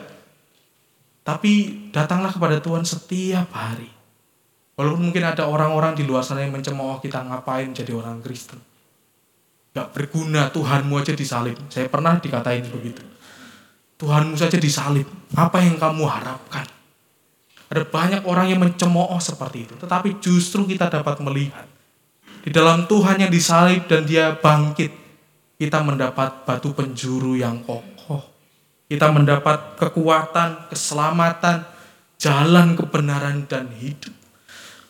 Tapi 1.27 1.91
datanglah 1.91 2.31
kepada 2.31 2.63
Tuhan 2.63 2.87
setiap 2.87 3.51
hari. 3.51 3.91
Walaupun 4.79 5.11
mungkin 5.11 5.27
ada 5.27 5.51
orang-orang 5.51 5.99
di 5.99 6.07
luar 6.07 6.23
sana 6.23 6.47
yang 6.47 6.55
mencemooh 6.55 7.03
kita 7.03 7.27
ngapain 7.27 7.75
jadi 7.75 7.91
orang 7.91 8.23
Kristen. 8.23 8.63
Gak 9.75 9.91
berguna 9.91 10.47
Tuhanmu 10.55 10.95
aja 11.03 11.11
disalib. 11.11 11.59
Saya 11.67 11.91
pernah 11.91 12.23
dikatain 12.23 12.71
begitu. 12.71 13.03
Tuhanmu 13.99 14.39
saja 14.39 14.61
disalib. 14.63 15.11
Apa 15.35 15.65
yang 15.65 15.75
kamu 15.81 16.07
harapkan? 16.07 16.69
Ada 17.67 17.83
banyak 17.83 18.23
orang 18.31 18.47
yang 18.47 18.61
mencemooh 18.63 19.19
seperti 19.19 19.67
itu. 19.67 19.75
Tetapi 19.75 20.23
justru 20.23 20.63
kita 20.69 20.87
dapat 20.87 21.19
melihat 21.19 21.67
di 22.47 22.55
dalam 22.55 22.87
Tuhan 22.87 23.19
yang 23.19 23.33
disalib 23.35 23.91
dan 23.91 24.07
dia 24.07 24.31
bangkit, 24.39 24.95
kita 25.59 25.83
mendapat 25.83 26.47
batu 26.47 26.71
penjuru 26.71 27.35
yang 27.35 27.59
kokoh. 27.67 28.23
Kita 28.87 29.11
mendapat 29.11 29.75
kekuatan, 29.75 30.71
keselamatan, 30.71 31.67
jalan 32.23 32.79
kebenaran 32.79 33.51
dan 33.51 33.67
hidup. 33.75 34.15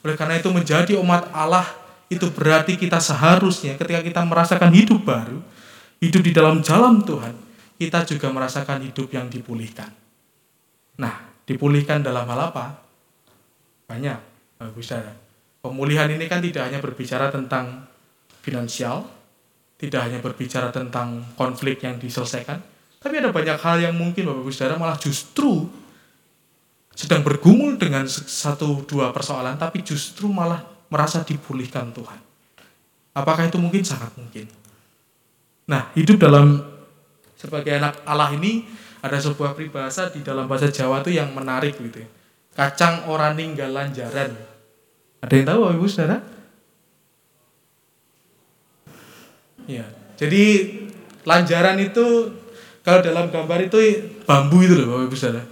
Oleh 0.04 0.20
karena 0.20 0.36
itu 0.36 0.52
menjadi 0.52 1.00
umat 1.00 1.32
Allah 1.32 1.64
itu 2.12 2.28
berarti 2.28 2.76
kita 2.76 3.00
seharusnya 3.00 3.72
ketika 3.80 4.04
kita 4.04 4.20
merasakan 4.28 4.76
hidup 4.76 5.09
baru, 5.09 5.40
hidup 6.04 6.22
di 6.28 6.36
dalam 6.36 6.61
jalan 6.61 7.00
Tuhan, 7.09 7.32
kita 7.80 8.04
juga 8.04 8.28
merasakan 8.36 8.84
hidup 8.84 9.09
yang 9.16 9.32
dipulihkan. 9.32 9.88
Nah, 11.00 11.24
dipulihkan 11.48 12.04
dalam 12.04 12.28
hal 12.28 12.52
apa? 12.52 12.84
Banyak, 13.88 14.18
bagus 14.61 14.92
saudara. 14.92 15.26
Pemulihan 15.66 16.06
ini 16.06 16.30
kan 16.30 16.38
tidak 16.38 16.70
hanya 16.70 16.78
berbicara 16.78 17.34
tentang 17.34 17.86
finansial, 18.40 19.02
tidak 19.76 20.06
hanya 20.06 20.22
berbicara 20.22 20.70
tentang 20.70 21.26
konflik 21.34 21.82
yang 21.82 21.98
diselesaikan, 21.98 22.62
tapi 23.02 23.18
ada 23.18 23.34
banyak 23.34 23.58
hal 23.58 23.76
yang 23.82 23.94
mungkin 23.94 24.30
Bapak 24.30 24.42
Ibu 24.46 24.50
Saudara 24.54 24.78
malah 24.78 24.98
justru 24.98 25.66
sedang 26.96 27.20
bergumul 27.20 27.76
dengan 27.76 28.08
satu 28.08 28.86
dua 28.88 29.12
persoalan, 29.12 29.58
tapi 29.60 29.84
justru 29.84 30.30
malah 30.30 30.64
merasa 30.88 31.20
dipulihkan 31.26 31.92
Tuhan. 31.92 32.20
Apakah 33.12 33.48
itu 33.48 33.60
mungkin? 33.60 33.84
Sangat 33.84 34.10
mungkin. 34.16 34.48
Nah, 35.66 35.90
hidup 35.93 36.22
dalam 36.22 36.62
sebagai 37.36 37.76
anak 37.76 38.01
Allah 38.09 38.32
ini 38.32 38.64
ada 39.05 39.18
sebuah 39.20 39.52
peribahasa 39.52 40.09
di 40.09 40.24
dalam 40.24 40.48
bahasa 40.48 40.72
Jawa 40.72 41.05
itu 41.05 41.14
yang 41.14 41.30
menarik 41.36 41.76
gitu 41.76 42.01
ya. 42.01 42.09
Kacang 42.56 43.06
orang 43.12 43.36
ninggal 43.36 43.68
lanjaran. 43.70 44.32
Ada 45.24 45.32
yang 45.32 45.47
tahu 45.48 45.59
Bapak 45.64 45.76
Ibu 45.80 45.86
Saudara? 45.88 46.18
Ya. 49.66 49.86
Jadi 50.16 50.44
lanjaran 51.26 51.76
itu 51.82 52.32
kalau 52.86 53.02
dalam 53.02 53.28
gambar 53.28 53.66
itu 53.66 53.78
bambu 54.24 54.62
itu 54.62 54.78
loh 54.78 54.86
Bapak 54.94 55.05
Ibu 55.10 55.16
Saudara. 55.16 55.44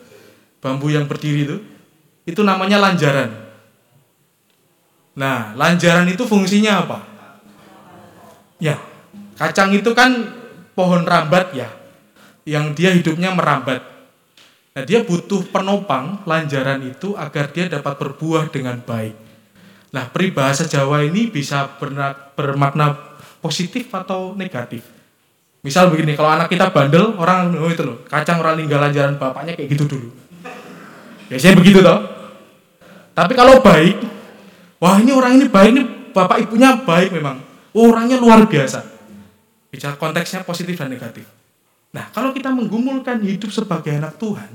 Bambu 0.62 0.88
yang 0.88 1.04
berdiri 1.04 1.44
itu 1.44 1.56
itu 2.24 2.40
namanya 2.40 2.80
lanjaran. 2.80 3.44
Nah, 5.14 5.54
lanjaran 5.54 6.08
itu 6.10 6.26
fungsinya 6.26 6.82
apa? 6.82 6.98
Ya, 8.58 8.80
kacang 9.38 9.70
itu 9.70 9.94
kan 9.94 10.10
pohon 10.74 11.06
rambat 11.06 11.54
ya, 11.54 11.70
yang 12.42 12.74
dia 12.74 12.90
hidupnya 12.90 13.30
merambat. 13.30 13.84
Nah, 14.74 14.82
dia 14.82 15.06
butuh 15.06 15.46
penopang 15.54 16.26
lanjaran 16.26 16.82
itu 16.82 17.14
agar 17.14 17.54
dia 17.54 17.70
dapat 17.70 17.94
berbuah 17.94 18.50
dengan 18.50 18.82
baik. 18.82 19.23
Nah, 19.94 20.10
peribahasa 20.10 20.66
Jawa 20.66 21.06
ini 21.06 21.30
bisa 21.30 21.70
bermakna 22.34 22.98
positif 23.38 23.86
atau 23.94 24.34
negatif. 24.34 24.82
Misal 25.62 25.86
begini, 25.88 26.18
kalau 26.18 26.34
anak 26.34 26.50
kita 26.50 26.74
bandel, 26.74 27.14
orang 27.14 27.54
oh 27.54 27.70
itu 27.70 27.86
loh, 27.86 28.02
kacang 28.10 28.42
orang 28.42 28.58
tinggal 28.58 28.82
lanjaran 28.82 29.14
bapaknya 29.16 29.54
kayak 29.54 29.70
gitu 29.70 29.86
dulu. 29.86 30.10
Biasanya 31.30 31.54
begitu 31.56 31.78
toh. 31.78 32.02
Tapi 33.14 33.32
kalau 33.38 33.62
baik, 33.62 34.02
wah 34.82 34.98
ini 34.98 35.14
orang 35.14 35.38
ini 35.38 35.46
baik, 35.46 35.70
ini 35.70 35.82
bapak 36.10 36.50
ibunya 36.50 36.74
baik 36.82 37.14
memang. 37.14 37.38
Oh, 37.70 37.94
orangnya 37.94 38.18
luar 38.18 38.50
biasa. 38.50 38.82
Bicara 39.70 39.94
konteksnya 39.94 40.42
positif 40.42 40.74
dan 40.74 40.90
negatif. 40.90 41.24
Nah, 41.94 42.10
kalau 42.10 42.34
kita 42.34 42.50
menggumulkan 42.50 43.22
hidup 43.22 43.54
sebagai 43.54 43.94
anak 43.94 44.18
Tuhan, 44.18 44.50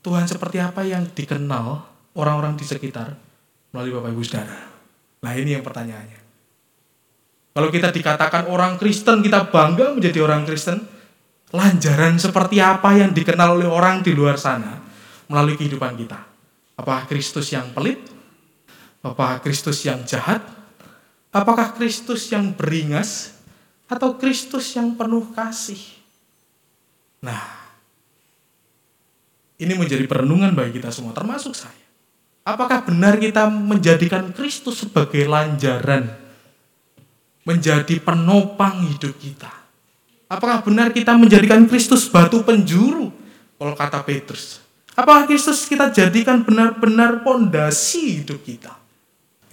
Tuhan 0.00 0.24
seperti 0.30 0.62
apa 0.62 0.86
yang 0.86 1.10
dikenal 1.10 1.82
orang-orang 2.14 2.54
di 2.54 2.64
sekitar, 2.64 3.27
melalui 3.72 3.92
Bapak 3.94 4.10
Ibu 4.14 4.22
Saudara. 4.24 4.58
Nah 5.24 5.32
ini 5.34 5.54
yang 5.58 5.64
pertanyaannya. 5.64 6.20
Kalau 7.58 7.68
kita 7.74 7.90
dikatakan 7.90 8.46
orang 8.46 8.78
Kristen, 8.78 9.18
kita 9.18 9.50
bangga 9.50 9.90
menjadi 9.90 10.22
orang 10.22 10.46
Kristen, 10.46 10.78
lanjaran 11.50 12.14
seperti 12.20 12.62
apa 12.62 12.94
yang 12.94 13.10
dikenal 13.10 13.58
oleh 13.58 13.66
orang 13.66 14.04
di 14.04 14.14
luar 14.14 14.38
sana 14.38 14.78
melalui 15.26 15.58
kehidupan 15.58 15.98
kita? 15.98 16.22
Apakah 16.78 17.10
Kristus 17.10 17.50
yang 17.50 17.74
pelit? 17.74 17.98
Apakah 19.02 19.42
Kristus 19.42 19.82
yang 19.82 20.06
jahat? 20.06 20.38
Apakah 21.34 21.74
Kristus 21.74 22.30
yang 22.30 22.54
beringas? 22.54 23.34
Atau 23.88 24.20
Kristus 24.20 24.76
yang 24.76 24.94
penuh 24.94 25.32
kasih? 25.32 25.80
Nah, 27.24 27.40
ini 29.58 29.74
menjadi 29.74 30.04
perenungan 30.06 30.54
bagi 30.54 30.78
kita 30.78 30.92
semua, 30.92 31.16
termasuk 31.16 31.56
saya. 31.56 31.87
Apakah 32.48 32.80
benar 32.80 33.20
kita 33.20 33.44
menjadikan 33.52 34.32
Kristus 34.32 34.80
sebagai 34.80 35.28
lanjaran, 35.28 36.08
menjadi 37.44 38.00
penopang 38.00 38.88
hidup 38.88 39.12
kita? 39.20 39.52
Apakah 40.32 40.64
benar 40.64 40.88
kita 40.96 41.12
menjadikan 41.20 41.68
Kristus 41.68 42.08
batu 42.08 42.40
penjuru? 42.40 43.12
Kalau 43.60 43.76
kata 43.76 44.00
Petrus, 44.00 44.64
apakah 44.96 45.28
Kristus 45.28 45.68
kita 45.68 45.92
jadikan 45.92 46.40
benar-benar 46.40 47.20
pondasi 47.20 48.24
hidup 48.24 48.40
kita? 48.40 48.72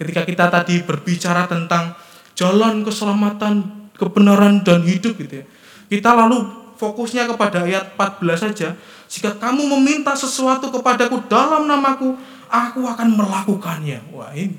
Ketika 0.00 0.24
kita 0.24 0.48
tadi 0.48 0.80
berbicara 0.80 1.44
tentang 1.44 1.92
jalan 2.32 2.80
keselamatan, 2.80 3.92
kebenaran 3.92 4.64
dan 4.64 4.84
hidup 4.84 5.20
gitu 5.20 5.44
ya. 5.44 5.46
Kita 5.92 6.16
lalu 6.16 6.48
fokusnya 6.80 7.28
kepada 7.28 7.64
ayat 7.64 7.92
14 7.96 8.40
saja. 8.40 8.68
Jika 9.08 9.36
kamu 9.36 9.68
meminta 9.76 10.12
sesuatu 10.12 10.68
kepadaku 10.68 11.24
dalam 11.28 11.64
namaku, 11.64 12.16
aku 12.50 12.86
akan 12.86 13.14
melakukannya. 13.14 13.98
Wah 14.14 14.32
ini. 14.32 14.56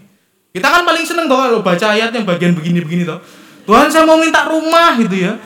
Kita 0.53 0.67
kan 0.73 0.81
paling 0.87 1.05
seneng 1.05 1.29
toh 1.29 1.37
kalau 1.37 1.61
baca 1.61 1.85
ayat 1.93 2.09
yang 2.09 2.25
bagian 2.25 2.57
begini-begini 2.57 3.05
toh. 3.05 3.21
Tuhan 3.67 3.91
saya 3.91 4.07
mau 4.07 4.17
minta 4.17 4.47
rumah 4.47 4.95
gitu 4.97 5.15
ya. 5.15 5.37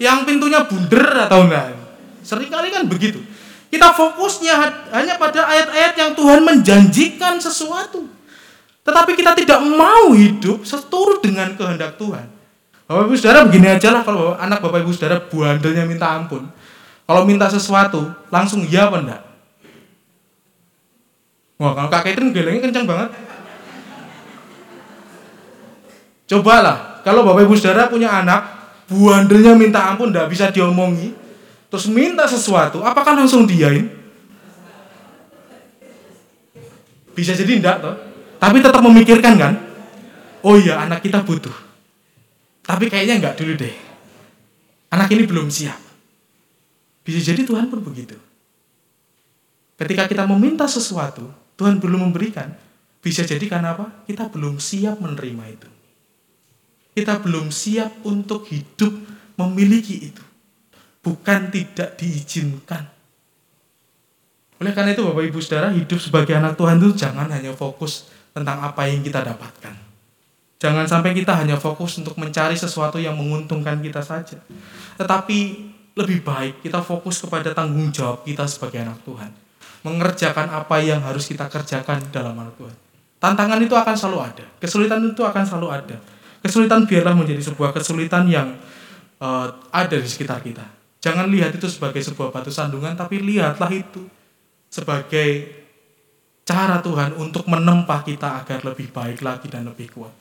Yang 0.00 0.18
pintunya 0.28 0.60
bunder 0.64 1.28
atau 1.28 1.44
enggak. 1.44 1.76
Seringkali 2.22 2.68
kan 2.70 2.84
begitu. 2.86 3.20
Kita 3.70 3.94
fokusnya 3.94 4.54
hanya 4.90 5.14
pada 5.14 5.46
ayat-ayat 5.46 5.94
yang 5.94 6.10
Tuhan 6.18 6.42
menjanjikan 6.42 7.38
sesuatu. 7.38 8.02
Tetapi 8.82 9.14
kita 9.14 9.38
tidak 9.38 9.60
mau 9.62 10.10
hidup 10.10 10.66
seturut 10.66 11.22
dengan 11.22 11.54
kehendak 11.54 11.94
Tuhan. 11.94 12.26
Bapak 12.90 13.06
Ibu 13.06 13.14
Saudara 13.14 13.46
begini 13.46 13.70
aja 13.70 13.94
lah 13.94 14.02
kalau 14.02 14.34
anak 14.34 14.58
Bapak 14.58 14.82
Ibu 14.82 14.90
Saudara 14.90 15.22
buandelnya 15.22 15.86
minta 15.86 16.10
ampun. 16.10 16.50
Kalau 17.06 17.22
minta 17.22 17.46
sesuatu 17.46 18.10
langsung 18.34 18.66
ya 18.66 18.90
apa 18.90 18.98
enggak? 18.98 19.22
Wah, 21.60 21.76
kalau 21.76 21.92
Kak 21.92 22.08
Catherine 22.08 22.32
gelengnya 22.32 22.64
kencang 22.64 22.88
banget. 22.88 23.12
Cobalah, 26.24 27.04
kalau 27.04 27.20
Bapak 27.20 27.44
Ibu 27.44 27.52
Saudara 27.60 27.84
punya 27.92 28.08
anak, 28.08 28.48
buandelnya 28.88 29.52
minta 29.52 29.92
ampun, 29.92 30.08
tidak 30.08 30.32
bisa 30.32 30.48
diomongi, 30.48 31.12
terus 31.68 31.84
minta 31.92 32.24
sesuatu, 32.24 32.80
apakah 32.80 33.12
langsung 33.12 33.44
diain? 33.44 33.92
Bisa 37.12 37.36
jadi 37.36 37.60
enggak 37.60 37.84
toh? 37.84 37.96
Tapi 38.40 38.64
tetap 38.64 38.80
memikirkan 38.80 39.34
kan? 39.36 39.54
Oh 40.40 40.56
iya, 40.56 40.80
anak 40.80 41.04
kita 41.04 41.20
butuh. 41.20 41.52
Tapi 42.64 42.88
kayaknya 42.88 43.20
enggak 43.20 43.36
dulu 43.36 43.52
deh. 43.60 43.74
Anak 44.88 45.12
ini 45.12 45.28
belum 45.28 45.52
siap. 45.52 45.76
Bisa 47.04 47.20
jadi 47.20 47.44
Tuhan 47.44 47.68
pun 47.68 47.84
begitu. 47.84 48.16
Ketika 49.76 50.08
kita 50.08 50.24
meminta 50.24 50.64
sesuatu, 50.64 51.28
Tuhan 51.60 51.76
belum 51.76 52.08
memberikan, 52.08 52.48
bisa 53.04 53.20
jadi 53.20 53.44
karena 53.44 53.76
apa? 53.76 54.08
Kita 54.08 54.32
belum 54.32 54.56
siap 54.56 54.96
menerima 54.96 55.44
itu. 55.52 55.68
Kita 56.96 57.20
belum 57.20 57.52
siap 57.52 58.00
untuk 58.08 58.48
hidup 58.48 58.96
memiliki 59.36 60.08
itu. 60.08 60.24
Bukan 61.04 61.52
tidak 61.52 62.00
diizinkan. 62.00 62.88
Oleh 64.56 64.72
karena 64.72 64.96
itu 64.96 65.04
Bapak 65.04 65.24
Ibu 65.28 65.40
Saudara, 65.44 65.68
hidup 65.68 66.00
sebagai 66.00 66.32
anak 66.32 66.56
Tuhan 66.56 66.80
itu 66.80 66.96
jangan 66.96 67.28
hanya 67.28 67.52
fokus 67.52 68.08
tentang 68.32 68.64
apa 68.64 68.88
yang 68.88 69.04
kita 69.04 69.20
dapatkan. 69.20 69.76
Jangan 70.60 70.88
sampai 70.88 71.12
kita 71.12 71.36
hanya 71.36 71.60
fokus 71.60 72.00
untuk 72.00 72.16
mencari 72.16 72.56
sesuatu 72.56 72.96
yang 72.96 73.20
menguntungkan 73.20 73.80
kita 73.84 74.00
saja. 74.00 74.40
Tetapi 74.96 75.38
lebih 75.92 76.24
baik 76.24 76.64
kita 76.64 76.80
fokus 76.80 77.20
kepada 77.20 77.52
tanggung 77.52 77.92
jawab 77.92 78.24
kita 78.24 78.48
sebagai 78.48 78.80
anak 78.80 79.04
Tuhan 79.04 79.49
mengerjakan 79.86 80.52
apa 80.52 80.76
yang 80.80 81.00
harus 81.00 81.28
kita 81.28 81.48
kerjakan 81.48 82.12
dalam 82.12 82.36
anak 82.36 82.54
Tuhan. 82.60 82.76
Tantangan 83.20 83.60
itu 83.60 83.76
akan 83.76 83.94
selalu 83.96 84.18
ada, 84.24 84.44
kesulitan 84.56 85.00
itu 85.04 85.22
akan 85.24 85.44
selalu 85.44 85.68
ada. 85.72 85.96
Kesulitan 86.40 86.88
biarlah 86.88 87.12
menjadi 87.12 87.52
sebuah 87.52 87.76
kesulitan 87.76 88.24
yang 88.24 88.56
uh, 89.20 89.48
ada 89.68 89.96
di 90.00 90.08
sekitar 90.08 90.40
kita. 90.40 90.64
Jangan 91.00 91.28
lihat 91.28 91.52
itu 91.52 91.68
sebagai 91.68 92.00
sebuah 92.00 92.32
batu 92.32 92.48
sandungan, 92.48 92.96
tapi 92.96 93.20
lihatlah 93.20 93.68
itu 93.72 94.04
sebagai 94.72 95.60
cara 96.44 96.80
Tuhan 96.80 97.16
untuk 97.20 97.44
menempa 97.48 98.00
kita 98.04 98.40
agar 98.44 98.64
lebih 98.64 98.88
baik 98.92 99.20
lagi 99.20 99.46
dan 99.52 99.68
lebih 99.68 99.92
kuat. 99.92 100.12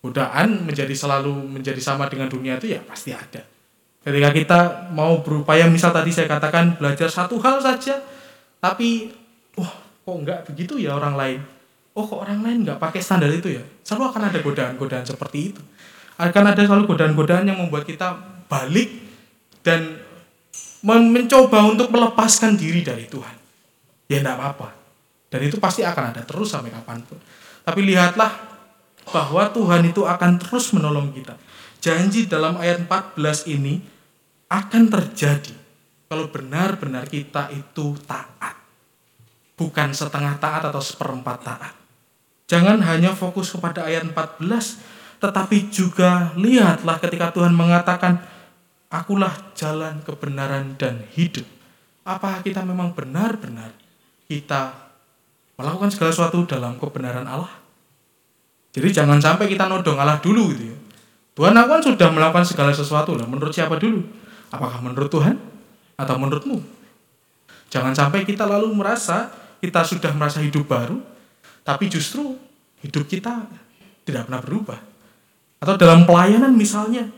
Godaan 0.00 0.64
menjadi 0.64 0.92
selalu 0.92 1.34
menjadi 1.60 1.80
sama 1.80 2.06
dengan 2.06 2.28
dunia 2.30 2.56
itu 2.56 2.72
ya 2.72 2.80
pasti 2.84 3.12
ada. 3.12 3.42
Ketika 4.06 4.30
kita 4.30 4.60
mau 4.94 5.18
berupaya, 5.18 5.66
misal 5.66 5.90
tadi 5.90 6.14
saya 6.14 6.30
katakan 6.30 6.78
belajar 6.78 7.10
satu 7.10 7.42
hal 7.42 7.58
saja, 7.58 7.98
tapi 8.66 9.14
wah 9.54 9.70
kok 9.78 10.16
nggak 10.26 10.40
begitu 10.50 10.74
ya 10.82 10.98
orang 10.98 11.14
lain? 11.14 11.40
Oh 11.94 12.02
kok 12.02 12.18
orang 12.26 12.42
lain 12.42 12.66
nggak 12.66 12.82
pakai 12.82 12.98
standar 12.98 13.30
itu 13.30 13.54
ya? 13.54 13.62
Selalu 13.86 14.10
akan 14.10 14.22
ada 14.26 14.38
godaan-godaan 14.42 15.06
seperti 15.06 15.54
itu. 15.54 15.62
Akan 16.18 16.44
ada 16.50 16.58
selalu 16.58 16.90
godaan-godaan 16.90 17.46
yang 17.46 17.62
membuat 17.62 17.86
kita 17.86 18.18
balik 18.50 18.90
dan 19.62 20.02
men- 20.82 21.14
mencoba 21.14 21.62
untuk 21.62 21.94
melepaskan 21.94 22.58
diri 22.58 22.82
dari 22.82 23.06
Tuhan. 23.06 23.36
Ya 24.10 24.18
enggak 24.18 24.34
apa-apa. 24.34 24.68
Dan 25.30 25.46
itu 25.46 25.62
pasti 25.62 25.86
akan 25.86 26.10
ada 26.10 26.26
terus 26.26 26.50
sampai 26.50 26.74
kapan 26.74 27.06
pun. 27.06 27.22
Tapi 27.62 27.80
lihatlah 27.86 28.34
bahwa 29.14 29.46
Tuhan 29.54 29.86
itu 29.86 30.02
akan 30.02 30.42
terus 30.42 30.74
menolong 30.74 31.14
kita. 31.14 31.38
Janji 31.78 32.26
dalam 32.26 32.58
ayat 32.58 32.82
14 32.82 33.46
ini 33.46 33.78
akan 34.50 34.82
terjadi 34.90 35.65
kalau 36.06 36.30
benar-benar 36.30 37.10
kita 37.10 37.50
itu 37.50 37.98
taat 38.06 38.56
bukan 39.56 39.90
setengah 39.90 40.36
taat 40.36 40.68
atau 40.68 40.78
seperempat 40.78 41.38
taat. 41.42 41.74
Jangan 42.46 42.78
hanya 42.86 43.10
fokus 43.16 43.50
kepada 43.50 43.82
ayat 43.88 44.06
14 44.06 44.44
tetapi 45.18 45.72
juga 45.72 46.30
lihatlah 46.36 47.00
ketika 47.00 47.32
Tuhan 47.32 47.56
mengatakan 47.56 48.20
akulah 48.92 49.32
jalan 49.56 50.04
kebenaran 50.04 50.78
dan 50.78 51.02
hidup. 51.16 51.48
Apakah 52.06 52.44
kita 52.46 52.62
memang 52.62 52.94
benar-benar 52.94 53.74
kita 54.30 54.76
melakukan 55.58 55.90
segala 55.90 56.10
sesuatu 56.14 56.38
dalam 56.46 56.78
kebenaran 56.78 57.26
Allah? 57.26 57.50
Jadi 58.76 58.92
jangan 58.92 59.18
sampai 59.18 59.50
kita 59.50 59.66
nodong 59.66 59.98
Allah 59.98 60.20
dulu 60.20 60.52
gitu 60.54 60.70
ya. 60.70 60.76
Tuhan 61.36 61.52
aku 61.52 61.68
kan 61.68 61.82
sudah 61.82 62.08
melakukan 62.12 62.44
segala 62.46 62.72
sesuatu 62.72 63.16
lah. 63.16 63.26
Menurut 63.26 63.50
siapa 63.50 63.80
dulu? 63.80 64.04
Apakah 64.52 64.78
menurut 64.84 65.10
Tuhan 65.10 65.36
atau 65.96 66.16
menurutmu 66.20 66.60
jangan 67.72 67.96
sampai 67.96 68.22
kita 68.22 68.44
lalu 68.44 68.70
merasa 68.72 69.32
kita 69.58 69.82
sudah 69.82 70.12
merasa 70.12 70.44
hidup 70.44 70.68
baru 70.68 71.00
tapi 71.66 71.90
justru 71.90 72.36
hidup 72.84 73.08
kita 73.10 73.48
tidak 74.06 74.30
pernah 74.30 74.40
berubah 74.44 74.78
atau 75.56 75.74
dalam 75.80 76.04
pelayanan 76.04 76.52
misalnya, 76.52 77.08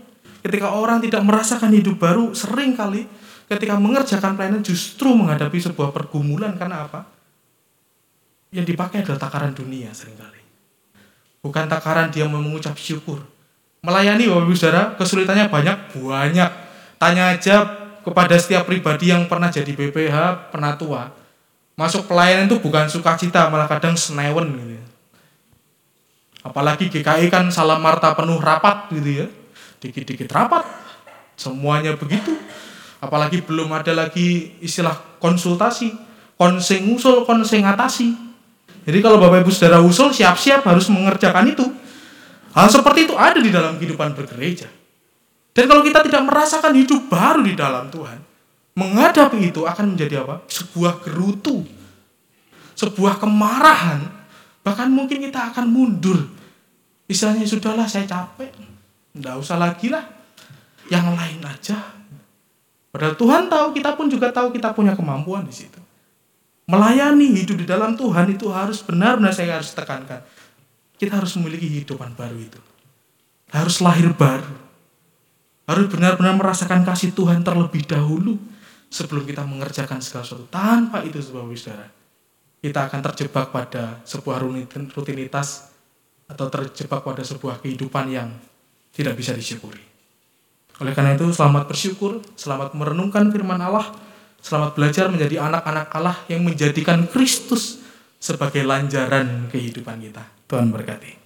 ketika 0.47 0.71
orang 0.71 1.03
tidak 1.03 1.23
merasakan 1.27 1.75
hidup 1.75 1.99
baru, 1.99 2.31
sering 2.35 2.79
kali 2.79 3.05
ketika 3.49 3.81
mengerjakan 3.81 4.37
pelayanan 4.37 4.63
justru 4.63 5.11
menghadapi 5.17 5.59
sebuah 5.59 5.91
pergumulan 5.91 6.55
karena 6.55 6.87
apa? 6.87 7.09
Yang 8.55 8.77
dipakai 8.77 9.05
adalah 9.05 9.21
takaran 9.21 9.53
dunia 9.57 9.91
sering 9.91 10.17
kali. 10.17 10.41
Bukan 11.43 11.67
takaran 11.67 12.13
dia 12.15 12.29
mengucap 12.29 12.77
syukur. 12.79 13.21
Melayani 13.83 14.27
Bapak 14.27 14.43
Ibu 14.49 14.55
Saudara, 14.59 14.83
kesulitannya 14.99 15.47
banyak, 15.51 15.95
banyak. 15.95 16.51
Tanya 16.99 17.25
aja 17.35 17.57
kepada 18.03 18.35
setiap 18.39 18.67
pribadi 18.69 19.11
yang 19.11 19.27
pernah 19.27 19.49
jadi 19.49 19.71
BPH, 19.73 20.51
pernah 20.53 20.75
tua. 20.75 21.11
Masuk 21.79 22.11
pelayanan 22.11 22.51
itu 22.51 22.59
bukan 22.59 22.91
sukacita, 22.91 23.47
malah 23.49 23.71
kadang 23.71 23.95
senewen 23.95 24.51
gitu 24.51 24.73
ya. 24.75 24.85
Apalagi 26.43 26.91
GKI 26.91 27.29
kan 27.31 27.51
salam 27.55 27.79
marta 27.79 28.15
penuh 28.15 28.39
rapat 28.39 28.91
gitu 28.91 29.11
ya. 29.25 29.27
Dikit-dikit 29.79 30.27
rapat. 30.35 30.67
Semuanya 31.39 31.95
begitu. 31.95 32.35
Apalagi 32.99 33.43
belum 33.47 33.71
ada 33.71 33.95
lagi 33.95 34.59
istilah 34.59 34.95
konsultasi. 35.23 35.95
Konseng 36.39 36.95
usul, 36.95 37.27
konseng 37.27 37.67
atasi. 37.67 38.15
Jadi 38.87 38.99
kalau 39.03 39.19
Bapak 39.19 39.43
Ibu 39.43 39.51
Saudara 39.51 39.83
usul, 39.83 40.15
siap-siap 40.15 40.63
harus 40.65 40.87
mengerjakan 40.89 41.51
itu. 41.51 41.67
Hal 42.55 42.71
seperti 42.71 43.11
itu 43.11 43.15
ada 43.19 43.39
di 43.39 43.51
dalam 43.53 43.77
kehidupan 43.77 44.17
bergereja. 44.17 44.71
Dan 45.59 45.67
kalau 45.67 45.83
kita 45.83 46.07
tidak 46.07 46.23
merasakan 46.23 46.71
hidup 46.79 47.11
baru 47.11 47.43
di 47.43 47.59
dalam 47.59 47.91
Tuhan, 47.91 48.23
menghadapi 48.79 49.51
itu 49.51 49.67
akan 49.67 49.99
menjadi 49.99 50.23
apa? 50.23 50.47
Sebuah 50.47 51.03
gerutu. 51.03 51.67
Sebuah 52.79 53.19
kemarahan. 53.19 54.07
Bahkan 54.63 54.87
mungkin 54.87 55.19
kita 55.19 55.51
akan 55.51 55.67
mundur. 55.67 56.31
Istilahnya 57.11 57.43
sudahlah 57.43 57.91
saya 57.91 58.07
capek. 58.07 58.55
Nggak 59.19 59.35
usah 59.35 59.59
lagi 59.59 59.91
lah. 59.91 60.07
Yang 60.87 61.07
lain 61.11 61.41
aja. 61.43 61.79
Padahal 62.95 63.19
Tuhan 63.19 63.51
tahu, 63.51 63.67
kita 63.75 63.99
pun 63.99 64.07
juga 64.07 64.31
tahu 64.31 64.55
kita 64.55 64.71
punya 64.79 64.95
kemampuan 64.95 65.43
di 65.43 65.59
situ. 65.59 65.83
Melayani 66.71 67.35
hidup 67.35 67.59
di 67.59 67.67
dalam 67.67 67.99
Tuhan 67.99 68.31
itu 68.31 68.47
harus 68.55 68.79
benar-benar 68.87 69.35
saya 69.35 69.59
harus 69.59 69.75
tekankan. 69.75 70.23
Kita 71.03 71.19
harus 71.19 71.35
memiliki 71.35 71.67
kehidupan 71.67 72.15
baru 72.15 72.39
itu. 72.39 72.63
Harus 73.51 73.83
lahir 73.83 74.15
baru. 74.15 74.68
Harus 75.69 75.85
benar-benar 75.93 76.33
merasakan 76.33 76.81
kasih 76.81 77.13
Tuhan 77.13 77.45
terlebih 77.45 77.85
dahulu 77.85 78.41
sebelum 78.89 79.29
kita 79.29 79.45
mengerjakan 79.45 80.01
segala 80.01 80.25
sesuatu. 80.25 80.49
Tanpa 80.49 81.05
itu 81.05 81.21
sebuah 81.21 81.45
saudara, 81.53 81.93
kita 82.65 82.89
akan 82.89 83.01
terjebak 83.13 83.53
pada 83.53 84.01
sebuah 84.09 84.41
rutinitas 84.97 85.69
atau 86.25 86.49
terjebak 86.49 87.05
pada 87.05 87.21
sebuah 87.21 87.61
kehidupan 87.61 88.09
yang 88.09 88.33
tidak 88.97 89.13
bisa 89.21 89.37
disyukuri. 89.37 89.85
Oleh 90.81 90.97
karena 90.97 91.13
itu, 91.19 91.29
selamat 91.29 91.69
bersyukur, 91.69 92.25
selamat 92.33 92.73
merenungkan 92.73 93.29
firman 93.29 93.61
Allah, 93.61 93.93
selamat 94.41 94.73
belajar 94.73 95.13
menjadi 95.13 95.43
anak-anak 95.43 95.87
Allah 95.93 96.17
yang 96.33 96.49
menjadikan 96.49 97.05
Kristus 97.13 97.83
sebagai 98.17 98.65
lanjaran 98.65 99.53
kehidupan 99.53 100.01
kita. 100.01 100.25
Tuhan 100.49 100.73
berkati. 100.73 101.18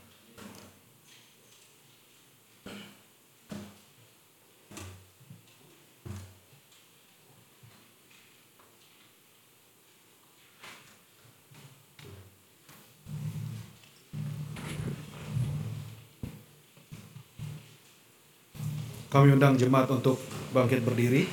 Kami 19.13 19.37
undang 19.37 19.61
jemaat 19.61 19.93
untuk 19.93 20.17
bangkit 20.57 20.81
berdiri. 20.81 21.29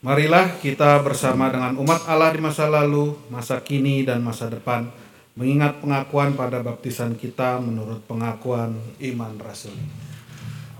Marilah 0.00 0.56
kita 0.64 1.04
bersama 1.04 1.52
dengan 1.52 1.76
umat 1.76 2.08
Allah 2.08 2.32
di 2.32 2.40
masa 2.40 2.72
lalu, 2.72 3.12
masa 3.28 3.60
kini, 3.60 4.00
dan 4.00 4.24
masa 4.24 4.48
depan 4.48 4.88
mengingat 5.36 5.84
pengakuan 5.84 6.32
pada 6.32 6.64
baptisan 6.64 7.12
kita 7.12 7.60
menurut 7.60 8.00
pengakuan 8.08 8.72
iman 9.12 9.34
rasul. 9.44 9.76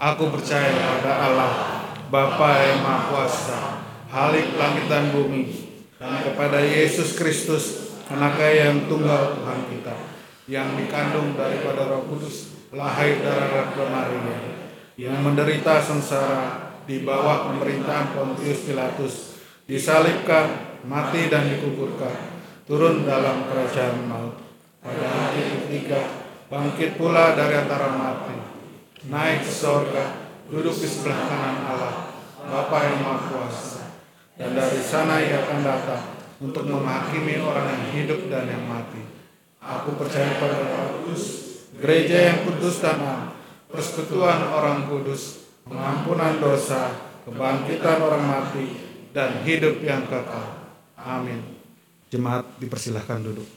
Aku 0.00 0.32
percaya 0.32 0.72
pada 0.72 1.12
Allah, 1.20 1.52
Bapa 2.08 2.64
yang 2.64 2.80
Maha 2.80 3.00
Kuasa, 3.12 3.60
Halik 4.08 4.56
langit 4.56 4.88
dan 4.88 5.12
bumi, 5.12 5.52
dan 6.00 6.24
kepada 6.24 6.64
Yesus 6.64 7.18
Kristus, 7.20 7.92
anaknya 8.08 8.70
yang 8.72 8.88
tunggal 8.88 9.36
Tuhan 9.36 9.60
kita, 9.74 9.94
yang 10.46 10.78
dikandung 10.78 11.34
daripada 11.34 11.90
Roh 11.90 12.06
Kudus, 12.06 12.70
lahir 12.70 13.18
dari 13.18 13.46
Ratu 13.50 13.82
Maria, 13.90 14.38
yang 14.94 15.18
menderita 15.18 15.82
sengsara 15.82 16.78
di 16.86 17.02
bawah 17.02 17.50
pemerintahan 17.50 18.14
Pontius 18.14 18.62
Pilatus, 18.62 19.14
disalibkan, 19.66 20.78
mati 20.86 21.26
dan 21.26 21.50
dikuburkan, 21.50 22.38
turun 22.62 23.02
dalam 23.02 23.50
kerajaan 23.50 24.06
maut. 24.06 24.38
Pada 24.78 25.06
hari 25.10 25.66
ketiga, 25.66 26.30
bangkit 26.46 26.94
pula 26.94 27.34
dari 27.34 27.58
antara 27.58 27.90
mati, 27.90 28.38
naik 29.10 29.42
ke 29.42 29.50
sorga, 29.50 30.30
duduk 30.46 30.78
di 30.78 30.86
sebelah 30.86 31.26
kanan 31.26 31.58
Allah, 31.66 31.94
Bapa 32.46 32.86
yang 32.86 33.02
Maha 33.02 33.26
Kuasa, 33.26 33.98
dan 34.38 34.54
dari 34.54 34.78
sana 34.78 35.18
ia 35.18 35.42
akan 35.42 35.66
datang 35.66 36.04
untuk 36.38 36.70
menghakimi 36.70 37.42
orang 37.42 37.66
yang 37.66 37.84
hidup 37.98 38.30
dan 38.30 38.46
yang 38.46 38.62
mati. 38.62 39.15
Aku 39.66 39.98
percaya 39.98 40.38
pada 40.38 40.62
Roh 40.62 41.02
Kudus, 41.02 41.22
gereja 41.74 42.30
yang 42.30 42.38
kudus 42.46 42.78
dan 42.78 43.02
am, 43.02 43.34
persekutuan 43.66 44.46
orang 44.54 44.86
kudus, 44.86 45.50
pengampunan 45.66 46.38
dosa, 46.38 46.94
kebangkitan 47.26 47.98
orang 47.98 48.22
mati, 48.30 48.78
dan 49.10 49.42
hidup 49.42 49.82
yang 49.82 50.06
kekal. 50.06 50.70
Amin. 50.94 51.42
Jemaat 52.14 52.46
dipersilahkan 52.62 53.26
duduk. 53.26 53.48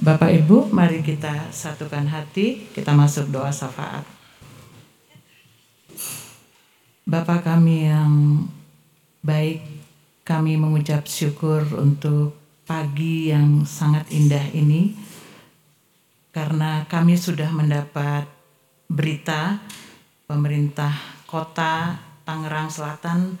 Bapak 0.00 0.32
Ibu, 0.32 0.72
mari 0.72 1.04
kita 1.04 1.52
satukan 1.52 2.08
hati, 2.08 2.72
kita 2.72 2.96
masuk 2.96 3.28
doa 3.28 3.52
syafaat. 3.52 4.15
Bapa 7.06 7.38
kami 7.38 7.86
yang 7.86 8.42
baik, 9.22 9.62
kami 10.26 10.58
mengucap 10.58 11.06
syukur 11.06 11.62
untuk 11.78 12.34
pagi 12.66 13.30
yang 13.30 13.62
sangat 13.62 14.10
indah 14.10 14.42
ini 14.50 14.90
karena 16.34 16.82
kami 16.90 17.14
sudah 17.14 17.46
mendapat 17.54 18.26
berita 18.90 19.62
pemerintah 20.26 20.90
kota 21.30 21.94
Tangerang 22.26 22.74
Selatan 22.74 23.38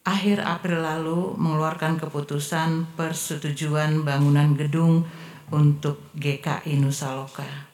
akhir 0.00 0.40
April 0.40 0.80
lalu 0.80 1.36
mengeluarkan 1.36 2.00
keputusan 2.00 2.96
persetujuan 2.96 4.08
bangunan 4.08 4.56
gedung 4.56 5.04
untuk 5.52 6.00
GKI 6.16 6.80
Nusa 6.80 7.12
Loka. 7.12 7.68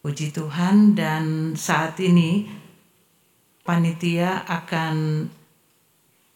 Puji 0.00 0.32
Tuhan 0.32 0.96
dan 0.96 1.52
saat 1.60 2.00
ini 2.00 2.59
panitia 3.70 4.42
akan 4.50 5.30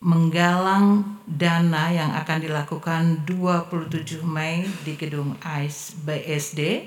menggalang 0.07 1.19
dana 1.27 1.91
yang 1.91 2.15
akan 2.15 2.39
dilakukan 2.47 3.27
27 3.27 4.23
Mei 4.23 4.63
di 4.87 4.95
gedung 4.95 5.35
AIS 5.43 5.99
BSD 6.07 6.87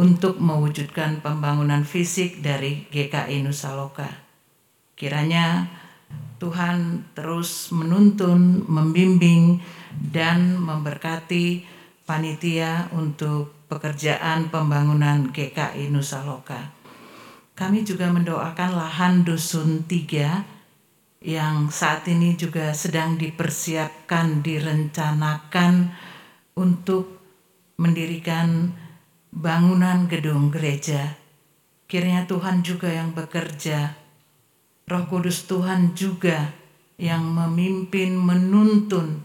untuk 0.00 0.40
mewujudkan 0.40 1.20
pembangunan 1.20 1.84
fisik 1.84 2.40
dari 2.40 2.88
GKI 2.88 3.44
Nusa 3.44 3.76
Loka. 3.76 4.08
Kiranya 4.96 5.68
Tuhan 6.40 7.12
terus 7.12 7.68
menuntun, 7.68 8.64
membimbing, 8.64 9.60
dan 9.92 10.56
memberkati 10.56 11.68
panitia 12.08 12.88
untuk 12.96 13.68
pekerjaan 13.68 14.48
pembangunan 14.48 15.28
GKI 15.36 15.92
Nusa 15.92 16.24
Loka. 16.24 16.75
Kami 17.56 17.88
juga 17.88 18.12
mendoakan 18.12 18.76
lahan 18.76 19.24
dusun 19.24 19.88
3 19.88 21.24
yang 21.24 21.72
saat 21.72 22.04
ini 22.04 22.36
juga 22.36 22.76
sedang 22.76 23.16
dipersiapkan, 23.16 24.44
direncanakan 24.44 25.88
untuk 26.52 27.16
mendirikan 27.80 28.76
bangunan 29.32 30.04
gedung 30.04 30.52
gereja. 30.52 31.16
Kiranya 31.88 32.28
Tuhan 32.28 32.60
juga 32.60 32.92
yang 32.92 33.16
bekerja, 33.16 33.96
Roh 34.84 35.04
Kudus 35.08 35.48
Tuhan 35.48 35.96
juga 35.96 36.52
yang 37.00 37.24
memimpin, 37.24 38.20
menuntun 38.20 39.24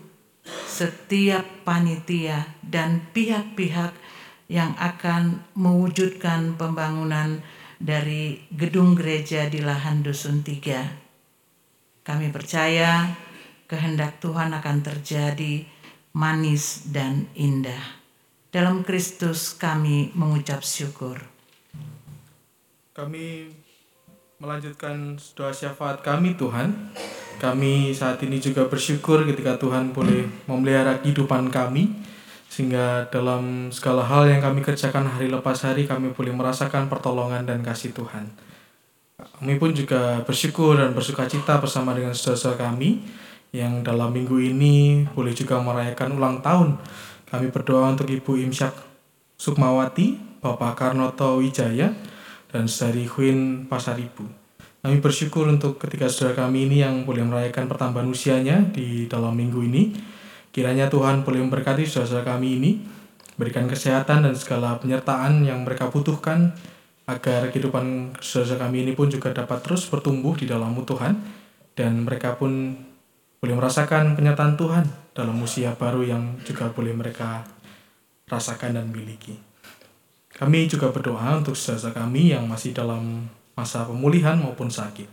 setiap 0.72 1.68
panitia 1.68 2.48
dan 2.64 3.12
pihak-pihak 3.12 3.92
yang 4.48 4.72
akan 4.80 5.44
mewujudkan 5.60 6.56
pembangunan 6.56 7.44
dari 7.82 8.38
gedung 8.54 8.94
gereja 8.94 9.50
di 9.50 9.58
lahan 9.66 10.06
dusun 10.06 10.46
tiga. 10.46 10.86
Kami 12.06 12.30
percaya 12.30 13.10
kehendak 13.66 14.22
Tuhan 14.22 14.54
akan 14.54 14.78
terjadi 14.86 15.66
manis 16.14 16.94
dan 16.94 17.26
indah. 17.34 17.98
Dalam 18.54 18.86
Kristus 18.86 19.58
kami 19.58 20.14
mengucap 20.14 20.62
syukur. 20.62 21.24
Kami 22.92 23.48
melanjutkan 24.38 25.16
doa 25.34 25.56
syafaat 25.56 26.04
kami 26.06 26.38
Tuhan. 26.38 26.94
Kami 27.42 27.96
saat 27.98 28.22
ini 28.22 28.38
juga 28.38 28.70
bersyukur 28.70 29.26
ketika 29.26 29.58
Tuhan 29.58 29.96
boleh 29.96 30.30
memelihara 30.46 31.02
kehidupan 31.02 31.50
kami. 31.50 31.90
Sehingga 32.52 33.08
dalam 33.08 33.72
segala 33.72 34.04
hal 34.04 34.28
yang 34.28 34.44
kami 34.44 34.60
kerjakan 34.60 35.08
hari 35.08 35.32
lepas 35.32 35.64
hari 35.64 35.88
kami 35.88 36.12
boleh 36.12 36.36
merasakan 36.36 36.92
pertolongan 36.92 37.48
dan 37.48 37.64
kasih 37.64 37.96
Tuhan. 37.96 38.28
Kami 39.40 39.56
pun 39.56 39.72
juga 39.72 40.20
bersyukur 40.28 40.76
dan 40.76 40.92
bersuka 40.92 41.32
cita 41.32 41.64
bersama 41.64 41.96
dengan 41.96 42.12
saudara-saudara 42.12 42.68
kami 42.68 43.08
yang 43.56 43.80
dalam 43.88 44.12
minggu 44.12 44.36
ini 44.44 45.08
boleh 45.16 45.32
juga 45.32 45.64
merayakan 45.64 46.20
ulang 46.20 46.44
tahun. 46.44 46.76
Kami 47.32 47.48
berdoa 47.56 47.96
untuk 47.96 48.12
Ibu 48.12 48.44
Imsyak 48.44 48.76
Sukmawati, 49.40 50.20
Bapak 50.44 50.76
Karnoto 50.76 51.40
Wijaya, 51.40 51.96
dan 52.52 52.68
Saudari 52.68 53.08
Huin 53.08 53.64
Pasaribu. 53.72 54.28
Kami 54.84 54.98
bersyukur 55.00 55.48
untuk 55.48 55.80
ketika 55.80 56.12
saudara 56.12 56.44
kami 56.44 56.68
ini 56.68 56.84
yang 56.84 57.08
boleh 57.08 57.24
merayakan 57.24 57.72
pertambahan 57.72 58.12
usianya 58.12 58.60
di 58.76 59.08
dalam 59.08 59.40
minggu 59.40 59.64
ini. 59.64 59.84
Kiranya 60.52 60.92
Tuhan 60.92 61.24
boleh 61.24 61.40
memberkati 61.48 61.88
saudara-saudara 61.88 62.36
kami 62.36 62.60
ini, 62.60 62.72
berikan 63.40 63.72
kesehatan 63.72 64.28
dan 64.28 64.36
segala 64.36 64.76
penyertaan 64.78 65.48
yang 65.48 65.64
mereka 65.64 65.88
butuhkan, 65.88 66.52
agar 67.10 67.50
kehidupan 67.52 68.16
saudara 68.24 68.68
kami 68.68 68.88
ini 68.88 68.94
pun 68.96 69.12
juga 69.12 69.34
dapat 69.36 69.60
terus 69.66 69.88
bertumbuh 69.90 70.38
di 70.38 70.48
dalam 70.48 70.72
Tuhan 70.78 71.18
dan 71.76 72.06
mereka 72.06 72.38
pun 72.38 72.78
boleh 73.42 73.56
merasakan 73.58 74.14
penyertaan 74.14 74.54
Tuhan 74.56 74.86
dalam 75.18 75.36
usia 75.42 75.74
baru 75.74 76.06
yang 76.06 76.38
juga 76.46 76.70
boleh 76.70 76.94
mereka 76.94 77.42
rasakan 78.30 78.80
dan 78.80 78.88
miliki. 78.94 79.36
Kami 80.32 80.70
juga 80.72 80.94
berdoa 80.94 81.42
untuk 81.42 81.58
saudara 81.58 82.06
kami 82.06 82.32
yang 82.32 82.48
masih 82.48 82.72
dalam 82.72 83.28
masa 83.58 83.84
pemulihan 83.84 84.40
maupun 84.40 84.72
sakit. 84.72 85.10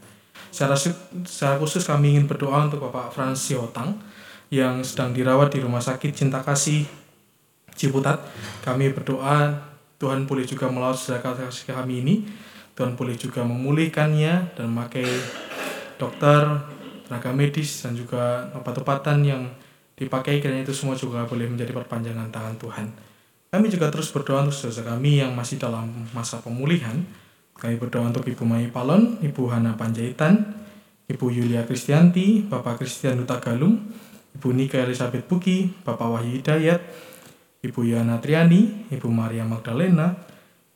Secara, 0.48 0.78
secara 1.27 1.60
khusus 1.60 1.85
kami 1.85 2.16
ingin 2.16 2.31
berdoa 2.31 2.70
untuk 2.70 2.85
Bapak 2.89 3.12
Frans 3.12 3.43
Siotang 3.43 3.98
yang 4.49 4.81
sedang 4.81 5.12
dirawat 5.12 5.53
di 5.53 5.61
Rumah 5.61 5.81
Sakit 5.81 6.12
Cinta 6.12 6.41
Kasih 6.41 6.89
Ciputat. 7.77 8.25
Kami 8.65 8.91
berdoa 8.93 9.69
Tuhan 9.99 10.25
boleh 10.25 10.47
juga 10.47 10.70
melalui 10.70 10.99
sedekah 10.99 11.35
kami 11.75 11.95
ini 12.07 12.15
Tuhan 12.79 12.95
boleh 12.95 13.19
juga 13.19 13.43
memulihkannya 13.43 14.55
dan 14.55 14.70
memakai 14.70 15.03
dokter, 15.99 16.47
tenaga 17.11 17.35
medis 17.35 17.83
dan 17.83 17.99
juga 17.99 18.55
obat-obatan 18.55 19.19
yang 19.27 19.43
dipakai 19.99 20.39
kiranya 20.39 20.62
itu 20.62 20.70
semua 20.70 20.95
juga 20.95 21.27
boleh 21.27 21.51
menjadi 21.51 21.75
perpanjangan 21.75 22.31
tangan 22.31 22.55
Tuhan. 22.55 22.87
Kami 23.51 23.66
juga 23.66 23.91
terus 23.91 24.15
berdoa 24.15 24.47
untuk 24.47 24.55
saudara 24.55 24.95
kami 24.95 25.19
yang 25.19 25.35
masih 25.35 25.59
dalam 25.59 25.91
masa 26.15 26.39
pemulihan. 26.39 27.03
Kami 27.59 27.75
berdoa 27.83 28.07
untuk 28.07 28.23
Ibu 28.23 28.47
Mai 28.47 28.70
Palon, 28.70 29.19
Ibu 29.27 29.51
Hana 29.51 29.75
Panjaitan, 29.75 30.55
Ibu 31.11 31.35
Yulia 31.35 31.66
Kristianti, 31.66 32.47
Bapak 32.47 32.79
Kristian 32.79 33.19
Duta 33.19 33.43
Galung, 33.43 33.91
Ibu 34.39 34.55
Nika 34.55 34.78
Elizabeth 34.78 35.27
Buki, 35.27 35.66
Bapak 35.82 36.06
Wahyu 36.15 36.39
Hidayat, 36.39 36.78
Ibu 37.59 37.82
Yana 37.90 38.23
Triani, 38.23 38.86
Ibu 38.86 39.10
Maria 39.10 39.43
Magdalena, 39.43 40.15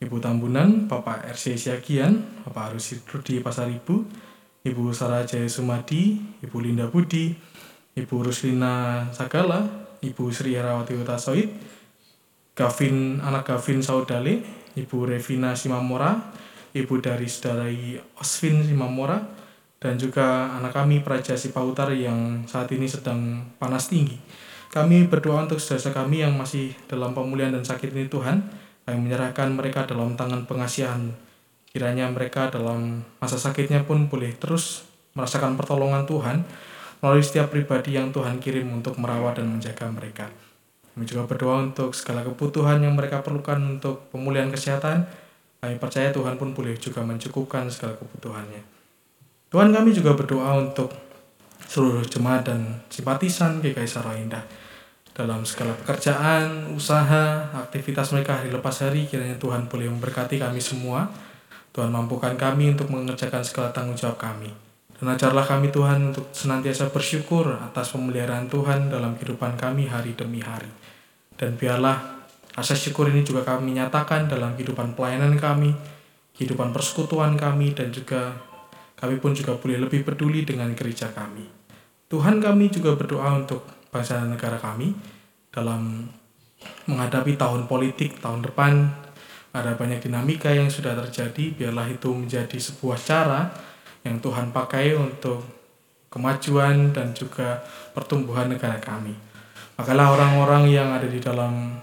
Ibu 0.03 0.19
Tambunan, 0.19 0.91
Bapak 0.91 1.31
RC 1.31 1.55
Siagian, 1.55 2.43
Bapak 2.43 2.75
Arus 2.75 2.99
Rudi 3.07 3.39
Pasaribu, 3.39 4.03
Ibu 4.67 4.91
Sarah 4.91 5.23
Jaya 5.23 5.47
Sumadi, 5.47 6.19
Ibu 6.43 6.59
Linda 6.59 6.91
Budi, 6.91 7.31
Ibu 7.95 8.27
Ruslina 8.27 9.07
Sagala, 9.15 9.63
Ibu 10.03 10.35
Sri 10.35 10.59
Herawati 10.59 10.99
Utasoid, 10.99 11.55
Gavin, 12.59 13.23
anak 13.23 13.47
Gavin 13.47 13.79
Saudale, 13.79 14.43
Ibu 14.75 15.07
Revina 15.07 15.55
Simamora, 15.55 16.19
Ibu 16.75 16.99
dari 16.99 17.31
Saudari 17.31 17.95
Osvin 18.19 18.67
Simamora, 18.67 19.23
dan 19.83 19.99
juga 19.99 20.55
anak 20.55 20.79
kami 20.79 21.03
Praja 21.03 21.35
Sipautar 21.35 21.91
yang 21.91 22.47
saat 22.47 22.71
ini 22.71 22.87
sedang 22.87 23.43
panas 23.59 23.91
tinggi. 23.91 24.15
Kami 24.71 25.11
berdoa 25.11 25.43
untuk 25.43 25.59
saudara 25.59 26.07
kami 26.07 26.23
yang 26.23 26.39
masih 26.39 26.71
dalam 26.87 27.11
pemulihan 27.11 27.51
dan 27.51 27.67
sakit 27.67 27.91
ini 27.91 28.07
Tuhan. 28.07 28.47
Kami 28.87 28.99
menyerahkan 29.03 29.51
mereka 29.51 29.83
dalam 29.85 30.15
tangan 30.15 30.47
pengasihan. 30.47 31.11
Kiranya 31.67 32.07
mereka 32.15 32.47
dalam 32.47 33.03
masa 33.19 33.43
sakitnya 33.43 33.83
pun 33.83 34.07
boleh 34.07 34.33
terus 34.39 34.87
merasakan 35.19 35.59
pertolongan 35.59 36.07
Tuhan 36.07 36.47
melalui 37.03 37.27
setiap 37.27 37.51
pribadi 37.51 37.99
yang 37.99 38.15
Tuhan 38.15 38.39
kirim 38.39 38.71
untuk 38.71 38.97
merawat 39.03 39.43
dan 39.43 39.51
menjaga 39.51 39.91
mereka. 39.91 40.31
Kami 40.95 41.05
juga 41.11 41.27
berdoa 41.27 41.59
untuk 41.59 41.91
segala 41.99 42.23
kebutuhan 42.23 42.79
yang 42.79 42.95
mereka 42.95 43.19
perlukan 43.21 43.59
untuk 43.59 44.09
pemulihan 44.15 44.49
kesehatan. 44.49 45.11
Kami 45.59 45.77
percaya 45.83 46.15
Tuhan 46.15 46.39
pun 46.39 46.55
boleh 46.55 46.79
juga 46.79 47.03
mencukupkan 47.03 47.67
segala 47.67 47.99
kebutuhannya. 47.99 48.82
Tuhan 49.53 49.69
kami 49.69 49.93
juga 49.93 50.17
berdoa 50.17 50.65
untuk 50.65 50.89
seluruh 51.69 52.01
jemaat 52.09 52.49
dan 52.49 52.81
simpatisan 52.89 53.61
GKI 53.61 53.85
Indah 54.25 54.41
dalam 55.13 55.45
segala 55.45 55.77
pekerjaan, 55.77 56.73
usaha, 56.73 57.53
aktivitas 57.53 58.17
mereka 58.17 58.41
hari 58.41 58.49
lepas 58.49 58.81
hari 58.81 59.05
kiranya 59.05 59.37
Tuhan 59.37 59.69
boleh 59.69 59.93
memberkati 59.93 60.41
kami 60.41 60.57
semua. 60.57 61.05
Tuhan 61.73 61.93
mampukan 61.93 62.33
kami 62.37 62.73
untuk 62.73 62.89
mengerjakan 62.93 63.45
segala 63.45 63.73
tanggung 63.73 63.97
jawab 63.97 64.17
kami. 64.17 64.49
Dan 64.97 65.13
ajarlah 65.13 65.45
kami 65.45 65.69
Tuhan 65.69 66.13
untuk 66.13 66.33
senantiasa 66.33 66.89
bersyukur 66.89 67.53
atas 67.53 67.93
pemeliharaan 67.93 68.49
Tuhan 68.49 68.89
dalam 68.89 69.17
kehidupan 69.21 69.57
kami 69.61 69.89
hari 69.89 70.17
demi 70.17 70.41
hari. 70.41 70.69
Dan 71.37 71.57
biarlah 71.61 72.25
rasa 72.57 72.73
syukur 72.73 73.09
ini 73.09 73.25
juga 73.25 73.45
kami 73.45 73.77
nyatakan 73.77 74.29
dalam 74.29 74.57
kehidupan 74.57 74.97
pelayanan 74.97 75.37
kami, 75.37 75.77
kehidupan 76.37 76.73
persekutuan 76.73 77.37
kami, 77.37 77.73
dan 77.73 77.89
juga 77.93 78.37
kami 79.03 79.19
pun 79.19 79.35
juga 79.35 79.59
boleh 79.59 79.83
lebih 79.83 80.07
peduli 80.07 80.47
dengan 80.47 80.71
gereja 80.79 81.11
kami. 81.11 81.43
Tuhan 82.07 82.39
kami 82.39 82.71
juga 82.71 82.95
berdoa 82.95 83.35
untuk 83.35 83.67
bangsa 83.91 84.23
dan 84.23 84.31
negara 84.31 84.63
kami 84.63 84.95
dalam 85.51 86.07
menghadapi 86.87 87.35
tahun 87.35 87.67
politik 87.67 88.23
tahun 88.23 88.47
depan 88.47 88.89
ada 89.53 89.77
banyak 89.77 90.01
dinamika 90.01 90.49
yang 90.49 90.73
sudah 90.73 90.97
terjadi 90.97 91.53
biarlah 91.53 91.91
itu 91.93 92.09
menjadi 92.09 92.57
sebuah 92.57 92.97
cara 92.97 93.53
yang 94.07 94.17
Tuhan 94.19 94.51
pakai 94.51 94.97
untuk 94.97 95.45
kemajuan 96.09 96.97
dan 96.97 97.13
juga 97.13 97.61
pertumbuhan 97.93 98.49
negara 98.49 98.81
kami 98.81 99.13
makalah 99.77 100.17
orang-orang 100.17 100.73
yang 100.73 100.89
ada 100.93 101.09
di 101.09 101.21
dalam 101.21 101.77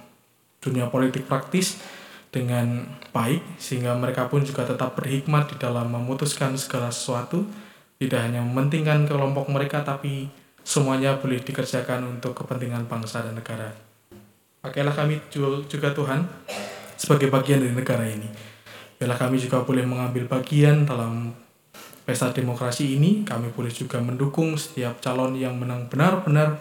dunia 0.57 0.89
politik 0.89 1.29
praktis 1.29 1.77
dengan 2.29 2.85
baik 3.09 3.41
sehingga 3.57 3.97
mereka 3.97 4.29
pun 4.29 4.45
juga 4.45 4.65
tetap 4.65 4.93
berhikmat 4.93 5.49
di 5.49 5.55
dalam 5.57 5.89
memutuskan 5.89 6.53
segala 6.55 6.93
sesuatu 6.93 7.41
tidak 7.97 8.21
hanya 8.21 8.45
mementingkan 8.45 9.09
kelompok 9.09 9.49
mereka 9.49 9.81
tapi 9.81 10.29
semuanya 10.61 11.17
boleh 11.17 11.41
dikerjakan 11.41 12.05
untuk 12.05 12.37
kepentingan 12.37 12.85
bangsa 12.85 13.25
dan 13.25 13.33
negara. 13.33 13.73
Pakailah 14.61 14.93
kami 14.93 15.17
ju- 15.33 15.65
juga 15.65 15.89
Tuhan 15.91 16.23
sebagai 16.95 17.33
bagian 17.33 17.65
dari 17.65 17.73
negara 17.73 18.05
ini. 18.05 18.29
Biarlah 18.99 19.17
kami 19.17 19.39
juga 19.39 19.63
boleh 19.63 19.87
mengambil 19.87 20.27
bagian 20.29 20.85
dalam 20.85 21.31
pesta 22.03 22.29
demokrasi 22.29 22.99
ini. 22.99 23.23
Kami 23.23 23.55
boleh 23.55 23.71
juga 23.71 23.97
mendukung 24.03 24.59
setiap 24.59 24.99
calon 24.99 25.33
yang 25.39 25.55
menang 25.55 25.87
benar-benar 25.87 26.59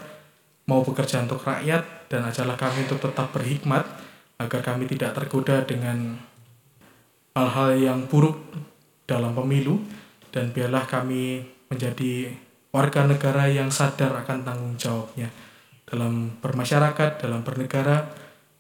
mau 0.68 0.84
bekerja 0.84 1.24
untuk 1.24 1.42
rakyat 1.42 2.08
dan 2.12 2.28
ajarlah 2.28 2.54
kami 2.54 2.86
untuk 2.86 3.00
tetap 3.02 3.32
berhikmat 3.32 3.84
agar 4.38 4.60
kami 4.62 4.86
tidak 4.86 5.18
tergoda 5.18 5.66
dengan 5.66 6.14
hal-hal 7.34 7.74
yang 7.74 7.98
buruk 8.06 8.38
dalam 9.06 9.34
pemilu 9.34 9.82
dan 10.30 10.54
biarlah 10.54 10.86
kami 10.86 11.42
menjadi 11.70 12.30
warga 12.70 13.04
negara 13.04 13.50
yang 13.50 13.70
sadar 13.72 14.14
akan 14.22 14.46
tanggung 14.46 14.74
jawabnya 14.78 15.28
dalam 15.88 16.38
bermasyarakat, 16.38 17.18
dalam 17.18 17.40
bernegara, 17.42 18.06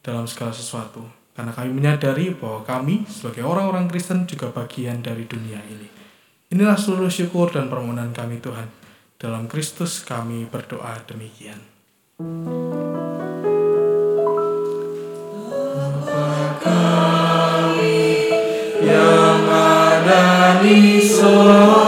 dalam 0.00 0.24
segala 0.24 0.50
sesuatu. 0.50 1.04
Karena 1.36 1.54
kami 1.54 1.70
menyadari 1.70 2.34
bahwa 2.34 2.66
kami 2.66 3.06
sebagai 3.06 3.46
orang-orang 3.46 3.86
Kristen 3.86 4.26
juga 4.26 4.50
bagian 4.50 4.98
dari 4.98 5.22
dunia 5.22 5.62
ini. 5.70 5.86
Inilah 6.50 6.74
seluruh 6.74 7.12
syukur 7.12 7.52
dan 7.52 7.70
permohonan 7.70 8.10
kami 8.10 8.42
Tuhan. 8.42 8.66
Dalam 9.20 9.46
Kristus 9.46 10.02
kami 10.02 10.48
berdoa 10.50 10.98
demikian. 11.06 11.60
yang 12.18 13.07
ada 20.58 21.87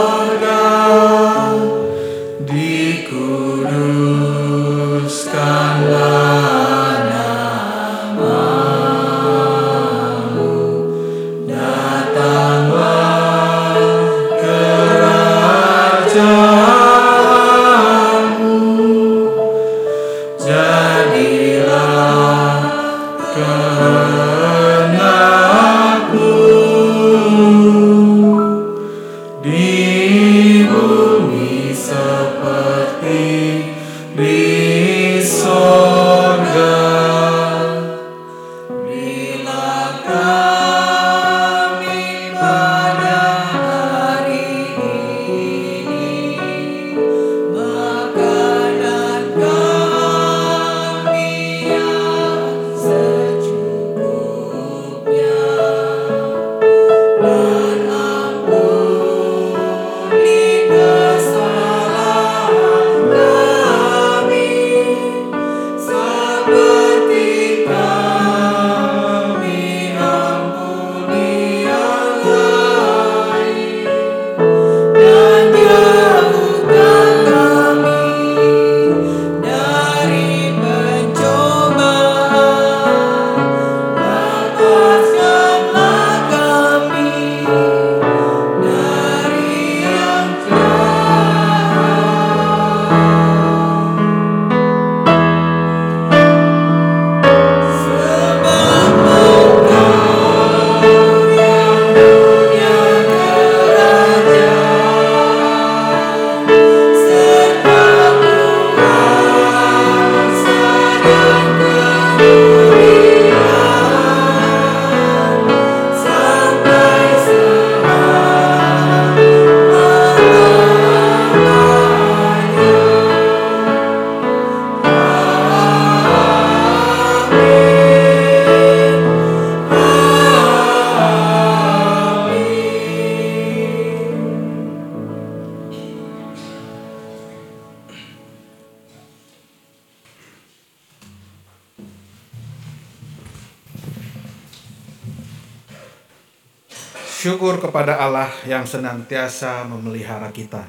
Syukur 147.21 147.61
kepada 147.61 148.01
Allah 148.01 148.33
yang 148.49 148.65
senantiasa 148.65 149.69
memelihara 149.69 150.33
kita, 150.33 150.65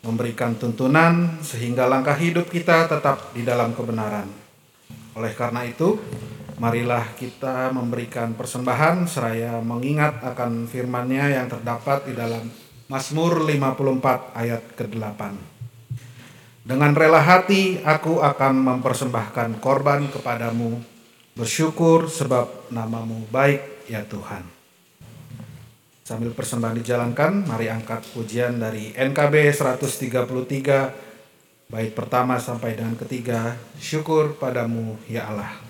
memberikan 0.00 0.56
tuntunan 0.56 1.36
sehingga 1.44 1.84
langkah 1.84 2.16
hidup 2.16 2.48
kita 2.48 2.88
tetap 2.88 3.28
di 3.36 3.44
dalam 3.44 3.76
kebenaran. 3.76 4.24
Oleh 5.12 5.36
karena 5.36 5.68
itu, 5.68 6.00
marilah 6.56 7.12
kita 7.20 7.68
memberikan 7.76 8.32
persembahan 8.32 9.04
seraya 9.04 9.60
mengingat 9.60 10.24
akan 10.24 10.64
firman-Nya 10.64 11.36
yang 11.36 11.52
terdapat 11.52 12.08
di 12.08 12.16
dalam 12.16 12.48
Mazmur 12.88 13.44
54 13.44 14.40
ayat 14.40 14.64
ke-8. 14.80 15.20
Dengan 16.64 16.96
rela 16.96 17.20
hati 17.20 17.84
aku 17.84 18.24
akan 18.24 18.80
mempersembahkan 18.80 19.60
korban 19.60 20.08
kepadamu, 20.08 20.80
bersyukur 21.36 22.08
sebab 22.08 22.72
namamu 22.72 23.28
baik 23.28 23.92
ya 23.92 24.00
Tuhan. 24.08 24.53
Sambil 26.04 26.36
persembahan 26.36 26.76
dijalankan, 26.84 27.48
mari 27.48 27.72
angkat 27.72 28.04
pujian 28.12 28.60
dari 28.60 28.92
NKB 28.92 29.56
133 29.56 31.72
bait 31.72 31.96
pertama 31.96 32.36
sampai 32.36 32.76
dengan 32.76 32.92
ketiga. 32.92 33.56
Syukur 33.80 34.36
padamu 34.36 35.00
ya 35.08 35.32
Allah. 35.32 35.63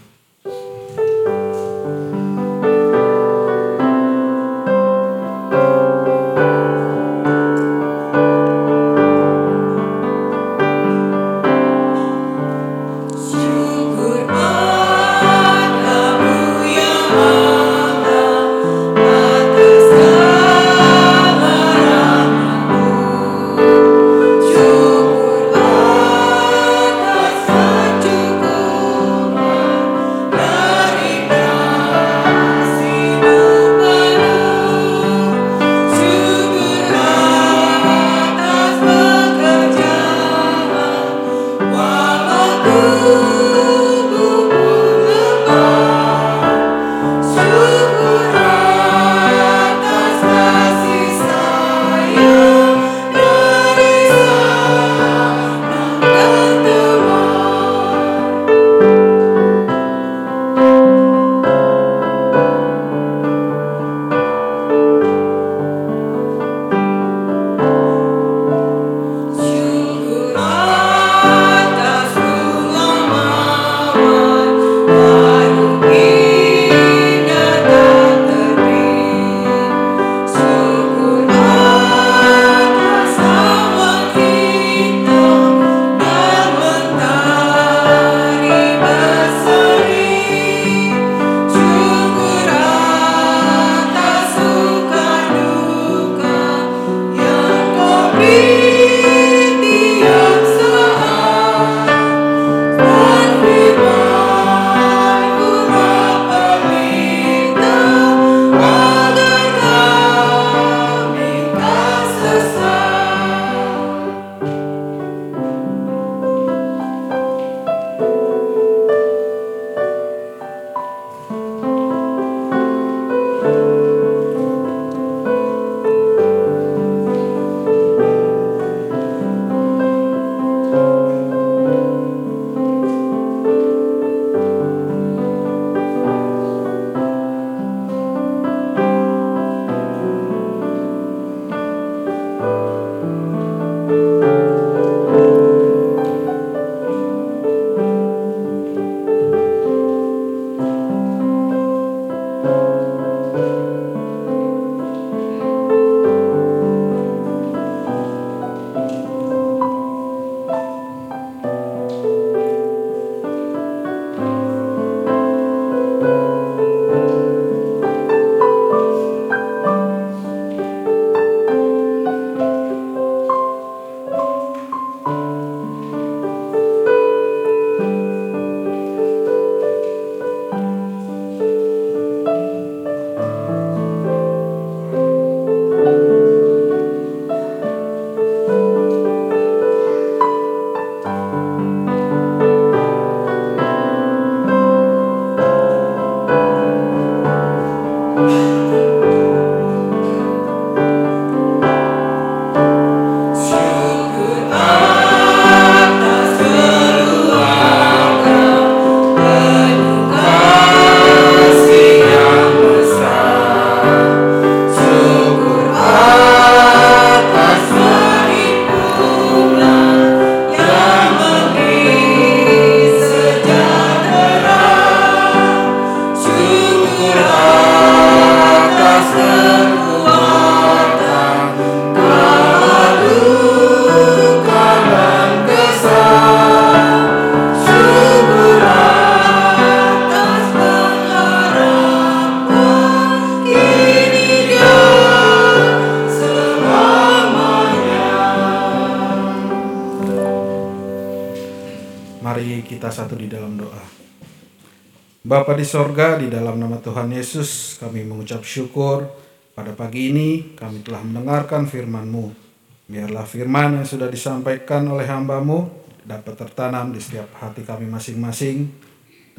Di 255.65 255.73
sorga, 255.73 256.20
di 256.20 256.28
dalam 256.28 256.61
nama 256.61 256.77
Tuhan 256.77 257.09
Yesus, 257.09 257.81
kami 257.81 258.05
mengucap 258.05 258.45
syukur 258.45 259.09
pada 259.57 259.73
pagi 259.73 260.12
ini 260.12 260.53
kami 260.53 260.85
telah 260.85 261.01
mendengarkan 261.01 261.65
firman-Mu. 261.65 262.36
Biarlah 262.85 263.24
firman 263.24 263.81
yang 263.81 263.89
sudah 263.89 264.12
disampaikan 264.12 264.85
oleh 264.93 265.09
hambamu 265.09 265.73
dapat 266.05 266.36
tertanam 266.36 266.93
di 266.93 267.01
setiap 267.01 267.32
hati 267.41 267.65
kami 267.65 267.89
masing-masing 267.89 268.69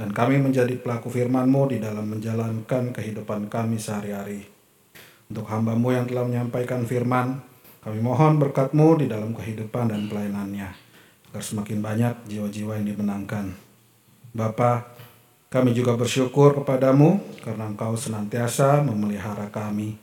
dan 0.02 0.10
kami 0.10 0.42
menjadi 0.42 0.74
pelaku 0.82 1.14
firman-Mu 1.14 1.70
di 1.70 1.78
dalam 1.78 2.10
menjalankan 2.10 2.90
kehidupan 2.90 3.46
kami 3.46 3.78
sehari-hari. 3.78 4.50
Untuk 5.30 5.46
hambamu 5.46 5.94
yang 5.94 6.10
telah 6.10 6.26
menyampaikan 6.26 6.90
firman, 6.90 7.38
kami 7.86 8.02
mohon 8.02 8.42
berkat-Mu 8.42 8.98
di 8.98 9.06
dalam 9.06 9.30
kehidupan 9.38 9.94
dan 9.94 10.10
pelayanannya, 10.10 10.74
agar 11.30 11.44
semakin 11.46 11.86
banyak 11.86 12.14
jiwa-jiwa 12.34 12.82
yang 12.82 12.98
dimenangkan. 12.98 13.54
Bapa, 14.34 14.95
kami 15.56 15.72
juga 15.72 15.96
bersyukur 15.96 16.52
kepadamu 16.52 17.24
karena 17.40 17.72
Engkau 17.72 17.96
senantiasa 17.96 18.84
memelihara 18.84 19.48
kami, 19.48 19.96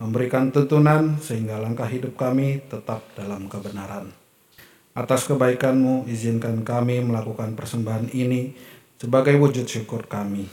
memberikan 0.00 0.48
tuntunan 0.48 1.20
sehingga 1.20 1.60
langkah 1.60 1.84
hidup 1.84 2.16
kami 2.16 2.64
tetap 2.64 3.04
dalam 3.12 3.44
kebenaran. 3.44 4.08
Atas 4.96 5.28
kebaikanmu, 5.28 6.08
izinkan 6.08 6.64
kami 6.64 7.04
melakukan 7.04 7.52
persembahan 7.52 8.08
ini 8.16 8.56
sebagai 8.96 9.36
wujud 9.36 9.68
syukur 9.68 10.08
kami 10.08 10.48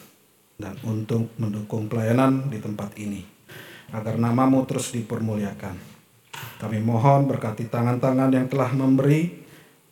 dan 0.59 0.75
untuk 0.83 1.31
mendukung 1.39 1.87
pelayanan 1.87 2.51
di 2.51 2.59
tempat 2.59 2.99
ini, 2.99 3.23
agar 3.95 4.19
namamu 4.19 4.67
terus 4.67 4.91
dipermuliakan. 4.91 5.79
Kami 6.59 6.83
mohon 6.83 7.31
berkati 7.31 7.71
tangan-tangan 7.71 8.35
yang 8.35 8.51
telah 8.51 8.75
memberi 8.75 9.39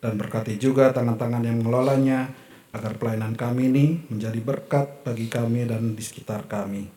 dan 0.03 0.19
berkati 0.19 0.59
juga 0.59 0.91
tangan-tangan 0.91 1.39
yang 1.39 1.63
mengelolanya, 1.63 2.40
agar 2.71 2.95
pelayanan 2.95 3.35
kami 3.35 3.67
ini 3.67 3.85
menjadi 4.07 4.39
berkat 4.39 5.03
bagi 5.03 5.27
kami 5.27 5.67
dan 5.67 5.95
di 5.95 6.03
sekitar 6.03 6.47
kami. 6.47 6.87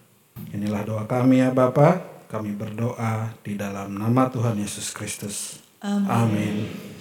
Inilah 0.55 0.83
doa 0.87 1.05
kami 1.07 1.43
ya 1.43 1.51
Bapa. 1.51 2.15
Kami 2.31 2.51
berdoa 2.55 3.31
di 3.47 3.55
dalam 3.55 3.95
nama 3.95 4.27
Tuhan 4.27 4.59
Yesus 4.59 4.91
Kristus. 4.91 5.63
Amin. 5.83 6.67
Yesus 6.67 6.94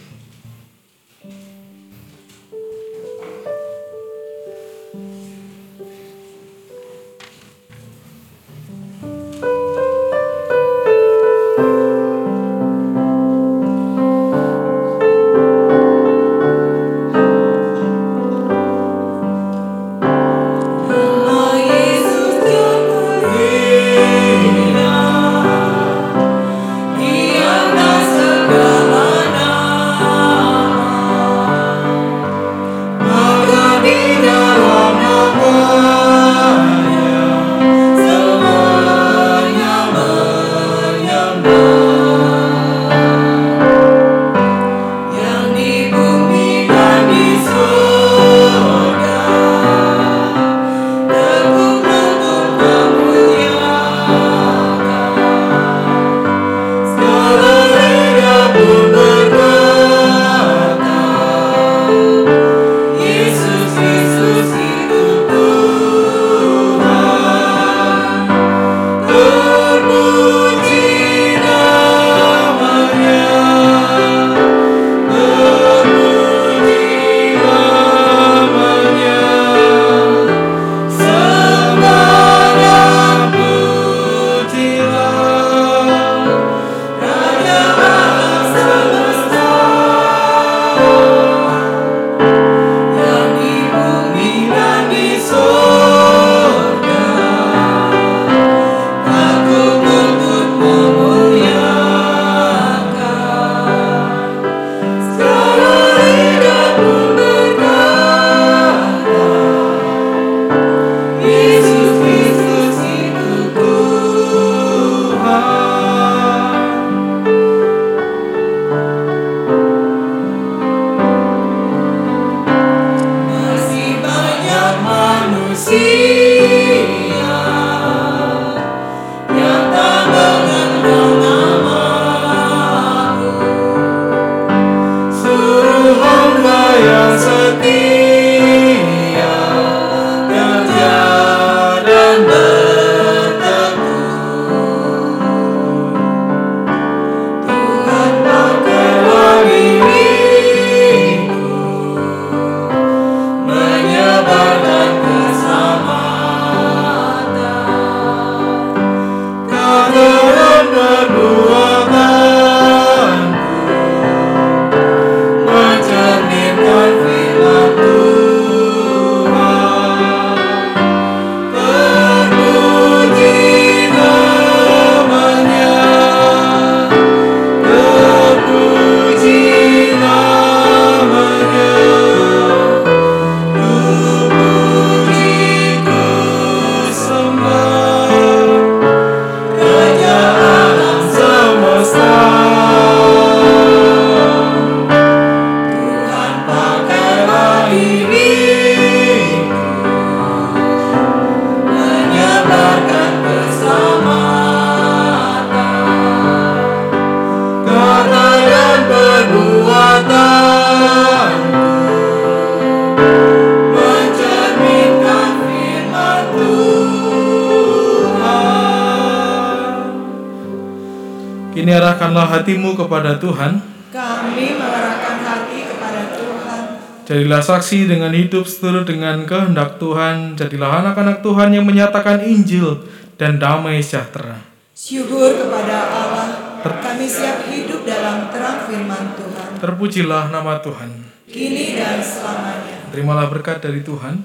kepada 222.93 223.17
Tuhan. 223.17 223.51
Kami 223.89 224.45
mengarahkan 224.53 225.17
hati 225.25 225.59
kepada 225.65 226.13
Tuhan. 226.13 226.61
Jadilah 227.09 227.41
saksi 227.41 227.89
dengan 227.89 228.13
hidup 228.13 228.45
seturut 228.45 228.85
dengan 228.85 229.25
kehendak 229.25 229.81
Tuhan. 229.81 230.37
Jadilah 230.37 230.85
anak-anak 230.85 231.25
Tuhan 231.25 231.57
yang 231.57 231.65
menyatakan 231.65 232.21
Injil 232.21 232.85
dan 233.17 233.41
damai 233.41 233.81
sejahtera. 233.81 234.37
Syukur 234.77 235.33
kepada 235.41 235.89
Allah, 235.89 236.61
kami 236.61 237.09
siap 237.09 237.49
hidup 237.49 237.81
dalam 237.81 238.29
terang 238.29 238.69
firman 238.69 239.17
Tuhan, 239.17 239.49
Terpujilah 239.57 240.29
nama 240.29 240.61
Tuhan. 240.61 240.89
kini 241.25 241.73
dan 241.73 241.97
selamanya. 241.97 242.93
Terimalah 242.93 243.25
berkat 243.25 243.57
dari 243.57 243.81
Tuhan. 243.81 244.21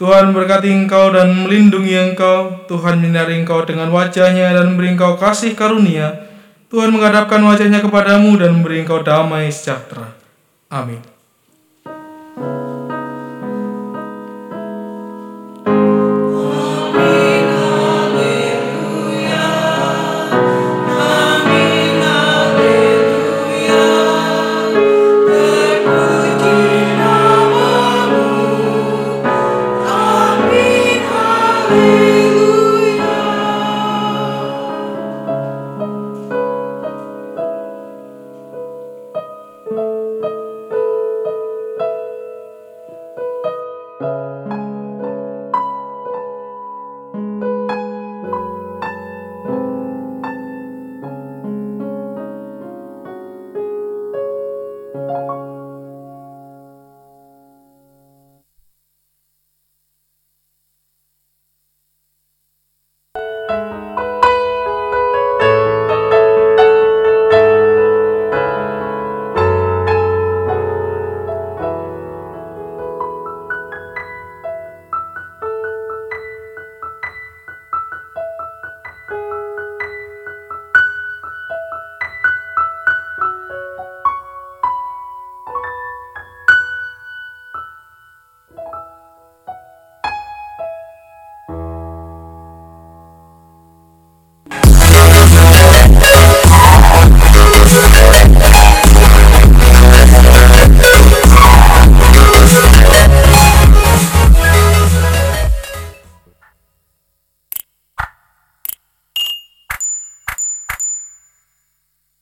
Tuhan 0.00 0.32
berkati 0.32 0.72
engkau 0.72 1.12
dan 1.12 1.44
melindungi 1.44 1.92
engkau. 1.92 2.64
Tuhan 2.64 3.04
menyinari 3.04 3.36
engkau 3.36 3.60
dengan 3.68 3.92
wajahnya 3.92 4.56
dan 4.56 4.72
memberi 4.72 4.96
engkau 4.96 5.20
kasih 5.20 5.52
karunia. 5.52 6.29
Tuhan 6.70 6.94
menghadapkan 6.94 7.42
wajahnya 7.42 7.82
kepadamu 7.82 8.38
dan 8.38 8.54
memberi 8.54 8.86
engkau 8.86 9.02
damai 9.02 9.50
sejahtera. 9.50 10.14
Amin. 10.70 11.02